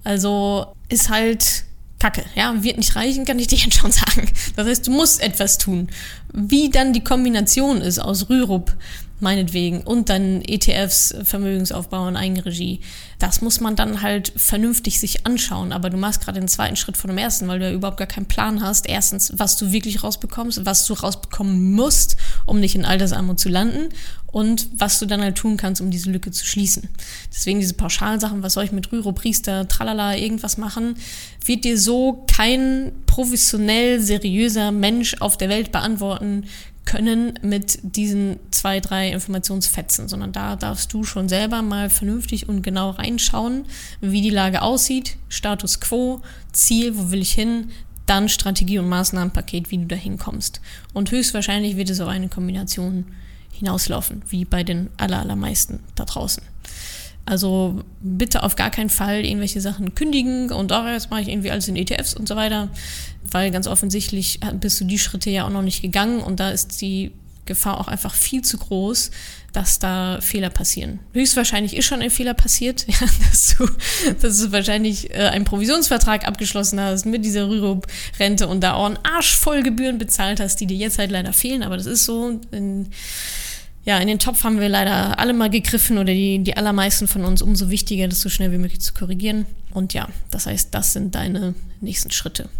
Also 0.04 0.76
ist 0.88 1.10
halt 1.10 1.64
Kacke, 1.98 2.24
ja, 2.36 2.62
wird 2.62 2.76
nicht 2.76 2.94
reichen, 2.94 3.24
kann 3.24 3.38
ich 3.38 3.48
dir 3.48 3.58
jetzt 3.58 3.76
schon 3.76 3.92
sagen. 3.92 4.28
Das 4.56 4.66
heißt, 4.66 4.86
du 4.86 4.90
musst 4.90 5.20
etwas 5.20 5.58
tun. 5.58 5.88
Wie 6.32 6.70
dann 6.70 6.92
die 6.92 7.04
Kombination 7.04 7.80
ist 7.80 7.98
aus 7.98 8.28
Rürup, 8.28 8.74
meinetwegen, 9.20 9.82
und 9.82 10.08
dann 10.08 10.42
ETFs, 10.42 11.14
Vermögensaufbau 11.24 12.06
und 12.06 12.16
Eigenregie, 12.16 12.80
das 13.18 13.40
muss 13.40 13.60
man 13.60 13.74
dann 13.74 14.02
halt 14.02 14.32
vernünftig 14.36 15.00
sich 15.00 15.26
anschauen. 15.26 15.72
Aber 15.72 15.90
du 15.90 15.96
machst 15.96 16.22
gerade 16.22 16.38
den 16.38 16.48
zweiten 16.48 16.76
Schritt 16.76 16.96
von 16.96 17.08
dem 17.08 17.18
ersten, 17.18 17.48
weil 17.48 17.58
du 17.58 17.66
ja 17.66 17.72
überhaupt 17.72 17.96
gar 17.96 18.06
keinen 18.06 18.26
Plan 18.26 18.62
hast. 18.62 18.88
Erstens, 18.88 19.32
was 19.36 19.56
du 19.56 19.72
wirklich 19.72 20.04
rausbekommst, 20.04 20.64
was 20.64 20.86
du 20.86 20.94
rausbekommen 20.94 21.72
musst, 21.72 22.16
um 22.46 22.60
nicht 22.60 22.74
in 22.74 22.84
Altersarmut 22.84 23.40
zu 23.40 23.48
landen 23.48 23.88
und 24.30 24.68
was 24.76 24.98
du 24.98 25.06
dann 25.06 25.20
halt 25.20 25.36
tun 25.36 25.56
kannst, 25.56 25.80
um 25.80 25.90
diese 25.90 26.10
Lücke 26.10 26.30
zu 26.30 26.44
schließen. 26.44 26.88
Deswegen 27.32 27.60
diese 27.60 27.74
pauschalen 27.74 28.20
Sachen, 28.20 28.42
was 28.42 28.52
soll 28.52 28.64
ich 28.64 28.72
mit 28.72 28.92
Rüro, 28.92 29.12
Priester, 29.12 29.66
tralala, 29.66 30.16
irgendwas 30.16 30.58
machen, 30.58 30.96
wird 31.44 31.64
dir 31.64 31.78
so 31.78 32.24
kein 32.30 32.92
professionell 33.06 34.00
seriöser 34.00 34.70
Mensch 34.70 35.16
auf 35.20 35.36
der 35.36 35.48
Welt 35.48 35.72
beantworten 35.72 36.44
können 36.88 37.38
mit 37.42 37.80
diesen 37.82 38.38
zwei, 38.50 38.80
drei 38.80 39.10
Informationsfetzen, 39.10 40.08
sondern 40.08 40.32
da 40.32 40.56
darfst 40.56 40.90
du 40.94 41.04
schon 41.04 41.28
selber 41.28 41.60
mal 41.60 41.90
vernünftig 41.90 42.48
und 42.48 42.62
genau 42.62 42.90
reinschauen, 42.90 43.66
wie 44.00 44.22
die 44.22 44.30
Lage 44.30 44.62
aussieht, 44.62 45.18
Status 45.28 45.80
quo, 45.80 46.22
Ziel, 46.52 46.96
wo 46.96 47.10
will 47.10 47.20
ich 47.20 47.32
hin, 47.32 47.68
dann 48.06 48.30
Strategie 48.30 48.78
und 48.78 48.88
Maßnahmenpaket, 48.88 49.70
wie 49.70 49.76
du 49.76 49.84
da 49.84 49.96
hinkommst. 49.96 50.62
Und 50.94 51.10
höchstwahrscheinlich 51.10 51.76
wird 51.76 51.90
es 51.90 52.00
auf 52.00 52.08
eine 52.08 52.30
Kombination 52.30 53.04
hinauslaufen, 53.52 54.22
wie 54.30 54.46
bei 54.46 54.64
den 54.64 54.88
allermeisten 54.96 55.80
da 55.94 56.06
draußen. 56.06 56.42
Also 57.28 57.84
bitte 58.00 58.42
auf 58.42 58.56
gar 58.56 58.70
keinen 58.70 58.88
Fall 58.88 59.22
irgendwelche 59.22 59.60
Sachen 59.60 59.94
kündigen 59.94 60.50
und 60.50 60.72
auch 60.72 60.86
jetzt 60.86 61.10
mache 61.10 61.20
ich 61.20 61.28
irgendwie 61.28 61.50
alles 61.50 61.68
in 61.68 61.76
ETFs 61.76 62.14
und 62.14 62.26
so 62.26 62.36
weiter, 62.36 62.70
weil 63.30 63.50
ganz 63.50 63.66
offensichtlich 63.66 64.40
bist 64.54 64.80
du 64.80 64.86
die 64.86 64.98
Schritte 64.98 65.28
ja 65.28 65.44
auch 65.44 65.50
noch 65.50 65.60
nicht 65.60 65.82
gegangen 65.82 66.20
und 66.20 66.40
da 66.40 66.48
ist 66.48 66.80
die 66.80 67.12
Gefahr 67.44 67.78
auch 67.78 67.88
einfach 67.88 68.14
viel 68.14 68.40
zu 68.40 68.56
groß, 68.56 69.10
dass 69.52 69.78
da 69.78 70.20
Fehler 70.22 70.48
passieren. 70.48 71.00
Höchstwahrscheinlich 71.12 71.76
ist 71.76 71.84
schon 71.84 72.00
ein 72.00 72.10
Fehler 72.10 72.32
passiert, 72.32 72.86
ja, 72.88 73.06
dass, 73.30 73.56
du, 73.56 73.68
dass 74.22 74.40
du 74.40 74.50
wahrscheinlich 74.52 75.10
äh, 75.10 75.28
einen 75.28 75.44
Provisionsvertrag 75.44 76.26
abgeschlossen 76.26 76.80
hast 76.80 77.04
mit 77.04 77.26
dieser 77.26 77.48
Rürup-Rente 77.48 78.48
und 78.48 78.62
da 78.62 78.72
auch 78.72 78.86
einen 78.86 78.98
Arsch 79.02 79.36
voll 79.36 79.62
Gebühren 79.62 79.98
bezahlt 79.98 80.40
hast, 80.40 80.60
die 80.60 80.66
dir 80.66 80.78
jetzt 80.78 80.98
halt 80.98 81.10
leider 81.10 81.34
fehlen, 81.34 81.62
aber 81.62 81.76
das 81.76 81.86
ist 81.86 82.06
so. 82.06 82.40
In, 82.52 82.88
ja, 83.88 83.96
in 84.00 84.06
den 84.06 84.18
Topf 84.18 84.44
haben 84.44 84.60
wir 84.60 84.68
leider 84.68 85.18
alle 85.18 85.32
mal 85.32 85.48
gegriffen 85.48 85.96
oder 85.96 86.12
die, 86.12 86.40
die 86.40 86.58
allermeisten 86.58 87.08
von 87.08 87.24
uns. 87.24 87.40
Umso 87.40 87.70
wichtiger, 87.70 88.06
das 88.06 88.20
so 88.20 88.28
schnell 88.28 88.52
wie 88.52 88.58
möglich 88.58 88.82
zu 88.82 88.92
korrigieren. 88.92 89.46
Und 89.72 89.94
ja, 89.94 90.08
das 90.30 90.44
heißt, 90.44 90.74
das 90.74 90.92
sind 90.92 91.14
deine 91.14 91.54
nächsten 91.80 92.10
Schritte. 92.10 92.50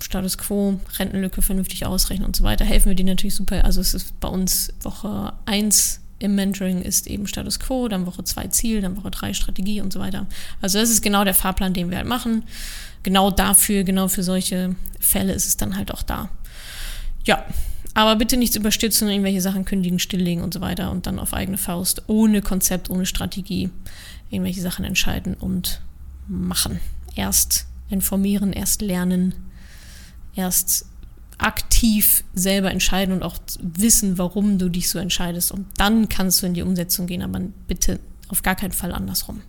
Status 0.00 0.38
quo, 0.38 0.78
Rentenlücke 1.00 1.42
vernünftig 1.42 1.84
ausrechnen 1.84 2.24
und 2.24 2.36
so 2.36 2.44
weiter, 2.44 2.64
helfen 2.64 2.90
wir 2.90 2.94
dir 2.94 3.04
natürlich 3.04 3.34
super. 3.34 3.64
Also 3.64 3.80
es 3.80 3.92
ist 3.92 4.20
bei 4.20 4.28
uns 4.28 4.72
Woche 4.82 5.32
1 5.46 5.98
im 6.20 6.36
Mentoring 6.36 6.80
ist 6.80 7.08
eben 7.08 7.26
Status 7.26 7.58
quo, 7.58 7.88
dann 7.88 8.06
Woche 8.06 8.22
2 8.22 8.46
Ziel, 8.46 8.82
dann 8.82 8.96
Woche 8.96 9.10
3 9.10 9.34
Strategie 9.34 9.80
und 9.80 9.92
so 9.92 9.98
weiter. 9.98 10.28
Also 10.60 10.78
das 10.78 10.90
ist 10.90 11.02
genau 11.02 11.24
der 11.24 11.34
Fahrplan, 11.34 11.74
den 11.74 11.90
wir 11.90 11.96
halt 11.96 12.06
machen. 12.06 12.44
Genau 13.02 13.32
dafür, 13.32 13.82
genau 13.82 14.06
für 14.06 14.22
solche 14.22 14.76
Fälle 15.00 15.32
ist 15.32 15.48
es 15.48 15.56
dann 15.56 15.76
halt 15.76 15.92
auch 15.92 16.04
da. 16.04 16.28
Ja, 17.24 17.44
aber 17.94 18.16
bitte 18.16 18.36
nichts 18.36 18.56
überstürzen 18.56 19.06
und 19.06 19.12
irgendwelche 19.12 19.40
Sachen 19.40 19.64
kündigen, 19.64 19.98
stilllegen 19.98 20.42
und 20.42 20.54
so 20.54 20.60
weiter 20.60 20.90
und 20.90 21.06
dann 21.06 21.18
auf 21.18 21.34
eigene 21.34 21.58
Faust, 21.58 22.02
ohne 22.06 22.40
Konzept, 22.40 22.90
ohne 22.90 23.06
Strategie, 23.06 23.70
irgendwelche 24.30 24.62
Sachen 24.62 24.84
entscheiden 24.84 25.34
und 25.34 25.82
machen. 26.26 26.80
Erst 27.14 27.66
informieren, 27.90 28.52
erst 28.52 28.80
lernen, 28.80 29.34
erst 30.34 30.86
aktiv 31.38 32.24
selber 32.34 32.70
entscheiden 32.70 33.14
und 33.14 33.22
auch 33.22 33.36
wissen, 33.60 34.16
warum 34.16 34.58
du 34.58 34.68
dich 34.68 34.88
so 34.88 34.98
entscheidest. 34.98 35.52
Und 35.52 35.66
dann 35.76 36.08
kannst 36.08 36.42
du 36.42 36.46
in 36.46 36.54
die 36.54 36.62
Umsetzung 36.62 37.06
gehen, 37.06 37.22
aber 37.22 37.40
bitte 37.66 37.98
auf 38.28 38.42
gar 38.42 38.54
keinen 38.54 38.72
Fall 38.72 38.92
andersrum. 38.92 39.42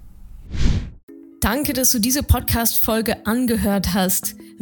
Danke, 1.40 1.74
dass 1.74 1.92
du 1.92 2.00
diese 2.00 2.24
Podcast-Folge 2.24 3.26
angehört 3.26 3.94
hast. 3.94 4.36